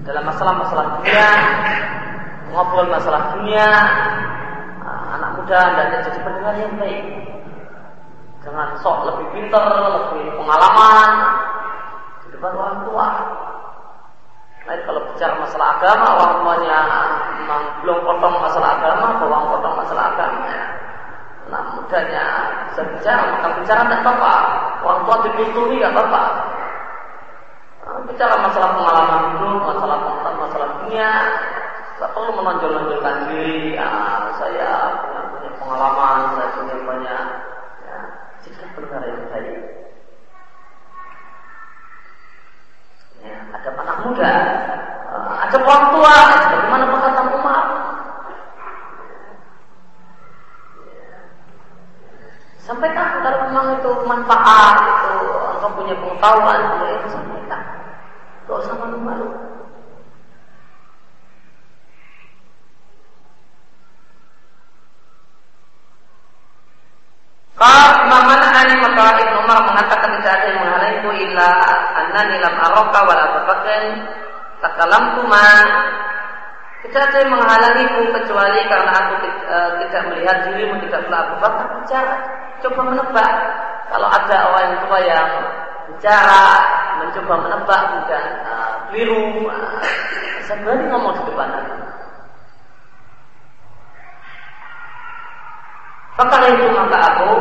Dalam 0.04 0.24
masalah-masalah 0.28 1.00
dunia 1.00 1.28
ngobrol 2.52 2.86
masalah 2.92 3.34
dunia 3.34 3.66
anak 5.16 5.30
muda 5.40 5.58
hendaknya 5.72 5.98
jadi 6.04 6.18
pendengar 6.20 6.54
yang 6.60 6.74
baik. 6.76 7.04
Jangan 8.44 8.76
sok 8.84 9.08
lebih 9.08 9.26
pintar 9.32 9.64
lebih 9.72 10.36
pengalaman 10.36 11.10
di 12.20 12.28
depan 12.36 12.52
orang 12.52 12.78
tua 12.84 13.06
Lain 14.64 14.80
kalau 14.88 15.00
bicara 15.12 15.36
masalah 15.36 15.76
agama, 15.76 16.08
orang 16.16 16.34
tuanya 16.40 16.78
memang 17.36 17.62
belum 17.84 17.98
potong 18.00 18.36
masalah 18.40 18.80
agama, 18.80 19.06
bawang 19.20 19.44
potong 19.52 19.76
masalah 19.76 20.04
agama. 20.16 20.56
Nah, 21.52 21.62
mudanya 21.76 22.24
bisa 22.72 22.80
bicara, 22.88 23.22
maka 23.36 23.48
bicara 23.60 23.80
tidak 23.84 24.00
apa-apa. 24.00 24.34
Orang 24.80 25.00
tua 25.04 25.16
dikulturi 25.28 25.76
tidak 25.76 25.92
apa-apa. 25.92 26.22
Nah, 27.84 27.98
bicara 28.08 28.34
masalah 28.40 28.70
pengalaman 28.72 29.22
hidup, 29.36 29.60
masalah 29.68 29.98
masalah 30.32 30.68
dunia, 30.80 31.12
tidak 31.94 32.10
perlu 32.16 32.30
menonjol-nonjolkan 32.32 33.16
diri. 33.28 33.76
Ya, 33.76 33.88
saya 34.40 34.70
punya, 35.04 35.20
punya 35.28 35.50
pengalaman, 35.60 36.18
saya 36.32 36.48
punya 36.56 36.76
banyak. 36.88 37.24
Ya, 37.84 37.98
jika 38.48 38.64
perkara 38.72 39.04
yang 39.04 39.24
baik. 39.28 39.60
Ya, 43.24 43.36
ada 43.56 43.68
anak 43.72 43.93
muda, 44.04 44.34
eh, 45.08 45.32
ada 45.48 45.56
orang 45.58 45.84
tua, 45.96 46.16
bagaimana 46.52 46.84
perkata 46.92 47.22
Umar. 47.32 47.64
Sampaikan 52.64 53.20
kalau 53.20 53.38
memang 53.48 53.66
itu 53.76 53.90
manfaat, 54.08 54.74
itu 54.88 55.14
engkau 55.52 55.70
punya 55.76 55.94
pengetahuan, 56.00 56.60
itu 56.96 57.08
sampaikan. 57.12 57.62
Tidak 58.44 58.56
usah 58.56 58.74
malu-malu. 58.80 59.28
Kalau 67.54 68.22
mana 68.28 68.48
ani 68.52 68.74
maka 68.82 69.16
Ibnu 69.20 69.38
Umar 69.46 69.58
mengatakan 69.64 70.03
ada 70.34 70.46
yang 70.50 70.58
menghalangiku 70.62 71.10
illa 71.14 71.50
annani 71.94 72.36
lam 72.42 72.54
araka 72.58 73.00
wa 73.06 73.14
la 73.14 73.26
takalam 74.64 75.04
kuma 75.20 75.46
tidak 76.84 77.02
ada 77.10 77.16
yang 77.24 77.32
menghalangiku 77.32 78.00
kecuali 78.12 78.60
karena 78.68 78.92
aku 78.92 79.14
e, 79.24 79.56
tidak 79.82 80.02
melihat 80.12 80.36
dirimu 80.44 80.76
tidak 80.84 81.00
pula 81.08 81.18
Abu 81.24 81.34
Bakar 81.40 81.66
bicara. 81.80 82.16
Coba 82.60 82.80
menebak. 82.92 83.32
Kalau 83.88 84.08
ada 84.08 84.36
orang 84.52 84.76
tua 84.84 84.98
yang 85.00 85.28
bicara 85.88 86.44
mencoba 87.00 87.34
menebak 87.44 87.82
dan 88.08 88.28
uh, 88.48 88.72
keliru 88.88 89.48
uh, 89.48 89.80
saya 90.44 90.56
berani 90.64 90.84
ngomong 90.88 91.12
di 91.16 91.22
depan 91.28 91.48
aku 91.52 91.74
Maka 96.14 96.46
itu 96.46 96.66
maka 96.70 96.98
aku 97.10 97.32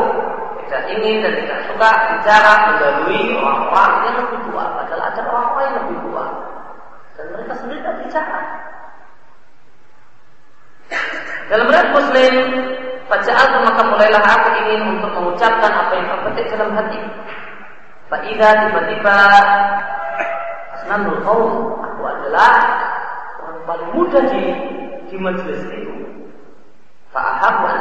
tidak 0.65 0.84
ingin 0.89 1.21
dan 1.21 1.34
tidak 1.45 1.59
suka 1.69 1.89
bicara 2.09 2.53
mendahului 2.74 3.21
orang-orang 3.38 3.91
yang 4.09 4.15
lebih 4.26 4.39
tua. 4.49 4.63
Padahal 4.74 5.01
ada 5.13 5.21
orang-orang 5.30 5.65
yang 5.69 5.78
lebih 5.86 5.97
tua. 6.09 6.26
Dan 7.13 7.26
mereka 7.30 7.53
sendiri 7.61 7.80
tidak 7.86 7.97
bicara. 8.01 8.41
Dalam 11.53 11.65
berat 11.69 11.88
Muslim, 11.93 12.34
Faja'al 13.05 13.61
maka 13.61 13.82
mulailah 13.86 14.24
aku 14.26 14.49
ingin 14.65 14.82
untuk 14.97 15.11
mengucapkan 15.13 15.69
apa 15.69 15.91
yang 15.93 16.07
terpetik 16.09 16.45
dalam 16.55 16.74
hati. 16.74 16.99
Fa'idha 18.09 18.49
tiba-tiba 18.67 19.17
Asnanul 20.74 21.19
kaum 21.24 21.78
Aku 21.82 22.01
adalah 22.03 22.51
orang 23.43 23.59
paling 23.69 23.89
muda 23.93 24.19
di, 24.28 24.43
di 25.11 25.15
majelis 25.21 25.61
itu. 25.69 26.03
Fa'ahab 27.14 27.55
wa 27.61 27.74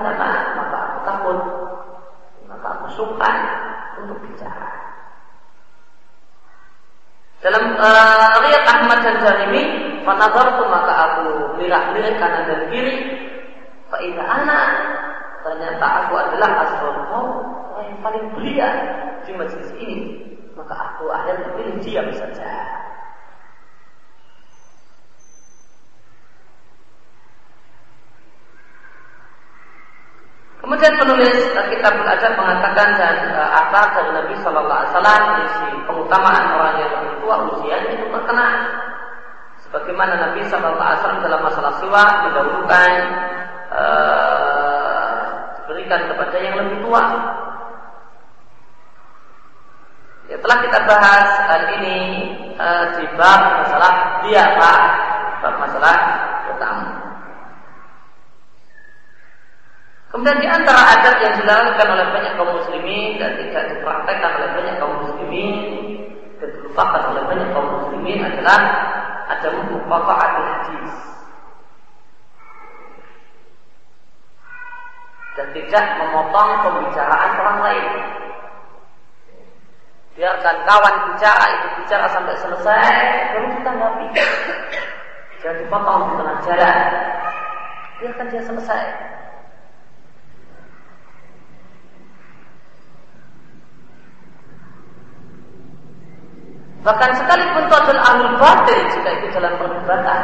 maka 0.00 0.78
aku 0.80 0.98
takut 1.04 1.38
maka 2.48 2.66
aku 2.80 2.86
suka 2.96 3.32
untuk 4.00 4.18
bicara. 4.24 4.68
Dalam 7.38 7.76
uh, 7.78 8.34
riat 8.42 8.64
Ahmad 8.66 8.98
dan 9.04 9.16
Jarimi, 9.22 9.62
fanazartu 10.02 10.64
maka 10.66 10.92
aku 11.06 11.24
lirak-lirik 11.60 12.18
kanan 12.18 12.48
dan 12.50 12.62
kiri. 12.72 12.96
Faidah 13.92 14.26
anak, 14.26 14.68
ternyata 15.46 15.86
aku 15.86 16.12
adalah 16.18 16.50
asrul 16.66 16.98
kaum 17.08 17.30
yang 17.78 18.00
paling 18.02 18.24
belia 18.34 18.68
di 19.22 19.32
majelis 19.36 19.70
ini. 19.78 19.98
Maka 20.58 20.74
aku 20.74 21.12
akhirnya 21.12 21.54
pilih 21.54 21.76
diam 21.84 22.08
saja. 22.10 22.77
Kemudian 30.88 31.04
penulis 31.20 31.38
kitab 31.52 32.00
belajar 32.00 32.32
mengatakan 32.32 32.88
dan 32.96 33.16
uh, 33.36 33.60
apa 33.60 33.92
dari 33.92 34.08
Nabi 34.08 34.34
Shallallahu 34.40 34.72
Alaihi 34.72 34.92
Wasallam 34.96 35.22
pengutamaan 35.84 36.44
orang 36.56 36.74
yang 36.80 36.92
lebih 36.96 37.12
tua 37.20 37.36
usianya 37.44 37.92
itu 37.92 38.08
terkena. 38.08 38.48
Sebagaimana 39.68 40.16
Nabi 40.16 40.48
Shallallahu 40.48 40.80
Alaihi 40.80 41.00
Wasallam 41.04 41.20
dalam 41.28 41.40
masalah 41.44 41.72
siwa 41.76 42.04
mendahulukan 42.24 42.92
uh, 43.68 45.20
diberikan 45.60 46.00
kepada 46.08 46.36
yang 46.40 46.56
lebih 46.56 46.76
tua. 46.80 47.04
Ya, 50.32 50.36
telah 50.40 50.58
kita 50.64 50.78
bahas 50.88 51.28
hari 51.52 51.66
ini 51.84 51.98
uh, 52.56 52.96
di 52.96 53.04
bab 53.20 53.60
masalah 53.60 53.92
dia 54.24 54.56
pak, 54.56 54.80
bab 55.44 55.54
masalah 55.68 55.96
Kemudian 60.18 60.42
di 60.42 60.50
antara 60.50 60.98
adat 60.98 61.22
yang 61.22 61.34
dilakukan 61.38 61.94
oleh 61.94 62.10
banyak 62.10 62.34
kaum 62.34 62.50
muslimin 62.50 63.22
dan 63.22 63.38
tidak 63.38 63.70
dipraktekkan 63.70 64.34
oleh 64.34 64.50
banyak 64.50 64.74
kaum 64.82 64.98
muslimin 65.06 65.54
dan 66.42 66.48
dilupakan 66.58 67.14
oleh 67.14 67.22
banyak 67.22 67.48
kaum 67.54 67.68
muslimin 67.70 68.26
adalah 68.26 68.58
ada 69.30 69.46
mufaqahat 69.70 70.32
hadis. 70.42 70.94
Dan 75.38 75.46
tidak 75.54 75.84
memotong 76.02 76.50
pembicaraan 76.66 77.30
orang 77.38 77.58
lain. 77.62 77.86
Biarkan 80.18 80.56
kawan 80.66 80.94
bicara 81.14 81.44
itu 81.46 81.66
bicara 81.78 82.10
sampai 82.10 82.34
selesai, 82.42 82.90
baru 83.38 83.46
kita 83.54 83.70
ngapi. 83.70 84.06
Jangan 85.46 85.56
dipotong 85.62 86.00
di 86.02 86.12
tengah 86.18 86.38
jalan. 86.42 86.78
Biarkan 88.02 88.26
dia 88.34 88.42
selesai. 88.42 89.14
Bahkan 96.86 97.10
sekalipun 97.18 97.66
itu 97.66 97.74
adalah 97.74 98.02
ahli 98.14 98.26
batil 98.38 98.80
jika 98.94 99.10
itu 99.18 99.26
dalam 99.34 99.52
perdebatan. 99.58 100.20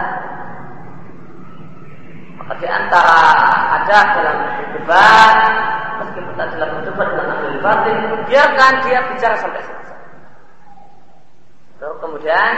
Maka 2.38 2.52
di 2.60 2.68
antara 2.68 3.18
ada 3.80 3.98
dalam 4.14 4.38
debat, 4.76 5.36
meskipun 6.04 6.32
tak 6.38 6.48
dalam 6.54 6.68
berdebat 6.78 7.06
dengan 7.10 7.26
ahli 7.34 7.58
batil, 7.58 7.96
biarkan 8.30 8.72
dia 8.86 8.98
bicara 9.10 9.34
sampai 9.42 9.62
selesai. 9.66 9.98
Lalu 11.82 11.94
kemudian 11.98 12.52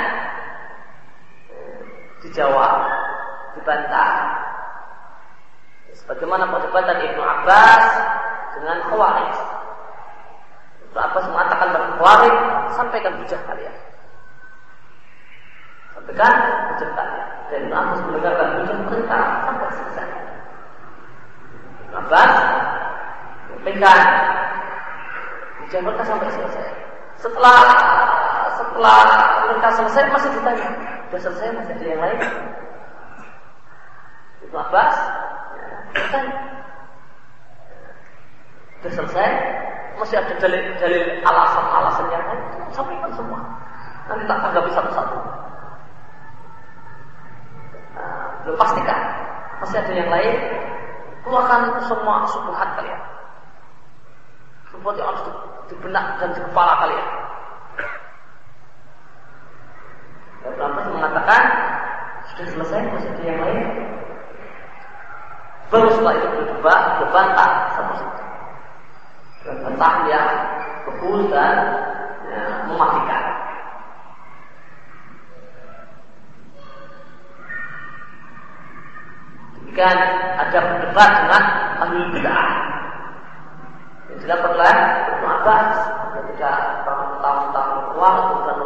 dijawab, 2.20 2.74
dibantah. 3.56 4.12
Sebagaimana 5.96 6.52
perdebatan 6.52 7.00
Ibnu 7.00 7.22
Abbas 7.24 7.84
dengan 8.60 8.76
Khawarij. 8.92 9.55
Abbas 11.00 11.24
mengatakan 11.28 11.68
Khawarij, 12.00 12.34
sampaikan 12.76 13.12
hujah 13.20 13.40
kalian. 13.44 13.74
Sampaikan 15.96 16.32
hujah 16.72 16.90
kalian. 16.94 17.28
Dan 17.46 17.58
Ibnu 17.66 17.74
Abbas 17.76 18.00
mendengarkan 18.04 18.48
hujah 18.60 18.76
mereka 18.86 19.18
sampai 19.46 19.68
selesai. 19.74 20.08
Ibnu 21.86 21.96
Abbas 21.96 22.32
sampaikan 23.50 23.98
hujah 25.62 25.80
mereka 25.82 26.02
sampai 26.04 26.28
selesai. 26.32 26.68
Setelah 27.16 27.60
setelah 28.56 29.00
mereka 29.48 29.68
selesai 29.72 30.04
masih 30.12 30.30
ditanya, 30.36 30.68
sudah 31.08 31.20
selesai 31.20 31.48
masih 31.56 31.72
ada 31.76 31.86
yang 31.86 32.00
lain? 32.02 32.18
Ibnu 34.46 34.58
Abbas 34.60 34.96
Kan? 35.96 36.26
Sudah 38.86 39.02
selesai, 39.02 39.30
masih 39.98 40.14
ada 40.22 40.30
dalil-dalil 40.38 41.18
alasan-alasan 41.26 42.06
yang 42.06 42.22
lain, 42.22 42.42
sampaikan 42.70 43.10
semua. 43.18 43.42
Nanti 44.06 44.22
tak 44.30 44.38
tanggapi 44.46 44.70
satu-satu. 44.70 45.18
Nah, 47.98 48.26
belum 48.46 48.54
pastikan, 48.54 49.00
masih 49.58 49.82
ada 49.82 49.90
yang 49.90 50.06
lain, 50.06 50.34
keluarkan 51.26 51.82
semua 51.90 52.30
subhat 52.30 52.78
kalian. 52.78 53.02
Subhat 54.70 54.94
yang 55.02 55.10
harus 55.10 55.22
di 55.66 55.74
benak 55.82 56.06
dan 56.22 56.30
di 56.30 56.40
kepala 56.46 56.72
kalian. 56.86 57.08
Dan 60.46 60.70
mengatakan, 60.94 61.42
sudah 62.30 62.46
selesai, 62.54 62.80
masih 62.94 63.10
ada 63.18 63.22
yang 63.26 63.40
lain, 63.42 63.66
Baru 65.66 65.90
setelah 65.90 66.14
itu 66.14 66.28
berdebat, 66.30 66.82
berbantah. 67.02 67.50
Berbantah 69.76 70.08
yang 70.08 70.30
kebus 70.88 71.28
dan 71.28 71.52
ya, 72.32 72.64
mematikan. 72.64 73.22
Demikian 79.60 79.98
ada 80.40 80.58
berdebat 80.64 81.10
dengan 81.20 81.42
ahli 81.76 82.00
bid'ah. 82.16 82.48
Yang 84.08 84.18
dilakukan 84.24 84.56
oleh 84.56 84.76
Ibnu 85.12 85.28
ketika 86.16 86.52
tahun-tahun 86.88 87.80
uang 88.00 88.16
dan 88.48 88.56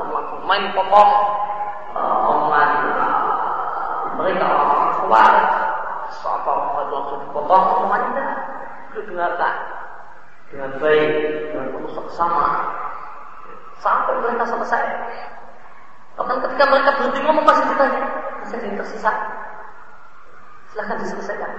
main 0.47 0.65
pokok 0.79 1.11
omongan 1.99 2.71
uh, 2.87 4.15
mereka 4.15 4.47
orang-orang 4.47 4.95
apa 6.23 6.51
waktu 6.87 7.15
dipotong 7.27 7.65
omongannya 7.83 8.11
tidak 8.15 8.31
perlu 8.95 9.03
dengarkan 9.11 9.55
dengan 10.51 10.71
baik 10.83 11.11
dengan 11.55 11.67
penuh 11.79 12.11
sama 12.11 12.47
sampai 13.79 14.19
mereka 14.21 14.45
selesai. 14.45 14.85
Bahkan 16.19 16.37
ketika 16.45 16.65
mereka 16.69 16.91
berhenti 17.01 17.21
ngomong 17.25 17.45
masih 17.47 17.65
ditanya 17.71 18.05
masih 18.43 18.57
ada 18.59 18.67
yang 18.67 18.79
tersisa. 18.83 19.13
Silahkan 20.75 20.99
diselesaikan. 21.03 21.53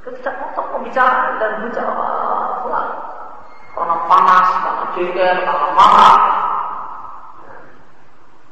Itu 0.00 0.08
tidak 0.20 0.34
potong 0.40 0.68
pembicaraan 0.78 1.38
dan 1.42 1.50
bicara 1.66 1.92
pulang. 2.62 2.90
Karena 3.74 3.96
panas, 4.06 4.48
karena 4.62 4.84
jengkel, 4.94 5.36
karena 5.42 5.68
marah, 5.74 6.18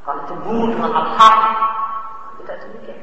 karena 0.03 0.21
cemburu 0.27 0.65
dengan 0.75 0.91
al-haq. 0.91 1.37
Tidak 2.43 2.57
demikian. 2.67 3.01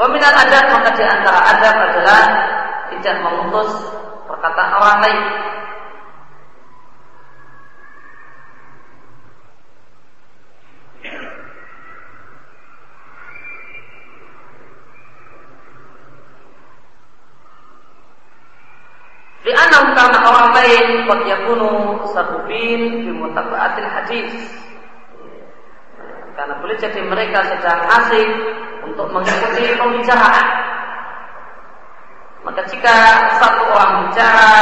Waminal 0.00 0.32
adat 0.32 0.64
maka 0.72 0.96
di 0.96 1.04
antara 1.04 1.40
adat 1.44 1.76
adalah 1.92 2.22
tidak 2.88 3.20
memutus 3.20 3.68
perkataan 4.24 4.72
orang 4.80 4.98
lain. 5.04 5.20
Di 19.44 19.52
anam 19.52 19.84
karena 19.92 20.18
orang 20.24 20.48
lain 20.56 20.86
qad 21.04 21.20
yakunu 21.28 21.72
sabubin 22.08 23.04
bi 23.04 23.12
mutaba'atil 23.12 23.84
hadis. 24.00 24.32
Karena 26.32 26.56
boleh 26.56 26.76
jadi 26.80 27.04
mereka 27.04 27.44
sedang 27.52 27.84
asik 27.84 28.28
untuk 29.00 29.16
mengikuti 29.16 29.80
pembicaraan. 29.80 30.46
Maka 32.44 32.60
jika 32.68 32.96
satu 33.40 33.62
orang 33.72 34.08
bicara, 34.08 34.52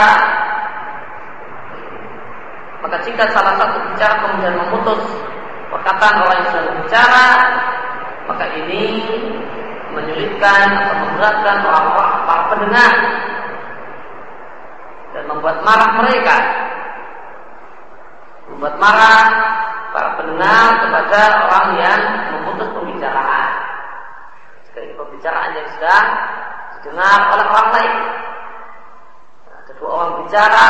maka 2.79 2.97
jika 3.03 3.23
salah 3.35 3.55
satu 3.59 3.83
bicara 3.91 4.15
kemudian 4.23 4.55
memutus 4.55 5.03
perkataan 5.75 6.23
orang 6.23 6.39
yang 6.39 6.49
sudah 6.55 6.75
bicara, 6.87 7.27
maka 8.31 8.47
ini 8.55 8.83
menyulitkan 9.91 10.67
atau 10.71 10.95
memberatkan 11.03 11.57
orang-orang 11.67 12.15
para 12.23 12.43
pendengar 12.55 12.95
dan 15.15 15.23
membuat 15.27 15.59
marah 15.67 15.91
mereka, 15.99 16.37
membuat 18.55 18.75
marah 18.79 19.23
para 19.91 20.11
pendengar 20.15 20.67
kepada 20.87 21.21
orang 21.51 21.69
yang 21.83 22.01
pembicaraan 25.19 25.51
yang 25.51 25.69
sedang 25.75 26.07
didengar 26.79 27.19
oleh 27.35 27.47
orang 27.51 27.69
lain. 27.75 27.95
Ada 29.51 29.73
dua 29.83 29.91
orang 29.91 30.13
bicara, 30.23 30.67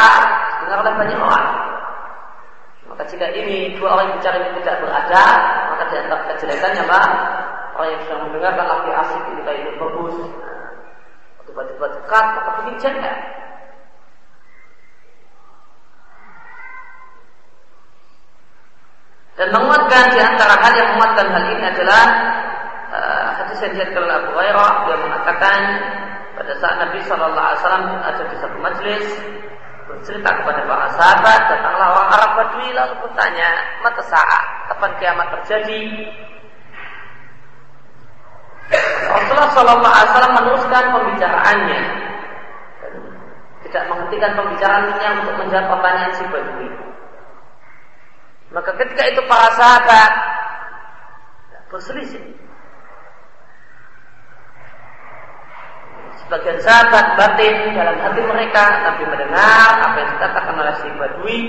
didengar 0.56 0.78
oleh 0.80 0.94
banyak 0.96 1.20
orang. 1.20 1.48
Maka 2.88 3.02
jika 3.12 3.28
ini 3.36 3.76
dua 3.76 4.00
orang 4.00 4.16
bicara 4.16 4.40
ini 4.40 4.64
tidak 4.64 4.80
berada, 4.80 5.24
maka 5.68 5.82
di 5.92 5.96
antara 6.00 6.22
kejelekannya 6.32 6.82
apa? 6.88 7.02
Orang 7.76 7.88
yang 7.92 8.02
sedang 8.08 8.20
mendengarkan 8.24 8.66
lagi 8.72 8.90
asik 8.96 9.22
ini 9.36 9.40
kayak 9.44 9.76
bagus, 9.76 10.16
tiba-tiba 11.44 11.86
dekat, 12.00 12.24
maka 12.40 12.50
bikin 12.64 12.76
jengkel. 12.80 13.16
Dan 19.36 19.54
menguatkan 19.54 20.04
di 20.10 20.18
antara 20.18 20.56
hal 20.56 20.72
yang 20.72 20.88
menguatkan 20.96 21.26
hal 21.30 21.44
ini 21.52 21.64
adalah 21.68 22.02
hadis 23.48 23.64
yang 23.64 23.72
diriwayatkan 23.72 24.04
oleh 24.04 24.16
Abu 24.20 24.30
Hurairah 24.36 24.72
dia 24.84 24.96
mengatakan 25.00 25.60
pada 26.36 26.52
saat 26.60 26.76
Nabi 26.84 26.98
Shallallahu 27.08 27.46
Alaihi 27.48 27.60
Wasallam 27.64 27.86
ada 28.04 28.22
di 28.28 28.36
satu 28.36 28.56
majelis 28.60 29.06
bercerita 29.88 30.30
kepada 30.36 30.60
para 30.68 30.86
sahabat 31.00 31.40
datanglah 31.48 31.88
orang 31.96 32.08
Arab 32.12 32.30
Badui 32.36 32.68
lalu 32.76 32.94
bertanya 33.08 33.48
mata 33.80 34.04
saat 34.04 34.42
kapan 34.68 34.92
kiamat 35.00 35.28
terjadi 35.40 35.82
Rasulullah 39.16 39.50
Shallallahu 39.56 39.88
Alaihi 39.96 40.10
Wasallam 40.12 40.34
meneruskan 40.36 40.84
pembicaraannya 40.92 41.82
tidak 43.64 43.84
menghentikan 43.88 44.32
pembicaraannya 44.36 45.08
untuk 45.24 45.34
menjawab 45.44 45.66
pertanyaan 45.76 46.12
si 46.16 46.24
Badui. 46.28 46.68
Maka 48.48 48.70
ketika 48.80 49.02
itu 49.12 49.20
para 49.28 49.48
sahabat 49.60 50.12
berselisih. 51.68 52.37
Sebagian 56.28 56.60
sahabat 56.60 57.16
batin 57.16 57.72
dalam 57.72 57.96
hati 58.04 58.20
mereka, 58.20 58.84
tapi 58.84 59.00
mendengar 59.08 59.80
apa 59.80 59.96
yang 59.96 60.12
dikatakan 60.12 60.60
oleh 60.60 60.76
si 60.84 60.88
Badui, 61.00 61.40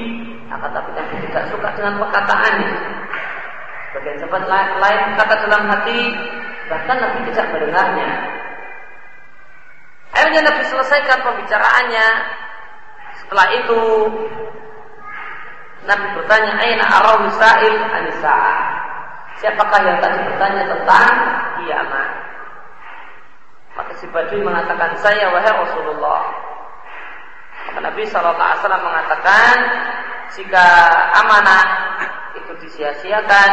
akan 0.47 0.71
tapi 0.71 0.89
kami 0.95 1.19
tidak 1.27 1.51
suka 1.51 1.67
dengan 1.75 1.99
perkataannya. 1.99 2.71
Sebagian 3.91 4.17
sahabat 4.23 4.43
lain 4.79 5.01
kata 5.19 5.35
dalam 5.43 5.67
hati, 5.67 5.99
bahkan 6.71 6.95
Nabi 6.95 7.19
tidak 7.27 7.45
mendengarnya. 7.51 8.09
Akhirnya 10.15 10.41
Nabi 10.47 10.63
selesaikan 10.63 11.27
pembicaraannya. 11.27 12.07
Setelah 13.19 13.47
itu 13.59 13.81
Nabi 15.91 16.07
bertanya, 16.23 16.51
"Aina 16.55 16.85
arawi 16.87 17.27
sa'il 17.35 17.75
anisa?" 17.83 18.39
Siapakah 19.43 19.79
yang 19.83 19.99
tadi 19.99 20.23
bertanya 20.23 20.63
tentang 20.71 21.11
kiamat? 21.59 22.29
Maka 23.79 23.95
si 23.95 24.11
Badui 24.11 24.43
mengatakan, 24.43 24.91
"Saya 24.99 25.31
wahai 25.31 25.55
Rasulullah." 25.55 26.27
Maka 27.71 27.79
Nabi 27.79 28.03
SAW 28.11 28.75
mengatakan, 28.83 29.55
"Jika 30.35 30.65
amanah 31.23 31.63
itu 32.35 32.59
disia-siakan, 32.59 33.51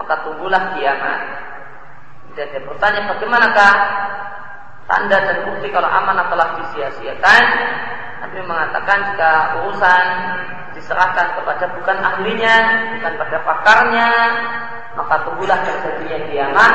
maka 0.00 0.24
tunggulah 0.24 0.72
kiamat." 0.72 1.20
Dan 2.32 2.48
dia 2.48 2.64
bertanya, 2.64 3.12
"Bagaimanakah 3.12 3.72
tanda 4.88 5.18
dan 5.20 5.36
bukti 5.52 5.68
kalau 5.68 5.92
amanah 5.92 6.32
telah 6.32 6.56
disia-siakan?" 6.56 7.44
Nabi 8.24 8.40
mengatakan 8.40 8.98
jika 9.12 9.32
urusan 9.60 10.04
diserahkan 10.72 11.36
kepada 11.36 11.76
bukan 11.76 11.96
ahlinya, 12.00 12.56
bukan 12.96 13.12
pada 13.20 13.38
pakarnya, 13.44 14.10
maka 14.96 15.14
tunggulah 15.28 15.60
terjadinya 15.60 16.18
kiamat. 16.32 16.74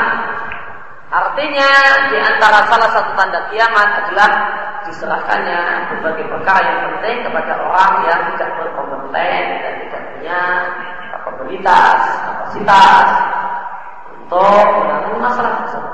Artinya 1.11 1.69
di 2.07 2.17
antara 2.23 2.63
salah 2.71 2.89
satu 2.95 3.11
tanda 3.19 3.51
kiamat 3.51 3.89
adalah 3.99 4.31
diserahkannya 4.87 5.91
berbagai 5.91 6.23
perkara 6.31 6.63
yang 6.63 6.79
penting 6.87 7.27
kepada 7.27 7.53
orang 7.59 7.93
yang 8.07 8.19
tidak 8.31 8.49
berkompeten 8.55 9.43
dan 9.59 9.73
tidak 9.83 10.01
punya 10.15 10.41
kapabilitas, 11.11 11.99
kapasitas 12.23 13.07
untuk 14.15 14.63
menangani 14.71 15.19
masalah 15.19 15.53
tersebut. 15.67 15.90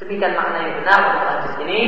Demikian 0.00 0.32
makna 0.32 0.64
yang 0.64 0.74
benar 0.80 0.98
untuk 1.12 1.28
hadis 1.28 1.54
ini. 1.60 1.82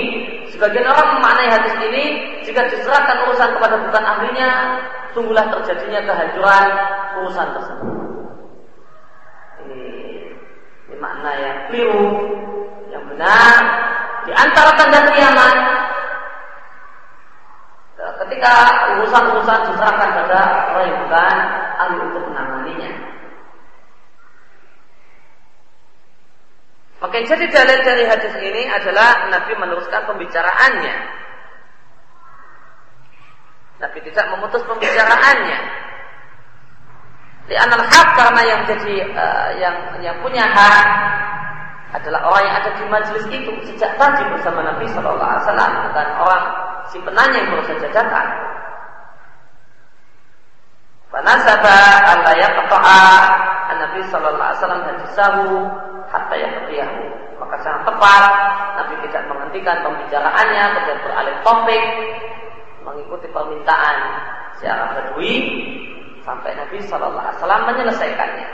Sebagian 0.53 0.85
orang 0.85 1.17
memaknai 1.17 1.49
hadis 1.49 1.75
ini 1.81 2.05
jika 2.45 2.69
diserahkan 2.69 3.25
urusan 3.25 3.57
kepada 3.57 3.81
bukan 3.89 4.05
ahlinya, 4.05 4.51
sungguhlah 5.17 5.49
terjadinya 5.49 6.05
kehancuran 6.05 6.67
urusan 7.25 7.49
tersebut. 7.57 7.97
Ini, 9.65 9.85
makna 11.01 11.31
yang 11.41 11.59
keliru, 11.73 12.09
yang 12.93 13.05
benar. 13.09 13.57
Di 14.29 14.33
antara 14.37 14.71
tanda 14.77 15.01
kiamat, 15.09 15.57
ketika 18.29 18.53
urusan-urusan 19.01 19.73
diserahkan 19.73 20.09
pada 20.21 20.41
orang 20.69 20.85
yang 20.85 20.99
bukan 21.09 21.35
ahli 21.81 21.97
Maka 27.03 27.19
yang 27.19 27.29
jadi 27.35 27.47
dalil 27.51 27.79
dari 27.83 28.05
hadis 28.07 28.35
ini 28.39 28.63
adalah 28.71 29.27
Nabi 29.27 29.53
meneruskan 29.59 30.07
pembicaraannya. 30.07 30.95
Nabi 33.83 33.99
tidak 34.07 34.27
memutus 34.31 34.63
pembicaraannya. 34.63 35.59
Di 37.51 37.59
anak 37.59 37.91
hak 37.91 38.09
karena 38.15 38.43
yang 38.47 38.61
jadi 38.71 38.95
uh, 39.19 39.51
yang 39.59 39.77
yang 39.99 40.17
punya 40.23 40.47
hak 40.47 40.87
adalah 41.99 42.23
orang 42.31 42.43
yang 42.47 42.57
ada 42.63 42.71
di 42.79 42.85
majelis 42.87 43.27
itu 43.35 43.51
sejak 43.67 43.99
tadi 43.99 44.23
bersama 44.31 44.63
Nabi 44.63 44.87
Shallallahu 44.95 45.27
Alaihi 45.27 45.45
Wasallam 45.45 45.73
dan 45.93 46.09
orang 46.23 46.45
si 46.87 46.97
penanya 47.03 47.37
yang 47.43 47.51
baru 47.51 47.65
saja 47.67 47.89
datang. 47.91 48.29
Fanasaba 51.11 51.77
Allah 52.09 52.33
ya 52.39 52.49
Nabi 53.93 54.01
Shallallahu 54.09 54.41
Alaihi 54.41 54.61
Wasallam 54.63 54.83
hadisahu 54.89 55.45
hatta 56.09 56.35
yang 56.37 56.42
ketiyahu. 56.42 56.42
Tepat 58.03 58.35
Nabi 58.83 58.95
tidak 59.07 59.31
menghentikan 59.31 59.79
pembicaraannya, 59.87 60.65
kemudian 60.75 60.99
beralih 61.07 61.37
topik, 61.47 61.85
mengikuti 62.83 63.31
permintaan 63.31 63.97
si 64.59 64.67
Arab 64.67 64.91
Badui 64.99 65.35
sampai 66.27 66.51
Nabi 66.59 66.83
Shallallahu 66.83 67.23
Alaihi 67.23 67.39
Wasallam 67.39 67.63
menyelesaikannya. 67.71 68.49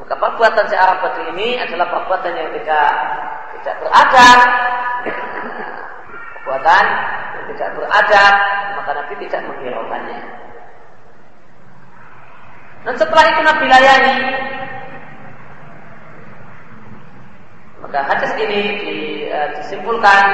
Maka 0.00 0.14
perbuatan 0.16 0.64
si 0.72 0.76
Arab 0.80 1.04
Badui 1.04 1.28
ini 1.36 1.60
adalah 1.60 1.92
perbuatan 1.92 2.32
yang 2.40 2.48
tidak 2.56 2.88
tidak 3.60 3.74
beradab, 3.84 4.40
perbuatan 6.40 6.84
yang 7.36 7.46
tidak 7.52 7.68
beradab, 7.76 8.34
maka 8.80 8.90
Nabi 8.96 9.14
tidak 9.28 9.44
menghiraukannya. 9.44 10.37
Dan 12.88 12.96
setelah 12.96 13.24
itu 13.28 13.40
Nabi 13.44 13.64
layani. 13.68 14.16
Maka 17.84 18.00
hadis 18.00 18.32
ini 18.40 18.60
di, 18.80 18.96
uh, 19.28 19.60
disimpulkan 19.60 20.24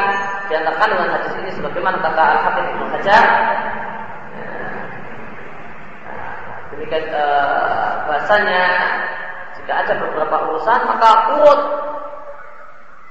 diantarkan 0.46 0.86
dengan 0.86 1.18
hadis 1.18 1.34
ini 1.42 1.50
sebagaimana 1.50 1.98
kata 1.98 2.22
Al 2.22 2.38
Hafidh 2.46 2.66
Ibnu 2.70 2.86
Hajar. 2.94 3.24
Demikian 6.70 7.04
uh, 7.10 8.06
bahasanya 8.06 8.62
jika 9.58 9.72
ada 9.74 9.92
beberapa 9.98 10.36
urusan 10.54 10.80
maka 10.86 11.10
urut 11.34 11.60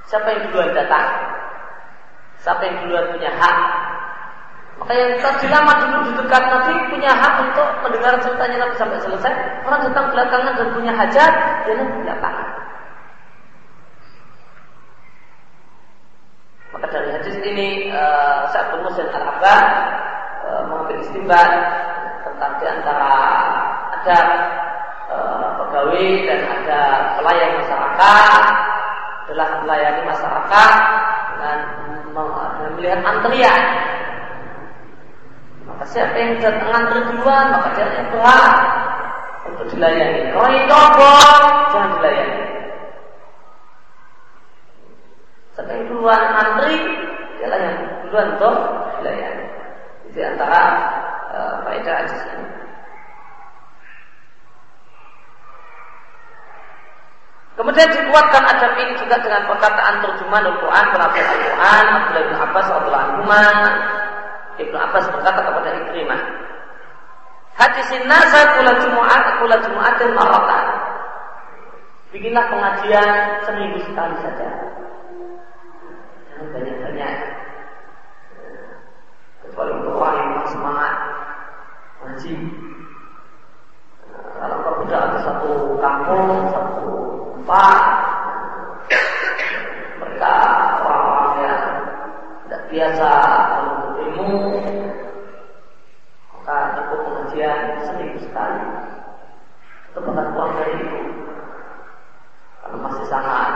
siapa 0.08 0.24
yang 0.32 0.40
duluan 0.48 0.72
datang, 0.72 1.08
siapa 2.40 2.64
yang 2.64 2.88
duluan 2.88 3.12
punya 3.12 3.28
hak 3.36 3.58
maka 4.74 4.92
yang 4.92 5.14
lama 5.54 5.72
dulu 5.78 5.96
di 6.10 6.12
dekat 6.18 6.42
Nabi 6.50 6.74
punya 6.90 7.12
hak 7.14 7.34
untuk 7.46 7.68
mendengar 7.86 8.18
ceritanya 8.18 8.56
Nabi 8.66 8.74
sampai 8.74 8.98
selesai. 9.00 9.32
Orang 9.62 9.86
datang 9.86 10.06
belakangan 10.10 10.52
dan 10.58 10.68
punya 10.74 10.92
hajat, 10.92 11.32
dia 11.62 11.74
Nabi 11.78 11.94
belakangan. 12.02 12.48
Maka 16.74 16.86
uh, 16.90 18.40
saat 18.50 18.74
Muslim 18.82 19.06
Al-Abbas 19.14 19.64
uh, 20.42 20.62
mengambil 20.66 20.98
istimbat 21.06 21.50
tentang 22.26 22.52
di 22.58 22.66
antara 22.66 23.14
ada 23.94 24.18
uh, 25.06 25.48
pegawai 25.62 26.08
dan 26.26 26.40
ada 26.50 26.80
pelayan 27.14 27.50
masyarakat 27.62 28.42
adalah 29.24 29.48
melayani 29.62 30.02
masyarakat 30.02 30.72
dengan 31.32 31.58
melihat 32.74 33.00
antrian. 33.06 33.62
Maka 35.74 35.90
siapa 35.90 36.14
yang 36.14 36.38
datang 36.38 36.70
antri 36.70 37.02
duluan 37.10 37.50
maka 37.50 37.74
dia 37.74 37.90
yang 37.98 38.06
berhak 38.14 38.54
untuk 39.50 39.66
dilayani. 39.74 40.30
Kalau 40.30 40.48
yang 40.54 40.66
cobot 40.70 41.50
jangan 41.74 41.90
dilayani. 41.98 42.42
Siapa 45.58 45.70
yang 45.74 45.84
duluan 45.90 46.22
antri 46.30 46.78
dialah 47.42 47.58
yang 47.58 47.78
duluan 48.06 48.26
untuk 48.38 48.56
dilayani. 49.02 49.46
Di 50.14 50.20
antara 50.22 50.62
uh, 51.34 51.54
faedah 51.66 51.94
ajis 52.06 52.22
ini. 52.22 52.46
Kemudian 57.58 57.90
dikuatkan 57.90 58.42
adab 58.46 58.78
ini 58.78 58.94
juga 58.94 59.18
dengan 59.18 59.46
perkataan 59.50 60.06
terjemahan 60.06 60.54
Al-Quran, 60.54 60.84
penafsir 60.94 61.22
Al-Quran, 61.22 61.84
Abdullah 61.86 62.22
bin 62.30 62.36
Abbas 62.38 62.66
radhiyallahu 62.70 63.26
anhu. 63.26 63.70
Ibnu 64.54 64.76
Abbas 64.78 65.10
berkata 65.10 65.40
kepada 65.42 65.70
Ikrimah, 65.82 66.20
Hadisin 67.54 68.10
nasa 68.10 68.58
kula 68.58 68.72
Jumat, 68.82 69.22
kula 69.38 69.56
Jumatin 69.62 70.10
maratan. 70.18 70.66
Bikinlah 72.10 72.46
pengajian 72.50 73.42
seminggu 73.46 73.78
sekali 73.86 74.14
saja. 74.22 74.50
Jangan 76.30 76.46
banyak-banyak. 76.50 77.14
Kecuali 79.42 79.70
untuk 79.82 79.94
orang 79.98 80.16
yang 80.18 80.46
semangat 80.50 80.94
ngaji. 82.02 82.34
Kalau 84.34 84.56
kau 84.66 84.76
tidak 84.86 85.00
ada 85.10 85.18
satu 85.22 85.50
kampung, 85.78 86.30
satu 86.50 86.86
tempat, 87.38 87.82
mereka 90.02 90.32
orang-orang 90.82 91.34
yang 91.38 91.62
tidak 92.46 92.62
biasa 92.66 93.10
maka 96.32 96.56
cukup 96.76 96.98
pengajian 97.08 97.58
seminggu 97.88 98.18
sekali. 98.20 98.60
Itu 99.92 99.98
bahkan 100.04 100.26
kurang 100.36 100.52
dari 100.60 100.74
itu. 100.76 101.00
Karena 102.60 102.76
masih 102.84 103.06
sangat 103.08 103.50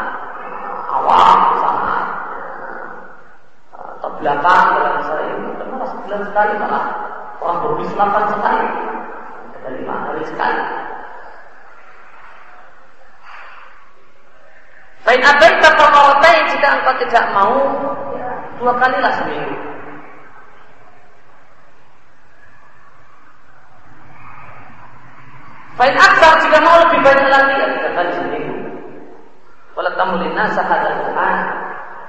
awam, 0.89 1.39
sangat 1.61 2.05
terbelakang 4.01 4.67
dalam 4.77 4.93
masalah 5.01 5.27
ini. 5.37 5.51
Karena 5.57 5.85
sebulan 5.85 6.23
sekali 6.33 6.53
malah 6.61 6.85
orang 7.45 7.59
berbismatan 7.65 8.25
sekali. 8.33 8.69
Ada 9.59 9.69
lima 9.75 9.95
hari 10.09 10.23
sekali. 10.25 10.63
Baik 15.09 15.25
apa 15.25 15.41
yang 16.37 16.47
jika 16.53 16.69
engkau 16.69 16.95
tidak 17.01 17.25
mau 17.33 17.57
dua 18.61 18.73
kalilah 18.77 19.13
seminggu. 19.17 19.78
Baik 25.79 25.95
aksar 25.95 26.43
jika 26.43 26.59
mau 26.59 26.75
lebih 26.83 26.99
banyak 27.07 27.29
lagi 27.31 27.55
ya 27.55 27.67
tiga 27.71 27.91
kali 27.95 28.11
seminggu. 28.11 28.57
Walau 29.79 29.95
tamulin 29.95 30.35
nasa 30.35 30.59
hadal 30.67 31.07
Quran. 31.07 31.39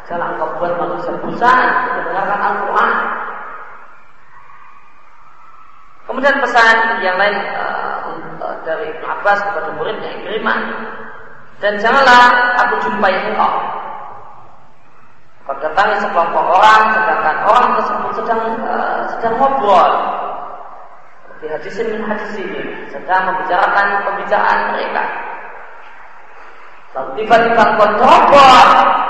Jangan 0.10 0.34
engkau 0.34 0.58
buat 0.58 0.74
manusia 0.74 1.14
bosan 1.22 1.70
mendengarkan 1.94 2.40
Al-Quran. 2.42 2.94
Kemudian 6.10 6.42
pesan 6.42 6.78
yang 7.06 7.22
lain 7.22 7.38
uh, 7.54 8.58
dari 8.66 8.90
Ibn 8.90 9.06
Abbas 9.06 9.38
kepada 9.46 9.70
muridnya 9.78 10.18
Ikrimah 10.18 10.60
dan 11.62 11.78
janganlah 11.78 12.58
aku 12.66 12.82
jumpai 12.82 13.14
engkau. 13.30 13.54
Kau 15.46 15.54
datangi 15.62 16.02
sekelompok 16.02 16.46
orang, 16.58 16.82
sedangkan 16.98 17.38
orang 17.46 17.70
tersebut 17.78 18.12
sedang 18.18 18.42
uh, 18.66 19.06
sedang 19.14 19.38
ngobrol. 19.38 20.19
Di 21.40 21.48
hadis 21.48 21.76
ini 21.80 22.04
sedang 22.92 23.32
membicarakan 23.32 24.04
pembicaraan 24.04 24.76
mereka. 24.76 25.04
Lalu 26.92 27.10
tiba-tiba 27.24 27.64
kau 27.80 27.96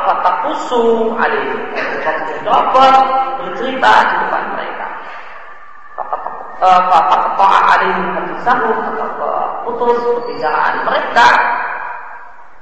kata 0.05 0.31
kusu, 0.45 1.15
alih, 1.17 1.47
kau 2.45 2.85
bercerita 3.41 3.93
di 4.05 4.15
depan 4.21 4.43
mereka. 4.53 4.87
Kata 5.97 6.17
kata 6.61 7.47
alih 7.73 7.97
hadisahum, 8.13 8.77
atau 8.93 9.65
putus 9.65 9.97
pembicaraan 10.21 10.85
mereka 10.85 11.27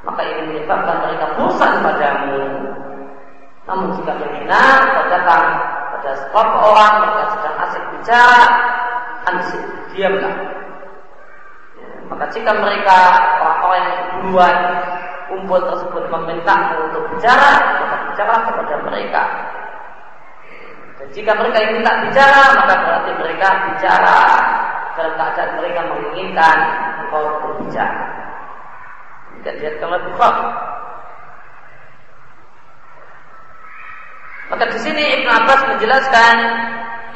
maka 0.07 0.23
ini 0.23 0.41
menyebabkan 0.47 1.03
mereka 1.03 1.25
bosan 1.35 1.83
padamu. 1.83 2.71
Namun 3.67 3.99
jika 3.99 4.15
berminat, 4.15 4.81
kau 4.95 5.05
datang 5.11 5.45
pada 5.91 6.11
sekelompok 6.23 6.61
orang 6.71 6.93
mereka 7.03 7.23
sedang 7.35 7.55
asik 7.67 7.83
bicara, 7.91 8.43
ansik, 9.27 9.63
diamlah. 9.93 10.35
Maka 12.07 12.25
jika 12.31 12.51
mereka 12.55 12.97
orang-orang 13.43 13.83
yang 13.83 14.01
duluan 14.23 14.57
kumpul 15.27 15.59
tersebut 15.59 16.03
meminta 16.07 16.55
untuk 16.87 17.03
bicara, 17.11 17.51
maka 17.83 17.95
bicara 18.11 18.35
kepada 18.47 18.75
mereka. 18.87 19.23
Dan 20.97 21.07
jika 21.11 21.31
mereka 21.35 21.57
yang 21.61 21.73
minta 21.77 21.93
bicara, 22.07 22.41
maka 22.57 22.75
berarti 22.79 23.11
mereka 23.19 23.47
bicara 23.69 24.17
dalam 24.97 25.13
keadaan 25.13 25.51
mereka 25.61 25.81
menginginkan 25.93 26.57
engkau 27.05 27.23
berbicara. 27.43 28.01
Tidak 29.37 29.53
dilihatkan 29.61 29.87
oleh 29.93 30.01
Bukhari. 30.09 30.47
Maka 34.47 34.63
di 34.71 34.79
sini 34.79 35.03
Ibnu 35.19 35.27
Abbas 35.27 35.61
menjelaskan 35.75 36.35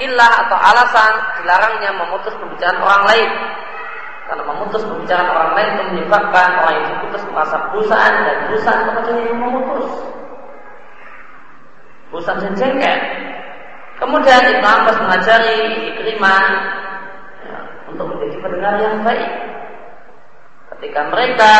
ilah 0.03 0.33
atau 0.47 0.57
alasan 0.57 1.13
dilarangnya 1.39 1.91
memutus 1.95 2.35
pembicaraan 2.35 2.83
orang 2.83 3.03
lain. 3.07 3.29
Karena 4.27 4.43
memutus 4.47 4.81
pembicaraan 4.83 5.29
orang 5.31 5.51
lain 5.55 5.69
itu 5.71 5.83
menyebabkan 5.95 6.49
orang 6.59 6.75
yang 6.75 6.87
diputus 6.95 7.23
merasa 7.31 7.57
bosan 7.71 8.11
dan 8.27 8.37
bosan 8.51 8.77
kepada 8.87 9.11
yang 9.15 9.39
memutus. 9.39 9.87
Bosan 12.11 12.37
dan. 12.43 12.99
Kemudian 14.01 14.41
Ibnu 14.57 14.67
Abbas 14.67 14.97
mengajari 14.99 15.59
Ikrimah 15.93 16.43
ya, 17.47 17.57
untuk 17.87 18.11
menjadi 18.11 18.35
pendengar 18.43 18.73
yang 18.81 18.97
baik. 19.07 19.31
Ketika 20.75 21.01
mereka 21.13 21.53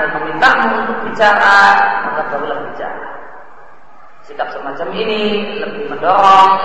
dan 0.00 0.08
memintamu 0.16 0.66
untuk 0.82 0.98
bicara, 1.04 1.58
maka 2.08 2.32
barulah 2.32 2.72
bicara. 2.72 3.01
Sikap 4.32 4.48
semacam 4.48 4.88
ini 4.96 5.20
lebih 5.60 5.92
mendorong 5.92 6.56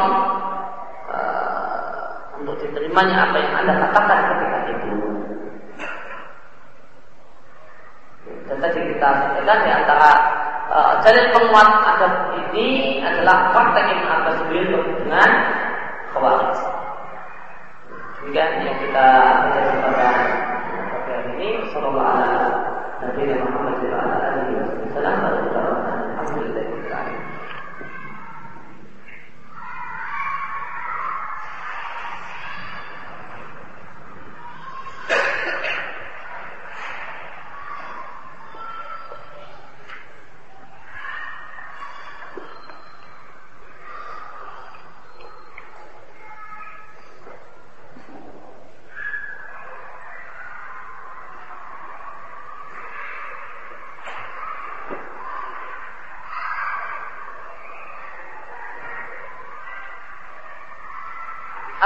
uh, 1.11 2.39
untuk 2.39 2.55
diterimanya 2.63 3.27
apa 3.27 3.43
yang 3.43 3.53
anda 3.59 3.75
katakan 3.75 4.19
ketika 4.31 4.59
itu. 4.71 4.95
Dan 8.47 8.57
tadi 8.63 8.79
kita 8.87 9.07
sampaikan 9.19 9.59
di 9.67 9.71
antara 9.83 10.11
uh, 10.71 10.93
jalur 11.03 11.27
penguat 11.35 11.69
adab 11.91 12.13
ini 12.39 13.03
adalah 13.03 13.51
fakta 13.51 13.83
yang 13.83 14.15
atas 14.15 14.35
sendiri 14.47 14.71
dengan 15.03 15.29
khawarij. 16.15 16.55
Demikian 18.23 18.63
yang 18.63 18.79
kita 18.79 19.07
baca 19.43 19.71
pada 19.83 20.07
hari 21.03 21.35
ini. 21.35 21.67
Sallallahu 21.75 21.99
alaihi 22.15 22.31
wasallam. 22.31 22.67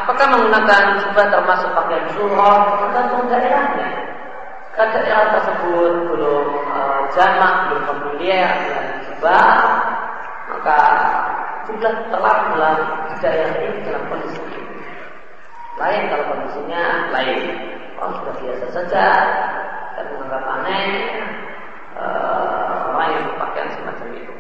Apakah 0.02 0.26
menggunakan 0.34 0.82
jubah 0.98 1.26
termasuk 1.30 1.70
pakaian 1.78 2.06
syurah 2.18 2.82
tergantung 2.82 3.30
daerahnya. 3.30 3.90
Kan 4.74 4.88
daerah 4.98 5.30
tersebut 5.38 5.94
belum 6.10 6.48
uh, 6.74 7.02
jamak, 7.14 7.54
belum 7.70 7.84
familiar 7.86 8.50
dengan 8.66 8.88
jubah, 9.06 9.52
maka 10.50 10.80
sudah 11.70 11.94
telah 12.10 12.36
di 13.12 13.16
daerah 13.22 13.54
ini 13.62 13.80
dalam 13.86 14.04
kondisi 14.10 14.42
lain 15.78 16.02
kalau 16.10 16.26
kondisinya 16.34 16.84
lain. 17.14 17.40
Orang 18.02 18.14
sudah 18.18 18.34
biasa 18.42 18.66
saja 18.74 19.08
dan 19.94 20.06
menganggap 20.18 20.42
aneh 20.42 20.90
uh, 21.94 22.90
orang 22.90 23.10
yang 23.14 23.24
berpakaian 23.30 23.70
semacam 23.78 24.08
itu. 24.18 24.34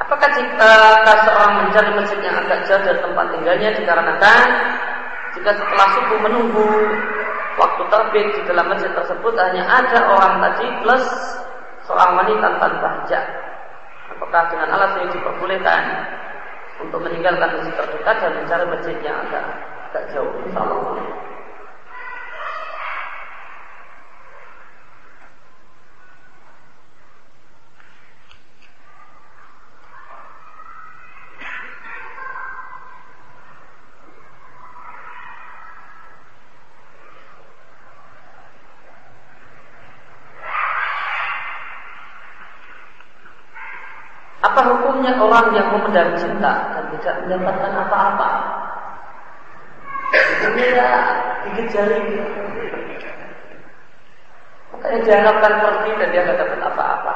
Apakah 0.00 0.30
jika 0.34 0.74
mencari 1.80 1.96
masjid 1.96 2.20
yang 2.20 2.36
agak 2.44 2.60
jauh 2.68 2.82
dari 2.84 3.00
tempat 3.00 3.26
tinggalnya 3.32 3.72
dikarenakan 3.72 4.46
jika 5.32 5.50
setelah 5.56 5.86
subuh 5.96 6.18
menunggu 6.28 6.68
waktu 7.56 7.82
terbit 7.88 8.26
di 8.36 8.42
dalam 8.44 8.68
masjid 8.68 8.92
tersebut 8.92 9.32
hanya 9.40 9.64
ada 9.64 10.12
orang 10.12 10.44
tadi 10.44 10.68
plus 10.84 11.04
seorang 11.88 12.20
wanita 12.20 12.60
tanpa 12.60 12.88
hijab. 13.00 13.24
Apakah 14.12 14.42
dengan 14.52 14.68
alasan 14.76 15.08
ini 15.08 15.16
diperbolehkan 15.16 15.82
untuk 16.84 17.00
meninggalkan 17.00 17.48
masjid 17.48 17.72
terdekat 17.72 18.16
dan 18.20 18.32
mencari 18.36 18.64
masjid 18.68 18.96
yang 19.00 19.16
agak 19.24 19.44
agak 19.88 20.04
jauh? 20.12 20.32
Insyaallah. 20.44 21.30
Apa 44.40 44.64
hukumnya 44.72 45.20
orang 45.40 45.56
yang 45.56 45.68
memendam 45.72 46.08
cinta 46.20 46.52
dan 46.76 46.84
tidak 47.00 47.14
mendapatkan 47.24 47.72
apa-apa? 47.72 48.30
Ini 50.52 50.64
ya 50.76 50.88
gigit 51.48 51.66
jari. 51.72 52.00
Makanya 54.76 54.98
diharapkan 55.00 55.52
pergi 55.64 55.90
dan 55.96 56.08
dia 56.12 56.22
tidak 56.28 56.36
dapat 56.44 56.60
apa-apa. 56.60 57.14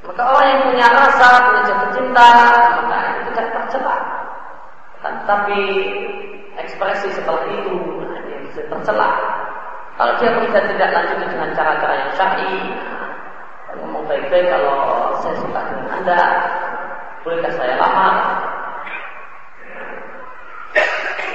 Maka 0.00 0.22
orang 0.26 0.46
yang 0.48 0.62
punya 0.70 0.86
rasa, 0.90 1.28
punya 1.44 1.62
jatuh 1.70 1.90
cinta, 1.92 2.30
maka 2.82 2.98
itu 3.18 3.30
tidak 3.34 3.48
tercela. 3.52 3.96
Tapi 5.00 5.60
ekspresi 6.60 7.08
seperti 7.14 7.50
itu 7.62 7.74
nah, 8.04 8.20
bisa 8.46 8.62
tercela. 8.70 9.10
Dia 10.20 10.36
bisa 10.36 10.60
tidak 10.68 10.92
lanjut 10.92 11.16
dengan 11.32 11.48
cara-cara 11.56 11.94
yang 11.96 12.12
syar'i, 12.12 12.56
ngomong 13.80 14.04
baik-baik 14.04 14.52
kalau 14.52 15.16
saya 15.24 15.32
suka 15.40 15.60
dengan 15.64 15.88
anda, 15.96 16.20
bolehkah 17.24 17.52
saya 17.56 17.80
lama? 17.80 18.08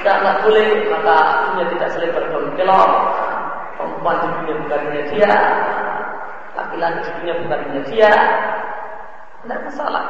Tidak, 0.05 0.15
tidak 0.21 0.37
boleh, 0.45 0.69
maka 0.93 1.17
dunia 1.49 1.65
tidak 1.73 1.89
daun 2.29 2.53
kelok. 2.53 2.91
Perempuan 3.75 4.17
di 4.21 4.27
dunia 4.37 4.55
bukan 4.61 4.79
hanya 4.85 5.03
dia, 5.09 5.33
laki-laki 6.53 6.99
di 7.01 7.11
dunia 7.17 7.33
bukan 7.41 7.59
hanya 7.65 7.81
dia, 7.89 8.11
tidak 9.41 9.59
masalah. 9.65 10.05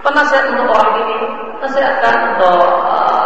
Apa 0.00 0.08
nasihat 0.08 0.44
untuk 0.56 0.72
orang 0.72 0.92
ini? 1.04 1.16
Nasihatkan 1.60 2.16
untuk 2.32 2.60
uh, 2.88 3.24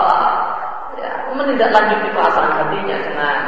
menindaklanjuti 1.38 2.08
perasaan 2.12 2.50
hatinya 2.60 2.96
dengan 3.06 3.38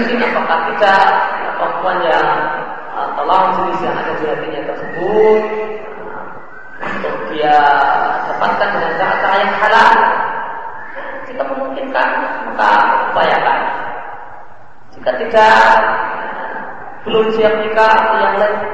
mungkin 0.00 0.18
apakah 0.24 0.58
kita 0.72 0.94
perempuan 1.60 1.98
yang 2.06 2.28
uh, 2.96 3.08
tolong 3.18 3.44
jenis 3.60 3.78
yang 3.84 3.96
ada 3.96 4.12
di 4.16 4.24
hatinya 4.24 4.62
tersebut 4.72 5.42
untuk 6.82 7.16
dia 7.30 7.56
dapatkan 8.26 8.68
dengan 8.74 8.92
cara-cara 8.98 9.36
yang 9.38 9.54
halal 9.60 9.90
jika 11.28 11.42
memungkinkan 11.48 12.08
maka 12.52 12.70
upayakan. 13.12 13.60
Jika 14.92 15.10
tidak 15.16 15.64
belum 17.02 17.26
siap 17.34 17.54
nikah 17.64 17.94
yang 18.20 18.34
lain 18.38 18.72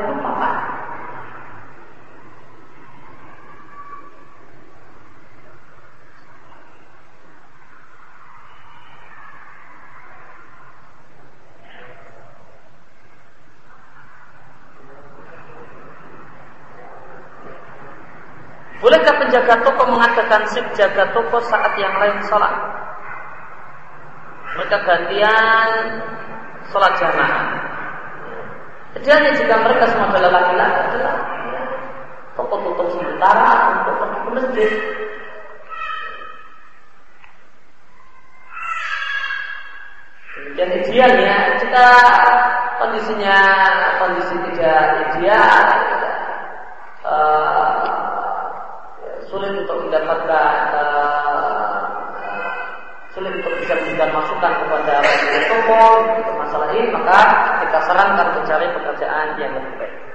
Bolehkah 18.78 19.10
penjaga 19.18 19.58
sip 20.52 20.66
jaga 20.76 21.10
toko 21.16 21.40
saat 21.48 21.72
yang 21.80 21.94
lain 21.96 22.18
sholat? 22.28 22.54
Mereka 24.58 24.76
gantian 24.84 25.72
sholat 26.72 26.92
jamaah. 27.00 27.46
Jadi 28.98 29.28
jika 29.38 29.54
mereka 29.62 29.84
semua 29.94 30.10
adalah 30.10 30.42
laki-laki 30.42 30.80
adalah 30.90 31.16
ya, 31.52 31.62
toko 32.34 32.54
tutup 32.66 32.88
sementara 32.96 33.50
untuk 33.78 33.94
pergi 34.00 34.18
ke 34.18 34.30
masjid. 34.32 34.72
Demikian 40.38 40.70
idealnya 40.82 41.36
jika 41.60 41.88
kondisinya 42.80 43.38
kondisi 44.00 44.34
tidak 44.48 44.82
ideal, 45.12 45.66
uh, 47.04 47.84
sulit 49.28 49.52
untuk 49.52 49.76
mendapatkan 49.88 50.56
uh, 50.76 51.80
sulit 53.16 53.32
untuk 53.40 53.56
bisa 53.56 53.72
memberikan 53.72 54.12
masukan 54.12 54.52
kepada 54.52 54.94
toko 55.48 55.84
untuk 56.12 56.34
masalah 56.44 56.68
ini 56.76 56.92
maka 56.92 57.18
kita 57.64 57.78
sarankan 57.88 58.28
mencari 58.36 58.66
pekerjaan 58.76 59.26
yang 59.40 59.52
lebih 59.56 59.72
baik. 59.80 60.08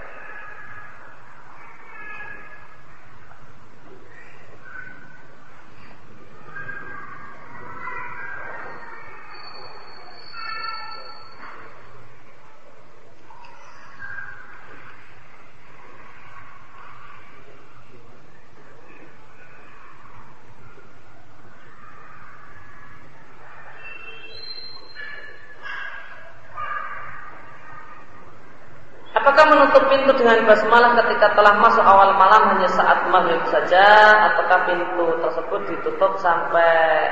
Apakah 29.23 29.45
menutup 29.55 29.87
pintu 29.87 30.11
dengan 30.23 30.47
basmalah 30.47 30.95
ketika 31.03 31.35
telah 31.35 31.59
masuk 31.59 31.83
awal 31.83 32.15
malam 32.15 32.55
hanya 32.55 32.71
saat 32.71 33.11
maghrib 33.11 33.43
saja 33.51 33.83
ataukah 34.31 34.71
pintu 34.71 35.19
tersebut 35.19 35.61
ditutup 35.67 36.15
sampai 36.23 37.11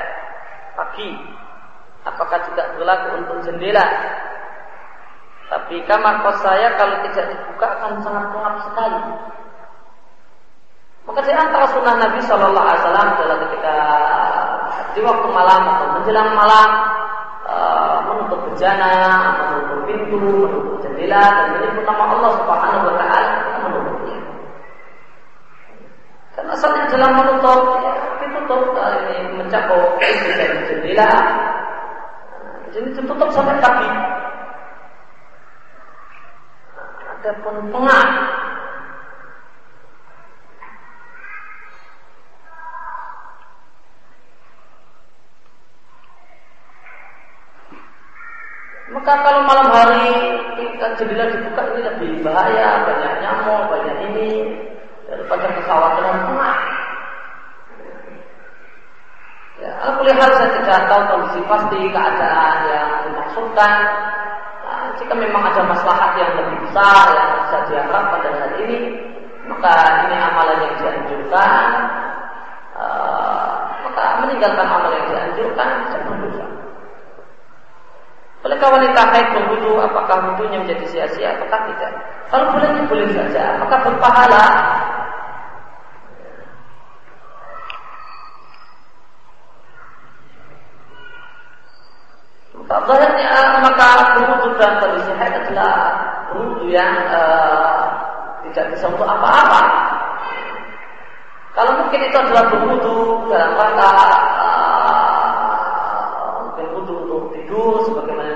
pagi? 0.72 1.20
Apakah 2.08 2.40
juga 2.48 2.72
berlaku 2.72 3.20
untuk 3.20 3.36
jendela? 3.44 3.84
Tapi 5.52 5.84
kamar 5.84 6.24
kos 6.24 6.40
saya 6.40 6.72
kalau 6.80 7.04
tidak 7.04 7.36
dibuka 7.36 7.66
akan 7.68 8.00
sangat 8.00 8.24
gelap 8.32 8.56
sekali. 8.64 9.00
Maka 11.04 11.20
di 11.20 11.32
antara 11.36 11.66
sunnah 11.68 11.96
Nabi 12.00 12.20
Shallallahu 12.24 12.64
Alaihi 12.64 12.80
Wasallam 12.80 13.08
adalah 13.12 13.36
ketika 13.44 13.76
di 14.96 15.00
waktu 15.04 15.28
malam 15.28 15.62
atau 15.68 15.86
menjelang 16.00 16.30
malam 16.32 16.70
uh, 17.44 17.96
menutup 18.08 18.40
bejana, 18.48 18.96
menutup 19.36 19.80
pintu, 19.84 20.16
menutup 20.16 20.71
jendela 21.02 21.22
dan 21.34 21.46
menyebut 21.58 21.82
nama 21.82 22.04
Allah 22.14 22.30
Subhanahu 22.38 22.86
wa 22.86 22.94
taala 22.94 23.30
menutupnya. 23.66 24.18
Karena 26.38 26.50
asalnya 26.54 26.84
dalam 26.94 27.12
menutup 27.18 27.60
ya, 27.82 27.92
ditutup 28.22 28.62
ini 28.78 29.16
mencakup 29.34 29.98
dan 29.98 30.52
jendela. 30.70 31.10
Jadi 32.70 32.88
ditutup 32.94 33.28
sampai 33.34 33.58
kaki. 33.58 33.90
Ada 37.18 37.30
pun 37.42 37.56
pengah 37.70 38.06
Maka 48.92 49.24
kalau 49.24 49.40
malam 49.48 49.72
hari 49.72 50.31
ketika 50.62 50.86
jendela 50.98 51.24
dibuka 51.30 51.62
ini 51.74 51.80
lebih 51.82 52.10
bahaya, 52.22 52.68
banyak 52.86 53.12
nyamuk, 53.22 53.62
banyak 53.70 53.96
ini 54.12 54.30
daripada 55.10 55.46
kekhawatiran 55.58 56.18
emak. 56.30 56.58
Ya, 59.62 59.70
alhamdulillah 59.78 60.28
saya 60.34 60.50
tidak 60.58 60.80
tahu 60.90 61.02
kondisi 61.06 61.40
pasti 61.46 61.78
keadaan 61.94 62.56
yang 62.66 62.88
dimaksudkan. 63.06 63.74
Nah, 64.62 64.84
jika 64.98 65.14
memang 65.14 65.42
ada 65.46 65.62
maslahat 65.66 66.18
yang 66.18 66.32
lebih 66.34 66.56
besar 66.66 67.04
yang 67.14 67.28
bisa 67.46 67.56
diharapkan 67.70 68.04
pada 68.10 68.28
saat 68.42 68.54
ini, 68.58 68.78
maka 69.46 69.74
ini 70.08 70.16
amalan 70.18 70.58
yang 70.66 70.74
dianjurkan. 70.82 71.68
Uh, 72.72 73.52
maka 73.86 74.24
meninggalkan 74.24 74.66
amalan 74.66 74.98
yang 74.98 75.06
dianjurkan 75.12 75.68
tidak 75.86 76.02
berdosa. 76.10 76.51
Bolehkah 78.42 78.74
wanita 78.74 79.02
haid 79.14 79.26
berwudu? 79.38 79.78
Apakah 79.78 80.34
wudunya 80.34 80.58
menjadi 80.58 80.84
sia-sia? 80.90 81.38
Apakah 81.38 81.62
tidak? 81.70 81.94
Kalau 82.26 82.50
boleh, 82.50 82.68
boleh 82.90 83.08
saja. 83.14 83.54
Apakah 83.54 83.78
berpahala? 83.86 84.44
Zahirnya 92.82 93.62
maka 93.62 93.88
berwudu 94.18 94.58
dalam 94.58 94.80
kondisi 94.82 95.12
haid 95.14 95.34
adalah 95.46 95.72
berwudu 96.34 96.66
yang 96.72 96.92
uh, 97.14 97.94
tidak 98.48 98.74
bisa 98.74 98.90
untuk 98.90 99.06
apa-apa. 99.06 99.60
Kalau 101.52 101.72
mungkin 101.84 102.00
itu 102.10 102.16
adalah 102.16 102.48
berwudu 102.50 103.28
dalam 103.30 103.54
rangka 103.54 103.92
diajarkan 107.52 107.92
mungkin 107.92 108.31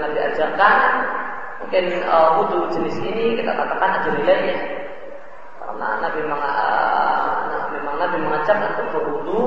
uh, 0.60 2.28
wudhu 2.40 2.72
jenis 2.72 2.96
ini 3.02 3.40
kita 3.42 3.52
katakan 3.52 4.00
ada 4.00 4.10
nilainya 4.14 4.56
karena 5.60 5.88
Nabi 6.00 6.20
uh, 6.24 7.62
memang 7.74 7.94
Nabi 8.00 8.16
mengajarkan 8.22 8.70
untuk 8.76 8.88
berwudhu 8.92 9.40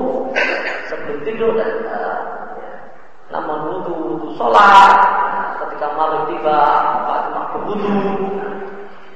sebelum 0.92 1.18
tidur 1.26 1.56
dan 1.58 1.74
uh, 1.90 2.18
namun 3.30 3.58
wudhu 3.70 3.94
wudhu 4.16 4.30
sholat 4.38 4.98
ketika 5.66 5.88
malam 5.96 6.28
tiba 6.30 6.58
cuma 7.30 7.42
berwudhu 7.56 7.96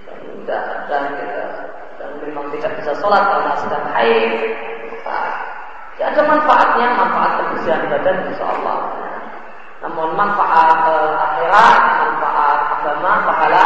dan, 0.09 0.19
dan, 0.43 0.63
dan, 0.91 1.05
dan 1.99 2.09
memang 2.19 2.51
tidak 2.59 2.75
bisa 2.83 2.91
sholat 2.99 3.23
karena 3.31 3.53
sedang 3.63 3.85
haid. 3.95 4.31
Ya 6.01 6.09
ada 6.09 6.25
manfaatnya 6.25 6.87
manfaat 6.97 7.31
kebersihan 7.37 7.85
badan 7.85 8.17
insya 8.33 8.45
Allah. 8.49 8.77
Namun 9.85 10.17
manfaat 10.17 10.82
akhirat, 11.53 11.81
manfaat 12.01 12.59
agama, 12.81 13.11
pahala 13.29 13.65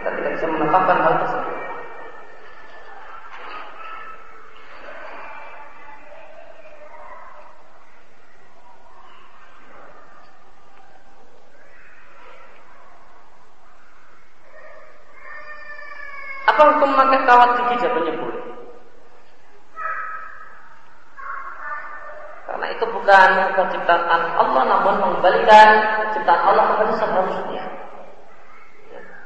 kita 0.00 0.10
tidak 0.16 0.30
bisa 0.40 0.46
menetapkan 0.48 0.98
hal 1.04 1.14
tersebut. 1.20 1.56
Apa 16.48 16.62
hukum 16.76 16.88
memakai 16.96 17.20
kawat 17.28 17.50
gigi 17.60 17.76
jawabannya 17.84 18.12
boleh. 18.16 18.44
Karena 22.48 22.66
itu 22.72 22.84
bukan 23.10 23.58
penciptaan 23.58 24.22
Allah 24.38 24.62
namun 24.70 24.94
mengembalikan 25.02 25.68
ciptaan 26.14 26.42
Allah 26.46 26.64
kepada 26.70 26.94
seharusnya. 26.94 27.64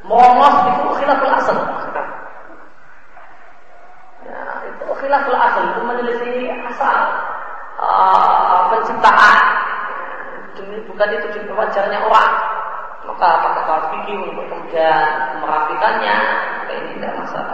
Mongos 0.09 0.57
itu 0.73 0.89
khilaful 1.05 1.33
asal. 1.37 1.57
Ya, 4.25 4.41
itu 4.73 4.85
khilaful 4.89 5.37
asal 5.37 5.63
itu 5.69 5.81
menyelisih 5.85 6.49
asal 6.73 6.97
uh, 7.77 8.73
penciptaan. 8.73 9.37
Demi 10.57 10.81
bukan 10.89 11.09
itu 11.21 11.27
juga 11.45 11.53
wajarnya 11.69 12.09
orang. 12.09 12.33
Maka 13.05 13.29
apakah 13.37 13.93
fikih 13.93 14.17
untuk 14.17 14.49
kemudian 14.49 15.37
merapikannya, 15.45 16.17
ini 16.73 16.97
tidak 16.97 17.21
masalah. 17.21 17.54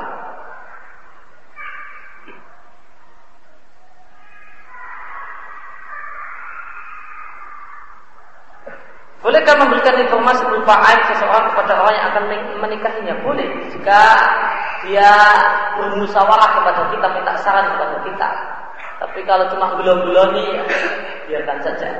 Bolehkah 9.50 9.66
memberikan 9.66 9.98
informasi 10.06 10.46
berupa 10.46 10.78
aib 10.78 11.10
seseorang 11.10 11.50
kepada 11.50 11.82
orang 11.82 11.94
yang 11.98 12.06
akan 12.14 12.24
menikahinya? 12.62 13.18
Boleh. 13.18 13.50
Jika 13.74 14.02
dia 14.86 15.10
bermusyawarah 15.74 16.50
kepada 16.54 16.86
kita, 16.94 17.06
minta 17.10 17.34
saran 17.42 17.66
kepada 17.74 17.98
kita. 18.06 18.28
Tapi 19.02 19.18
kalau 19.26 19.50
cuma 19.50 19.74
belum-beloni, 19.74 20.54
biarkan 21.26 21.58
saja. 21.66 21.90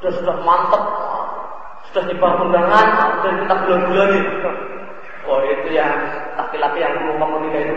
Sudah 0.00 0.12
sudah 0.24 0.36
mantap, 0.40 0.88
sudah 1.92 2.02
nyebar 2.08 2.40
undangan, 2.40 2.88
dan 3.20 3.44
kita 3.44 3.54
belum-beloni. 3.60 4.20
Oh 5.28 5.44
itu 5.44 5.68
yang 5.76 6.00
laki-laki 6.40 6.80
yang 6.80 6.96
mau 7.20 7.28
menikah 7.28 7.60
itu 7.60 7.76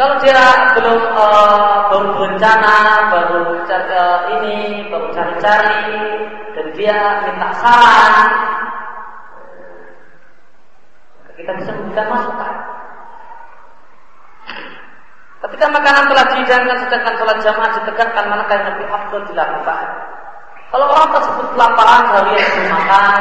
Kalau 0.00 0.16
dia 0.24 0.40
belum 0.80 1.12
uh, 1.12 1.92
baru 1.92 2.08
berencana, 2.16 2.76
baru 3.12 3.52
uh, 3.68 4.18
ini, 4.32 4.88
baru 4.88 5.12
cari-cari, 5.12 5.92
dan 6.56 6.66
dia 6.72 7.20
minta 7.28 7.52
saran, 7.60 8.28
kita 11.36 11.52
bisa 11.52 11.70
memberikan 11.76 12.06
masukan. 12.16 12.54
Ketika 15.44 15.66
makanan 15.68 16.04
telah 16.08 16.24
dihidangkan 16.32 16.78
sedangkan 16.80 17.14
sholat 17.20 17.38
jamaah 17.44 17.70
ditegakkan 17.76 18.24
manakah 18.32 18.56
yang 18.56 18.68
lebih 18.72 18.88
afdol 18.88 19.22
dilakukan. 19.28 19.84
Kalau 20.72 20.86
orang 20.96 21.12
tersebut 21.12 21.46
kelaparan 21.52 22.02
yang 22.08 22.48
belum 22.56 22.72
makan, 22.72 23.20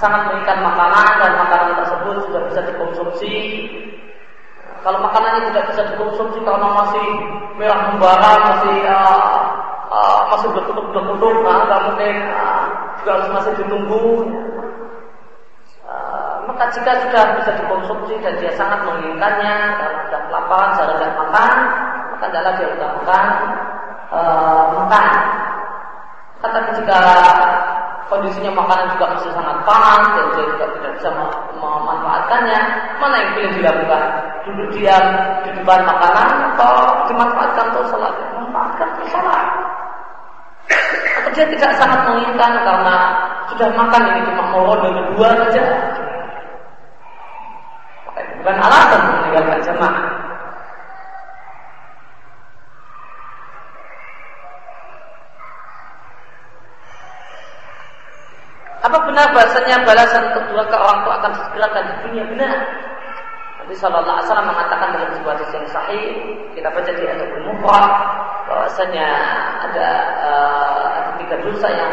sangat 0.00 0.20
menginginkan 0.32 0.64
makanan 0.64 1.12
dan 1.20 1.32
makanan 1.44 1.72
tersebut 1.84 2.16
sudah 2.24 2.42
bisa 2.48 2.60
dikonsumsi, 2.72 3.36
kalau 4.80 4.98
makanannya 5.04 5.52
tidak 5.52 5.64
bisa 5.72 5.82
dikonsumsi 5.92 6.38
karena 6.40 6.68
masih 6.72 7.06
merah 7.60 7.80
membara, 7.92 8.32
masih 8.48 8.76
uh, 8.88 9.40
uh, 9.92 10.20
masih 10.32 10.48
berkutuk-kutuk, 10.56 11.34
nah, 11.44 11.68
nggak 11.68 11.82
mungkin 11.84 12.14
uh, 12.32 12.64
juga 13.00 13.10
harus 13.20 13.28
masih 13.36 13.52
ditunggu. 13.60 14.08
Uh, 15.84 16.34
maka 16.48 16.64
jika 16.72 16.92
sudah 17.04 17.24
bisa 17.42 17.50
dikonsumsi 17.60 18.14
dan 18.24 18.34
dia 18.40 18.52
sangat 18.56 18.80
menginginkannya 18.88 19.56
karena 19.76 19.98
sudah 20.08 20.20
kelaparan, 20.30 20.70
jarang 20.78 21.14
makan, 21.18 21.56
maka 22.16 22.24
adalah 22.32 22.52
dia 22.56 22.68
utamakan 22.72 23.26
uh, 24.14 24.64
makan. 24.80 25.12
Kata 26.40 26.58
jika 26.72 27.00
kondisinya 28.10 28.52
makanan 28.58 28.90
juga 28.98 29.06
masih 29.14 29.30
sangat 29.30 29.56
panas 29.62 30.04
dan 30.18 30.26
dia 30.34 30.44
juga 30.50 30.66
tidak 30.76 30.92
bisa 30.98 31.10
memanfaatkannya, 31.56 32.60
mana 32.98 33.14
yang 33.22 33.30
pilih 33.38 33.50
dilakukan? 33.62 34.02
Duduk 34.44 34.68
diam 34.74 35.04
di 35.46 35.50
depan 35.54 35.80
makanan 35.86 36.28
atau 36.52 36.72
dimanfaatkan 37.06 37.64
untuk 37.70 37.86
sholat? 37.94 38.12
Memanfaatkan 38.34 38.86
untuk 38.98 39.08
sholat. 39.14 39.46
Atau 41.22 41.30
dia 41.38 41.46
tidak 41.54 41.72
sangat 41.78 42.00
menginginkan 42.10 42.52
karena 42.66 42.96
sudah 43.54 43.68
makan 43.78 44.02
ini 44.10 44.20
cuma 44.26 44.42
mau 44.50 44.62
ronde 44.74 44.90
kedua 44.90 45.28
saja. 45.46 45.62
Bukan 48.40 48.56
alasan 48.56 49.00
meninggalkan 49.06 49.58
jemaah. 49.62 50.29
Apa 58.80 58.96
benar 59.04 59.28
bahasanya 59.36 59.84
balasan 59.84 60.32
untuk 60.32 60.44
dua 60.56 60.64
ke 60.64 60.76
orang 60.76 60.98
tua 61.04 61.14
akan 61.20 61.30
disegerakan 61.36 61.82
di 61.84 61.94
dunia? 62.08 62.24
Benar. 62.32 62.56
Nabi 63.60 63.74
Shallallahu 63.76 64.16
Alaihi 64.16 64.26
Wasallam 64.32 64.48
mengatakan 64.48 64.88
dalam 64.96 65.10
sebuah 65.20 65.32
hadis 65.36 65.50
yang 65.52 65.68
sahih, 65.68 66.06
kita 66.56 66.68
baca 66.72 66.90
di 66.90 67.04
ayat 67.04 67.30
Mufrad 67.44 67.92
bahwasanya 68.48 69.08
ada 69.68 69.88
uh, 70.24 70.98
tiga 71.20 71.36
dosa 71.44 71.68
yang 71.68 71.92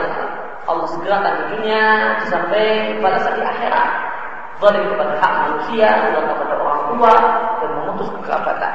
Allah 0.68 0.88
segerakan 0.96 1.34
di 1.36 1.46
dunia 1.60 1.84
sampai 2.32 2.96
balasan 3.04 3.36
di 3.36 3.44
akhirat. 3.44 3.90
Zalim 4.58 4.90
kepada 4.90 5.14
hak 5.22 5.34
manusia, 5.46 5.86
dan 5.86 6.24
kepada 6.34 6.56
orang 6.58 6.82
tua, 6.90 7.14
dan 7.62 7.70
memutus 7.78 8.10
kekerabatan. 8.10 8.74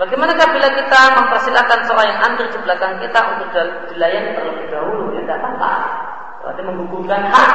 Bagaimana 0.00 0.32
bila 0.32 0.68
kita 0.72 1.00
mempersilahkan 1.12 1.84
seorang 1.84 2.08
yang 2.08 2.20
antri 2.24 2.48
di 2.48 2.58
belakang 2.64 2.96
kita 3.04 3.20
untuk 3.36 3.52
dilayani 3.92 4.32
terlebih 4.32 4.66
dahulu? 4.72 5.12
Ya 5.12 5.28
tidak 5.28 5.44
apa-apa. 5.44 5.72
Berarti 6.40 6.60
menggugurkan 6.64 7.20
hak. 7.28 7.52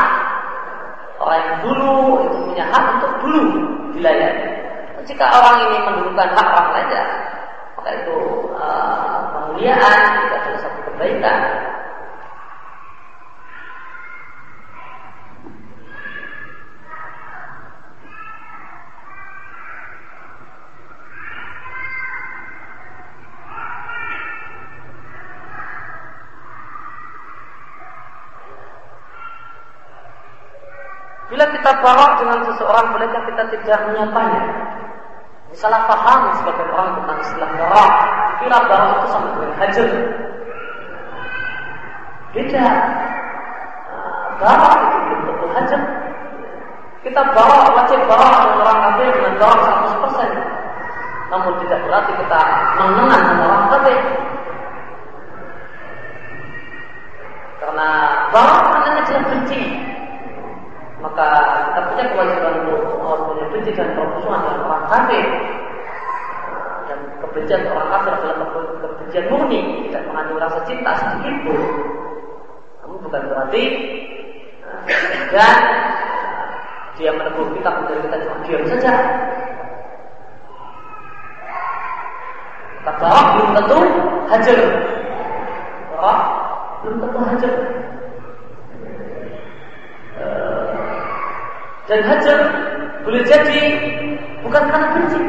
Orang 1.17 1.41
yang 1.41 1.57
dulu 1.65 1.97
itu 2.29 2.37
punya 2.45 2.65
hak 2.69 2.85
untuk 3.01 3.11
dulu 3.25 3.43
dilayani. 3.97 4.61
Jika 5.09 5.25
orang 5.25 5.57
ini 5.65 5.77
mendulukan 5.89 6.29
hak 6.37 6.47
orang 6.53 6.69
lain, 6.69 6.89
ya, 6.93 7.05
maka 7.81 7.89
itu 7.97 8.17
uh, 8.53 9.17
kemuliaan, 9.33 9.97
itu 10.29 10.33
adalah 10.37 10.59
satu 10.61 10.79
kebaikan. 10.93 11.39
Kita 31.45 31.71
bawa 31.81 32.17
dengan 32.17 32.39
seseorang, 32.49 32.85
bolehkah 32.93 33.21
kita 33.29 33.43
tidak 33.53 33.79
menyapanya? 33.89 34.41
Salah 35.53 35.87
paham 35.87 36.35
sebagai 36.41 36.67
orang 36.73 36.99
tentang 36.99 37.17
istilah 37.21 37.49
barak. 37.55 37.91
Kira 38.43 38.57
barak 38.67 38.89
itu 38.97 39.07
sama 39.13 39.27
dengan 39.37 39.51
hajar. 39.61 39.87
Beda. 42.35 42.67
Barak 44.35 44.73
itu 44.83 45.15
betul 45.25 45.49
hajar. 45.55 45.81
Kita 47.05 47.21
bawa 47.31 47.57
wajib 47.71 47.99
bawa 48.09 48.27
dengan 48.35 48.57
orang 48.65 48.79
kafir 48.83 49.09
dengan 49.15 49.33
barak 49.39 49.59
100%. 49.95 51.31
Namun 51.31 51.53
tidak 51.63 51.79
berarti 51.87 52.11
kita 52.19 52.41
mengenang 52.81 53.23
dengan 53.31 53.47
orang 53.47 53.65
kafir. 53.71 53.99
Karena 57.63 57.89
barak 58.35 58.65
jelas 59.05 59.25
benci 59.29 59.61
maka 59.61 59.74
kita 61.95 62.11
punya 62.11 62.35
kewajiban 62.35 62.53
untuk 63.07 63.47
benci 63.55 63.71
dan 63.71 63.95
permusuhan 63.95 64.43
dengan 64.43 64.67
orang 64.67 64.83
kafir 64.91 65.25
dan 66.91 66.99
kebencian 67.23 67.61
orang 67.71 67.87
kafir 67.87 68.11
adalah 68.19 68.35
kebencian 68.83 69.25
murni 69.31 69.87
tidak 69.87 70.03
mengandung 70.11 70.43
rasa 70.43 70.59
cinta 70.67 70.91
sedikit 70.99 71.35
pun 71.47 71.61
namun 72.83 72.97
bukan 72.99 73.21
berarti 73.31 73.63
dan 75.31 75.57
dia 76.99 77.11
menegur 77.15 77.47
kita 77.55 77.69
kemudian 77.71 78.03
kita 78.03 78.17
cuma 78.27 78.35
diam 78.43 78.63
saja 78.67 78.93
kata 82.83 83.11
belum 83.39 83.49
tentu 83.55 83.79
hajar 84.27 84.59
belum 86.83 86.97
tentu 86.99 87.19
hajar 87.23 87.53
Dan 91.85 92.01
hajar 92.01 92.39
jadi 93.35 93.61
bukan 94.39 94.63
karena 94.71 94.87
benci. 94.95 95.21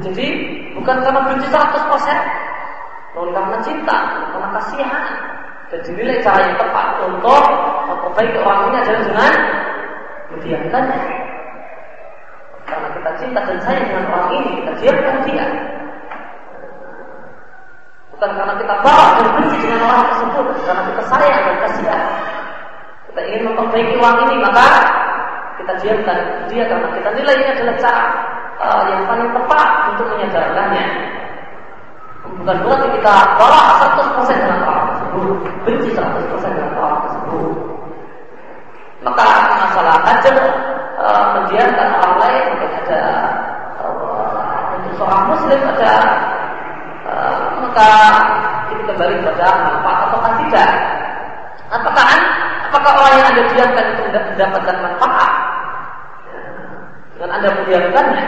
Jadi 0.00 0.26
bukan 0.72 0.96
karena 1.04 1.20
benci 1.28 1.46
100%, 1.52 3.12
namun 3.12 3.30
karena 3.36 3.58
cinta, 3.60 3.96
karena 4.32 4.48
kasihan. 4.56 5.06
Dan 5.70 5.86
dinilai 5.86 6.18
cara 6.18 6.50
yang 6.50 6.58
tepat 6.58 6.98
untuk 7.06 7.44
memperbaiki 7.86 8.42
orang 8.42 8.74
ini 8.74 8.76
adalah 8.82 9.02
dengan 9.06 9.32
mendiamkannya. 10.34 11.00
Karena 12.66 12.88
kita 12.90 13.10
cinta 13.22 13.40
dan 13.46 13.58
sayang 13.62 13.86
dengan 13.86 14.04
orang 14.10 14.30
ini, 14.34 14.50
kita 14.58 14.72
diamkan 14.82 15.16
dia. 15.30 15.46
Bukan 18.10 18.30
karena 18.34 18.54
kita 18.58 18.74
bawa 18.82 19.06
dan 19.14 19.28
benci 19.38 19.56
dengan 19.62 19.80
orang 19.86 20.02
tersebut, 20.10 20.46
karena 20.66 20.82
kita 20.90 21.02
sayang 21.06 21.38
dan 21.38 21.56
kasihan 21.62 22.09
ingin 23.30 23.46
memperbaiki 23.46 23.94
uang 24.02 24.16
ini 24.26 24.36
maka 24.42 24.66
kita 25.62 25.72
diamkan 25.86 26.18
dia 26.50 26.66
karena 26.66 26.88
kita 26.98 27.08
nilai 27.14 27.34
ini 27.38 27.48
adalah 27.54 27.74
cara 27.78 28.02
uh, 28.58 28.82
yang 28.90 29.02
paling 29.06 29.28
tepat 29.30 29.68
untuk 29.94 30.06
menyadarkannya. 30.16 30.86
Bukan 32.20 32.56
berarti 32.64 32.88
kita 33.00 33.14
bawa 33.36 33.60
100% 33.96 34.42
dengan 34.44 34.60
orang 34.64 34.86
tersebut, 34.92 35.36
benci 35.64 35.88
100% 35.92 36.56
dengan 36.56 36.72
orang 36.80 37.00
tersebut. 37.08 37.52
Maka 39.00 39.28
masalah 39.64 39.96
ajar 40.04 40.36
uh, 41.00 41.24
mendiamkan 41.36 41.88
orang 42.00 42.16
lain 42.20 42.42
mungkin 42.52 42.70
ada 42.84 43.00
uh, 43.80 44.76
untuk 44.76 44.92
seorang 45.00 45.24
muslim 45.32 45.60
ada 45.76 45.92
uh, 47.08 47.36
maka 47.64 47.90
ini 48.72 48.82
kembali 48.84 49.14
kepada 49.24 49.48
manfaat 49.64 49.98
atau 50.12 50.32
tidak. 50.44 50.70
Apakah 51.70 52.08
Apakah 52.70 52.92
orang 53.02 53.14
yang 53.18 53.28
Anda 53.34 53.42
diamkan 53.50 53.84
itu 53.90 54.02
mendapatkan 54.14 54.76
manfaat? 54.78 55.32
Dengan 57.18 57.30
Anda 57.34 57.48
mendiamkannya, 57.50 58.26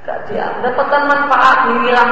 tidak 0.00 0.18
dia 0.32 0.48
mendapatkan 0.56 1.02
manfaat 1.04 1.58
minimal, 1.68 2.08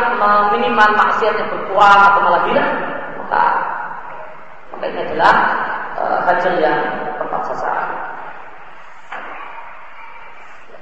minimal 0.52 0.88
maksiatnya 0.92 1.48
berkurang 1.48 2.00
atau 2.04 2.20
malah 2.20 2.42
hilang, 2.52 2.72
maka 3.16 3.44
maka 4.76 4.84
ini 4.92 5.00
adalah 5.08 5.34
uh, 5.96 6.18
hajar 6.28 6.52
yang 6.60 6.78
tepat 7.16 7.40
sasaran. 7.48 7.88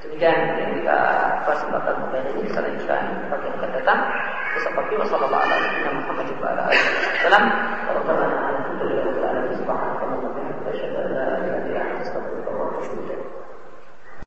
Demikian 0.02 0.38
yang 0.58 0.70
kita 0.82 0.98
bahas 1.46 1.62
tentang 1.62 1.82
pembelajaran 1.86 2.34
ini 2.34 2.42
kita 2.50 2.60
lanjutkan 2.62 3.02
bagi 3.30 3.46
yang 3.46 3.54
akan 3.54 3.70
datang. 3.70 4.00
Wassalamualaikum 4.66 4.98
warahmatullahi 4.98 6.30
wabarakatuh. 6.42 7.65